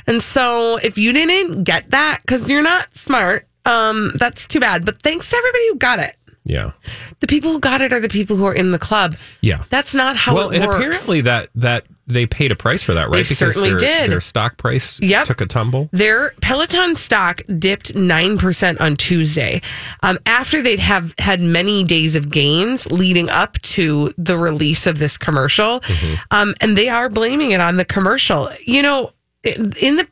And 0.06 0.22
so 0.24 0.78
if 0.78 0.98
you 0.98 1.12
didn't 1.12 1.64
get 1.64 1.92
that, 1.92 2.22
because 2.22 2.50
you're 2.50 2.62
not 2.62 2.96
smart, 2.96 3.47
Um, 3.68 4.12
that's 4.16 4.48
too 4.48 4.60
bad. 4.60 4.86
But 4.86 5.02
thanks 5.02 5.30
to 5.30 5.36
everybody 5.38 5.68
who 5.70 5.76
got 5.76 6.00
it. 6.00 6.16
Yeah. 6.48 6.72
The 7.20 7.28
people 7.28 7.52
who 7.52 7.60
got 7.60 7.82
it 7.82 7.92
are 7.92 8.00
the 8.00 8.08
people 8.08 8.38
who 8.38 8.46
are 8.46 8.54
in 8.56 8.72
the 8.72 8.80
club. 8.80 9.18
Yeah. 9.42 9.66
That's 9.70 9.94
not 9.94 10.16
how 10.16 10.34
well, 10.34 10.50
it 10.50 10.56
and 10.58 10.66
works. 10.66 10.76
apparently 10.78 11.22
that 11.22 11.50
that 11.56 11.86
they 12.08 12.26
paid 12.26 12.54
a 12.54 12.56
price 12.56 12.82
for 12.82 12.94
that, 12.94 13.10
right? 13.10 13.18
They 13.18 13.24
certainly 13.24 13.72
their, 13.72 13.80
did. 13.80 14.12
Their 14.12 14.22
stock 14.22 14.56
price 14.56 14.98
Yep. 15.02 15.26
took 15.26 15.42
a 15.42 15.46
tumble. 15.46 15.90
Their 15.92 16.30
Peloton 16.42 16.96
stock 16.96 17.42
dipped 17.60 17.96
9% 17.96 18.80
on 18.80 18.96
Tuesday 18.96 19.62
um, 20.04 20.18
after 20.26 20.62
they'd 20.62 20.80
have 20.80 21.14
had 21.20 21.42
many 21.42 21.84
days 21.84 22.16
of 22.16 22.30
gains 22.30 22.90
leading 22.90 23.30
up 23.30 23.60
to 23.64 24.10
the 24.18 24.38
release 24.38 24.88
of 24.88 25.00
this 25.00 25.18
commercial. 25.18 25.84
Um, 26.32 26.56
and 26.62 26.78
they 26.78 26.88
are 26.88 27.10
blaming 27.10 27.52
it 27.52 27.60
on 27.60 27.76
the 27.76 27.84
commercial. 27.84 28.50
You 28.66 28.84
know, 28.84 29.12
in 29.44 29.72
the 29.98 30.08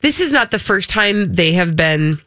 this 0.00 0.20
is 0.20 0.32
not 0.32 0.50
the 0.50 0.58
first 0.58 0.90
time 0.90 1.24
they 1.24 1.52
have 1.52 1.76
been 1.76 2.20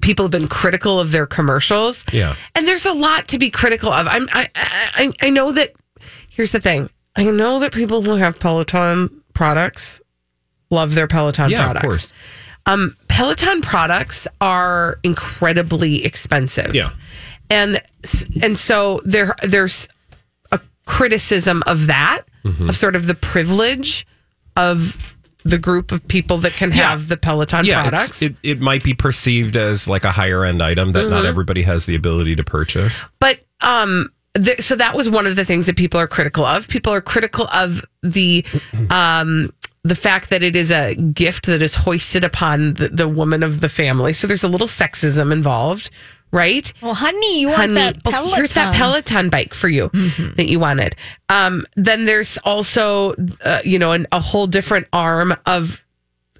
people 0.00 0.24
have 0.24 0.30
been 0.32 0.48
critical 0.48 0.98
of 1.00 1.12
their 1.12 1.26
commercials. 1.26 2.04
Yeah. 2.12 2.34
And 2.54 2.66
there's 2.66 2.86
a 2.86 2.92
lot 2.92 3.28
to 3.28 3.38
be 3.38 3.50
critical 3.50 3.90
of. 3.92 4.06
I'm 4.08 4.28
I 4.32 4.48
I, 4.54 5.12
I 5.20 5.30
know 5.30 5.52
that 5.52 5.74
here's 6.30 6.52
the 6.52 6.60
thing. 6.60 6.90
I 7.16 7.24
know 7.24 7.58
that 7.60 7.72
people 7.72 8.02
who 8.02 8.16
have 8.16 8.38
Peloton 8.38 9.22
products 9.34 10.00
love 10.70 10.94
their 10.94 11.06
Peloton 11.08 11.50
Yeah, 11.50 11.58
of 11.66 11.72
products. 11.72 11.82
course. 11.84 12.12
Um, 12.66 12.96
Peloton 13.08 13.62
products 13.62 14.28
are 14.40 15.00
incredibly 15.02 16.04
expensive. 16.04 16.74
Yeah. 16.74 16.90
And 17.50 17.80
and 18.42 18.58
so 18.58 19.00
there 19.04 19.34
there's 19.42 19.88
a 20.52 20.60
criticism 20.84 21.62
of 21.66 21.86
that, 21.86 22.22
Mm-hmm. 22.44 22.68
of 22.68 22.76
sort 22.76 22.94
of 22.94 23.06
the 23.08 23.14
privilege 23.14 24.06
of 24.56 24.96
the 25.44 25.58
group 25.58 25.92
of 25.92 26.06
people 26.08 26.38
that 26.38 26.52
can 26.52 26.70
Yeah. 26.70 26.90
have 26.90 27.08
the 27.08 27.16
Peloton 27.16 27.64
yeah, 27.64 27.82
products. 27.82 28.20
it, 28.22 28.34
it 28.42 28.60
might 28.60 28.82
be 28.82 28.92
perceived 28.94 29.56
as 29.56 29.88
like 29.88 30.04
a 30.04 30.10
higher 30.12 30.44
end 30.44 30.62
item 30.62 30.92
that 30.92 31.08
not 31.08 31.24
Mhm. 31.24 31.28
everybody 31.28 31.62
has 31.62 31.86
the 31.86 31.94
ability 31.94 32.34
to 32.36 32.44
purchase. 32.44 33.04
But 33.20 33.40
um, 33.60 34.10
th- 34.34 34.60
so 34.60 34.74
that 34.76 34.94
was 34.96 35.08
one 35.08 35.26
of 35.26 35.36
the 35.36 35.44
things 35.44 35.66
that 35.66 35.76
people 35.76 35.98
are 36.00 36.06
critical 36.08 36.44
of. 36.44 36.68
People 36.68 36.92
are 36.92 37.00
critical 37.00 37.48
of 37.52 37.84
the 38.02 38.44
um 38.90 39.52
the 39.84 39.94
fact 39.94 40.28
that 40.30 40.42
it 40.42 40.54
is 40.56 40.70
a 40.70 40.94
gift 40.96 41.46
that 41.46 41.62
is 41.62 41.74
hoisted 41.76 42.24
upon 42.24 42.74
the, 42.74 42.88
the 42.88 43.08
woman 43.08 43.42
of 43.42 43.60
the 43.60 43.68
family. 43.68 44.12
So 44.12 44.26
there's 44.26 44.42
a 44.44 44.48
little 44.48 44.66
sexism 44.66 45.32
involved, 45.32 45.88
right? 46.32 46.72
Well, 46.82 46.94
honey, 46.94 47.40
you 47.40 47.48
want 47.48 47.74
that 47.74 47.98
oh, 48.04 48.10
Peloton. 48.10 48.36
here's 48.36 48.54
that 48.54 48.74
Peloton 48.74 49.30
bike 49.30 49.54
for 49.54 49.68
you 49.68 49.88
that 50.36 50.46
you 50.48 50.58
wanted. 50.58 50.94
Um, 51.28 51.64
then 51.76 52.04
there's 52.04 52.38
also, 52.38 53.14
uh, 53.44 53.60
you 53.64 53.78
know, 53.78 53.92
an, 53.92 54.06
a 54.12 54.20
whole 54.20 54.46
different 54.46 54.86
arm 54.92 55.34
of 55.46 55.84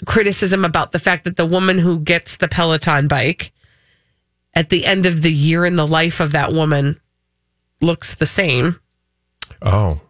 criticism 0.07 0.65
about 0.65 0.93
the 0.93 0.99
fact 0.99 1.25
that 1.25 1.37
the 1.37 1.47
woman 1.47 1.79
who 1.79 1.99
gets 1.99 2.37
the 2.37 2.49
Peloton 2.49 3.09
bike 3.09 3.53
at 4.55 4.71
the 4.71 4.87
end 4.87 5.07
of 5.07 5.23
the 5.23 5.33
year 5.33 5.65
in 5.65 5.77
the 5.77 5.87
life 5.87 6.21
of 6.21 6.33
that 6.33 6.53
woman 6.53 7.01
looks 7.81 8.15
the 8.15 8.27
same. 8.27 8.81
Oh, 9.63 10.01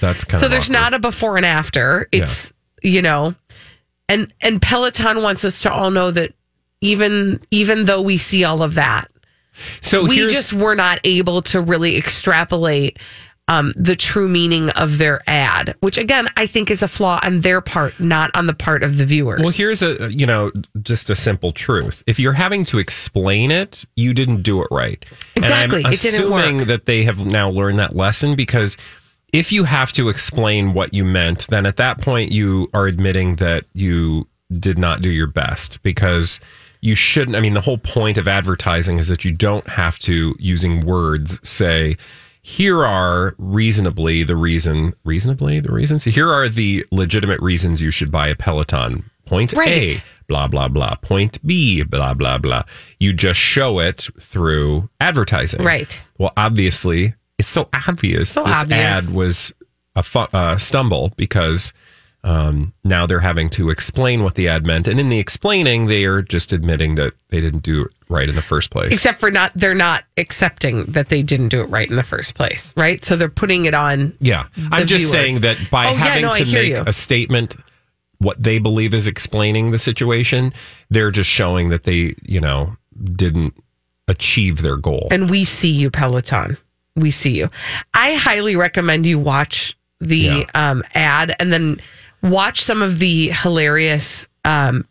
that's 0.00 0.24
kind 0.24 0.40
so 0.40 0.46
of 0.46 0.50
So 0.50 0.54
there's 0.54 0.70
not 0.70 0.94
a 0.94 0.98
before 0.98 1.36
and 1.36 1.46
after. 1.46 2.08
It's 2.12 2.52
you 2.82 3.02
know, 3.02 3.34
and 4.08 4.32
and 4.40 4.60
Peloton 4.60 5.22
wants 5.22 5.44
us 5.44 5.62
to 5.62 5.72
all 5.72 5.90
know 5.90 6.10
that 6.10 6.34
even 6.80 7.40
even 7.50 7.84
though 7.84 8.02
we 8.02 8.16
see 8.16 8.44
all 8.44 8.62
of 8.62 8.74
that, 8.74 9.10
So 9.80 10.04
we 10.04 10.26
just 10.28 10.52
were 10.52 10.74
not 10.74 11.00
able 11.04 11.42
to 11.42 11.60
really 11.60 11.96
extrapolate 11.96 12.98
um, 13.48 13.72
the 13.76 13.96
true 13.96 14.28
meaning 14.28 14.70
of 14.70 14.98
their 14.98 15.20
ad, 15.26 15.74
which 15.80 15.98
again 15.98 16.28
I 16.36 16.46
think 16.46 16.70
is 16.70 16.82
a 16.82 16.88
flaw 16.88 17.20
on 17.22 17.40
their 17.40 17.60
part, 17.60 17.98
not 17.98 18.30
on 18.34 18.46
the 18.46 18.54
part 18.54 18.82
of 18.82 18.98
the 18.98 19.04
viewers. 19.04 19.40
Well, 19.40 19.50
here's 19.50 19.82
a 19.82 20.12
you 20.12 20.26
know 20.26 20.52
just 20.82 21.10
a 21.10 21.16
simple 21.16 21.52
truth. 21.52 22.02
If 22.06 22.18
you're 22.18 22.32
having 22.32 22.64
to 22.66 22.78
explain 22.78 23.50
it, 23.50 23.84
you 23.96 24.14
didn't 24.14 24.42
do 24.42 24.62
it 24.62 24.68
right. 24.70 25.04
Exactly. 25.34 25.80
It 25.80 26.00
didn't 26.00 26.20
assuming 26.20 26.58
work. 26.58 26.66
that 26.68 26.86
they 26.86 27.02
have 27.04 27.26
now 27.26 27.50
learned 27.50 27.78
that 27.78 27.96
lesson 27.96 28.36
because 28.36 28.76
if 29.32 29.50
you 29.50 29.64
have 29.64 29.92
to 29.92 30.08
explain 30.08 30.74
what 30.74 30.94
you 30.94 31.04
meant, 31.04 31.46
then 31.48 31.66
at 31.66 31.76
that 31.76 32.00
point 32.00 32.30
you 32.30 32.68
are 32.74 32.86
admitting 32.86 33.36
that 33.36 33.64
you 33.72 34.28
did 34.60 34.78
not 34.78 35.00
do 35.00 35.08
your 35.08 35.26
best 35.26 35.82
because 35.82 36.38
you 36.82 36.94
shouldn't. 36.94 37.36
I 37.36 37.40
mean, 37.40 37.54
the 37.54 37.62
whole 37.62 37.78
point 37.78 38.18
of 38.18 38.28
advertising 38.28 38.98
is 38.98 39.08
that 39.08 39.24
you 39.24 39.30
don't 39.30 39.66
have 39.68 39.98
to 40.00 40.34
using 40.38 40.84
words 40.84 41.40
say. 41.48 41.96
Here 42.44 42.84
are 42.84 43.36
reasonably 43.38 44.24
the 44.24 44.34
reason, 44.34 44.94
reasonably 45.04 45.60
the 45.60 45.70
reasons. 45.70 46.02
Here 46.02 46.28
are 46.28 46.48
the 46.48 46.84
legitimate 46.90 47.40
reasons 47.40 47.80
you 47.80 47.92
should 47.92 48.10
buy 48.10 48.26
a 48.26 48.34
Peloton. 48.34 49.08
Point 49.26 49.52
Right. 49.52 49.92
A, 49.92 50.02
blah, 50.26 50.48
blah, 50.48 50.66
blah. 50.66 50.96
Point 50.96 51.38
B, 51.46 51.84
blah, 51.84 52.14
blah, 52.14 52.38
blah. 52.38 52.64
You 52.98 53.12
just 53.12 53.38
show 53.38 53.78
it 53.78 54.08
through 54.20 54.90
advertising. 55.00 55.62
Right. 55.62 56.02
Well, 56.18 56.32
obviously, 56.36 57.14
it's 57.38 57.48
so 57.48 57.68
obvious. 57.88 58.30
So 58.30 58.42
this 58.42 58.56
obvious. 58.56 59.08
ad 59.08 59.14
was 59.14 59.52
a 59.94 60.02
fu- 60.02 60.18
uh, 60.32 60.58
stumble 60.58 61.12
because 61.16 61.72
um, 62.24 62.72
now 62.84 63.04
they're 63.06 63.20
having 63.20 63.50
to 63.50 63.70
explain 63.70 64.22
what 64.22 64.36
the 64.36 64.46
ad 64.48 64.64
meant. 64.64 64.86
And 64.86 65.00
in 65.00 65.08
the 65.08 65.18
explaining, 65.18 65.86
they 65.86 66.04
are 66.04 66.22
just 66.22 66.52
admitting 66.52 66.94
that 66.94 67.14
they 67.30 67.40
didn't 67.40 67.62
do 67.64 67.82
it 67.82 67.92
right 68.08 68.28
in 68.28 68.36
the 68.36 68.42
first 68.42 68.70
place. 68.70 68.92
Except 68.92 69.18
for 69.18 69.30
not, 69.30 69.50
they're 69.54 69.74
not 69.74 70.04
accepting 70.16 70.84
that 70.84 71.08
they 71.08 71.22
didn't 71.22 71.48
do 71.48 71.60
it 71.62 71.66
right 71.66 71.88
in 71.90 71.96
the 71.96 72.02
first 72.04 72.34
place, 72.34 72.72
right? 72.76 73.04
So 73.04 73.16
they're 73.16 73.28
putting 73.28 73.64
it 73.64 73.74
on. 73.74 74.14
Yeah. 74.20 74.46
I'm 74.70 74.86
just 74.86 75.06
viewers. 75.06 75.10
saying 75.10 75.40
that 75.40 75.58
by 75.70 75.86
Oh, 75.86 75.90
yeah, 75.90 75.96
having 75.96 76.22
no, 76.22 76.32
to 76.34 76.44
make 76.52 76.68
you. 76.68 76.84
a 76.86 76.92
statement, 76.92 77.56
what 78.18 78.40
they 78.40 78.60
believe 78.60 78.94
is 78.94 79.08
explaining 79.08 79.72
the 79.72 79.78
situation, 79.78 80.52
they're 80.90 81.10
just 81.10 81.28
showing 81.30 81.70
that 81.70 81.82
they, 81.84 82.14
you 82.22 82.40
know, 82.40 82.76
didn't 83.02 83.54
achieve 84.06 84.62
their 84.62 84.76
goal. 84.76 85.08
And 85.10 85.28
we 85.28 85.42
see 85.44 85.70
you, 85.70 85.90
Peloton. 85.90 86.56
We 86.94 87.10
see 87.10 87.36
you. 87.36 87.50
I 87.94 88.14
highly 88.14 88.54
recommend 88.54 89.06
you 89.06 89.18
watch 89.18 89.76
the 90.00 90.44
um, 90.54 90.82
ad 90.94 91.34
and 91.40 91.52
then 91.52 91.80
watch 92.22 92.60
some 92.62 92.82
of 92.82 92.98
the 92.98 93.28
hilarious 93.28 94.28
um, 94.44 94.86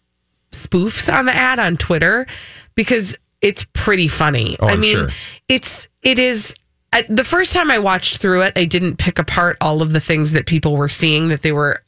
spoofs 0.51 1.11
on 1.11 1.25
the 1.25 1.33
ad 1.33 1.59
on 1.59 1.77
Twitter 1.77 2.27
because 2.75 3.17
it's 3.41 3.65
pretty 3.73 4.07
funny. 4.07 4.57
Oh, 4.59 4.67
I 4.67 4.75
mean, 4.75 4.95
sure. 4.95 5.09
it's 5.49 5.89
it 6.03 6.19
is. 6.19 6.53
I, 6.93 7.03
the 7.03 7.23
first 7.23 7.53
time 7.53 7.71
I 7.71 7.79
watched 7.79 8.17
through 8.17 8.41
it, 8.41 8.53
I 8.57 8.65
didn't 8.65 8.97
pick 8.97 9.17
apart 9.17 9.57
all 9.61 9.81
of 9.81 9.93
the 9.93 10.01
things 10.01 10.33
that 10.33 10.45
people 10.45 10.75
were 10.75 10.89
seeing 10.89 11.29
that 11.29 11.41
they 11.41 11.53
were 11.53 11.83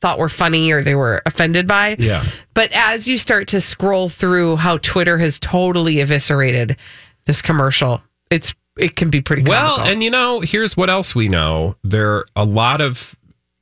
thought 0.00 0.18
were 0.18 0.28
funny 0.28 0.70
or 0.70 0.82
they 0.82 0.94
were 0.94 1.22
offended 1.24 1.66
by. 1.66 1.96
Yeah. 1.98 2.22
But 2.52 2.70
as 2.74 3.08
you 3.08 3.16
start 3.16 3.48
to 3.48 3.60
scroll 3.60 4.10
through 4.10 4.56
how 4.56 4.76
Twitter 4.78 5.16
has 5.16 5.38
totally 5.38 6.00
eviscerated 6.00 6.76
this 7.24 7.40
commercial, 7.40 8.02
it's 8.30 8.54
it 8.76 8.96
can 8.96 9.08
be 9.08 9.22
pretty 9.22 9.42
Well, 9.42 9.80
and 9.80 10.02
you 10.02 10.10
know, 10.10 10.40
here's 10.40 10.76
what 10.76 10.90
else 10.90 11.14
we 11.14 11.28
know. 11.28 11.76
There 11.84 12.16
are 12.16 12.26
a 12.36 12.44
lot 12.44 12.80
of 12.82 13.16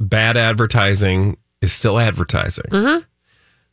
bad 0.09 0.37
advertising 0.37 1.37
is 1.61 1.73
still 1.73 1.99
advertising. 1.99 2.65
Mhm. 2.71 3.05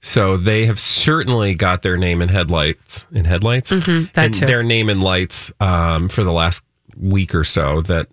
So 0.01 0.37
they 0.37 0.65
have 0.65 0.79
certainly 0.79 1.53
got 1.55 1.81
their 1.81 1.97
name 1.97 2.21
in 2.21 2.29
headlights 2.29 3.05
in 3.11 3.25
headlights 3.25 3.71
Mhm, 3.71 4.11
that 4.13 4.25
and 4.25 4.33
too. 4.33 4.45
their 4.45 4.63
name 4.63 4.89
in 4.89 5.01
lights 5.01 5.51
um, 5.59 6.07
for 6.07 6.23
the 6.23 6.31
last 6.31 6.63
week 6.97 7.35
or 7.35 7.43
so 7.43 7.81
that 7.81 8.07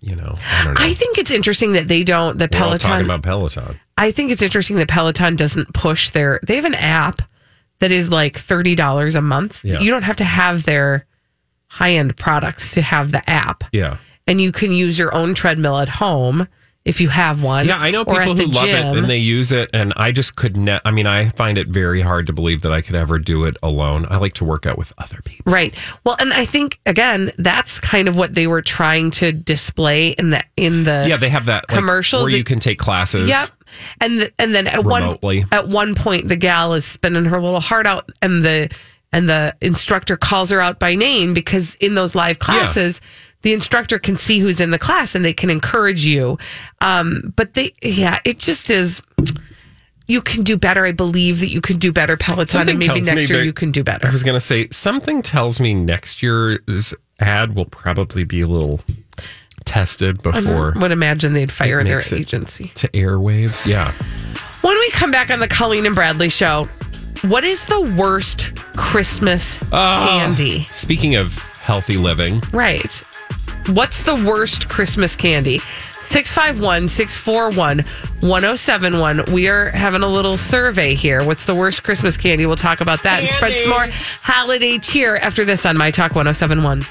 you 0.00 0.16
know, 0.16 0.36
I 0.62 0.64
know. 0.68 0.74
I 0.76 0.94
think 0.94 1.18
it's 1.18 1.30
interesting 1.30 1.72
that 1.72 1.88
they 1.88 2.02
don't 2.02 2.38
the 2.38 2.48
We're 2.50 2.58
all 2.62 2.70
talking 2.78 2.78
Peloton. 2.88 3.04
about 3.06 3.22
Peloton. 3.22 3.80
I 3.98 4.10
think 4.10 4.30
it's 4.30 4.42
interesting 4.42 4.76
that 4.76 4.88
Peloton 4.88 5.36
doesn't 5.36 5.74
push 5.74 6.10
their. 6.10 6.40
They 6.46 6.56
have 6.56 6.64
an 6.64 6.74
app 6.74 7.20
that 7.80 7.90
is 7.90 8.08
like 8.08 8.38
thirty 8.38 8.74
dollars 8.74 9.14
a 9.16 9.20
month. 9.20 9.60
Yeah. 9.64 9.80
You 9.80 9.90
don't 9.90 10.04
have 10.04 10.16
to 10.16 10.24
have 10.24 10.62
their 10.64 11.04
high 11.68 11.92
end 11.92 12.16
products 12.16 12.72
to 12.74 12.80
have 12.82 13.12
the 13.12 13.28
app, 13.28 13.64
Yeah. 13.72 13.96
and 14.26 14.40
you 14.40 14.50
can 14.52 14.72
use 14.72 14.98
your 14.98 15.14
own 15.14 15.34
treadmill 15.34 15.76
at 15.78 15.88
home 15.90 16.46
if 16.86 17.00
you 17.00 17.08
have 17.08 17.42
one. 17.42 17.66
Yeah, 17.66 17.78
I 17.78 17.90
know 17.90 18.04
people 18.04 18.22
who 18.22 18.34
the 18.34 18.46
love 18.46 18.68
it 18.68 18.96
and 18.96 19.10
they 19.10 19.18
use 19.18 19.50
it, 19.50 19.68
and 19.74 19.92
I 19.96 20.12
just 20.12 20.36
could 20.36 20.56
not. 20.56 20.82
I 20.84 20.92
mean, 20.92 21.06
I 21.06 21.30
find 21.30 21.58
it 21.58 21.66
very 21.66 22.00
hard 22.00 22.28
to 22.28 22.32
believe 22.32 22.62
that 22.62 22.72
I 22.72 22.80
could 22.80 22.94
ever 22.94 23.18
do 23.18 23.42
it 23.44 23.56
alone. 23.60 24.06
I 24.08 24.18
like 24.18 24.34
to 24.34 24.44
work 24.44 24.66
out 24.66 24.78
with 24.78 24.92
other 24.96 25.20
people. 25.24 25.52
Right. 25.52 25.74
Well, 26.04 26.14
and 26.20 26.32
I 26.32 26.44
think 26.44 26.78
again, 26.86 27.32
that's 27.38 27.80
kind 27.80 28.06
of 28.06 28.16
what 28.16 28.34
they 28.36 28.46
were 28.46 28.62
trying 28.62 29.10
to 29.12 29.32
display 29.32 30.10
in 30.10 30.30
the 30.30 30.44
in 30.56 30.84
the 30.84 31.06
Yeah, 31.08 31.16
they 31.16 31.28
have 31.28 31.46
that 31.46 31.68
like, 31.68 31.76
commercials 31.76 32.22
where 32.22 32.32
you 32.32 32.44
can 32.44 32.60
take 32.60 32.78
classes. 32.78 33.28
Yep. 33.28 33.48
And 34.00 34.20
th- 34.20 34.34
and 34.38 34.54
then 34.54 34.68
at 34.68 34.84
Remotely. 34.84 35.40
one 35.40 35.48
at 35.50 35.68
one 35.68 35.94
point 35.96 36.28
the 36.28 36.36
gal 36.36 36.72
is 36.72 36.84
spinning 36.84 37.24
her 37.24 37.40
little 37.40 37.60
heart 37.60 37.86
out 37.86 38.08
and 38.22 38.44
the 38.44 38.72
and 39.12 39.28
the 39.28 39.56
instructor 39.60 40.16
calls 40.16 40.50
her 40.50 40.60
out 40.60 40.78
by 40.78 40.94
name 40.94 41.34
because 41.34 41.74
in 41.76 41.96
those 41.96 42.14
live 42.14 42.38
classes 42.38 43.00
the 43.46 43.52
instructor 43.52 43.96
can 44.00 44.16
see 44.16 44.40
who's 44.40 44.60
in 44.60 44.72
the 44.72 44.78
class 44.78 45.14
and 45.14 45.24
they 45.24 45.32
can 45.32 45.50
encourage 45.50 46.04
you. 46.04 46.36
Um, 46.80 47.32
but 47.36 47.54
they 47.54 47.72
yeah, 47.80 48.18
it 48.24 48.40
just 48.40 48.70
is 48.70 49.00
you 50.08 50.20
can 50.20 50.42
do 50.42 50.56
better. 50.56 50.84
I 50.84 50.90
believe 50.90 51.38
that 51.40 51.48
you 51.48 51.60
can 51.60 51.78
do 51.78 51.92
better, 51.92 52.16
Peloton, 52.16 52.68
and 52.68 52.80
maybe 52.80 53.00
next 53.02 53.30
year 53.30 53.44
you 53.44 53.52
can 53.52 53.70
do 53.70 53.84
better. 53.84 54.08
I 54.08 54.10
was 54.10 54.24
going 54.24 54.34
to 54.34 54.40
say 54.44 54.66
something 54.72 55.22
tells 55.22 55.60
me 55.60 55.74
next 55.74 56.24
year's 56.24 56.92
ad 57.20 57.54
will 57.54 57.66
probably 57.66 58.24
be 58.24 58.40
a 58.40 58.48
little 58.48 58.80
tested 59.64 60.22
before 60.24 60.72
I 60.74 60.78
would 60.80 60.90
imagine 60.90 61.32
they'd 61.32 61.52
fire 61.52 61.84
their 61.84 62.02
agency. 62.12 62.72
to 62.74 62.88
airwaves. 62.88 63.64
Yeah. 63.64 63.92
When 64.62 64.76
we 64.76 64.90
come 64.90 65.12
back 65.12 65.30
on 65.30 65.38
the 65.38 65.46
Colleen 65.48 65.86
and 65.86 65.94
Bradley 65.94 66.30
show, 66.30 66.68
What 67.22 67.44
is 67.44 67.66
the 67.66 67.80
worst 67.96 68.56
Christmas 68.76 69.60
Ah, 69.72 70.06
candy? 70.08 70.64
Speaking 70.72 71.14
of 71.14 71.38
healthy 71.62 71.96
living, 71.96 72.42
Right. 72.52 73.02
What's 73.68 74.02
the 74.02 74.14
worst 74.14 74.68
Christmas 74.68 75.16
candy? 75.16 75.58
651 75.58 76.86
641 76.86 77.78
1071. 78.20 79.24
We 79.32 79.48
are 79.48 79.70
having 79.70 80.02
a 80.02 80.08
little 80.08 80.36
survey 80.36 80.94
here. 80.94 81.24
What's 81.24 81.46
the 81.46 81.54
worst 81.54 81.82
Christmas 81.82 82.16
candy? 82.16 82.46
We'll 82.46 82.54
talk 82.54 82.80
about 82.80 83.02
that 83.02 83.22
and 83.22 83.28
spread 83.28 83.58
some 83.58 83.70
more 83.70 83.88
holiday 84.22 84.78
cheer 84.78 85.16
after 85.16 85.44
this 85.44 85.66
on 85.66 85.76
My 85.76 85.90
Talk 85.90 86.14
1071. 86.14 86.82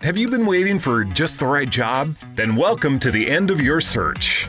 Have 0.00 0.16
you 0.16 0.30
been 0.30 0.46
waiting 0.46 0.78
for 0.78 1.04
just 1.04 1.40
the 1.40 1.46
right 1.46 1.68
job? 1.68 2.16
Then 2.36 2.56
welcome 2.56 2.98
to 3.00 3.10
the 3.10 3.30
end 3.30 3.50
of 3.50 3.60
your 3.60 3.82
search. 3.82 4.48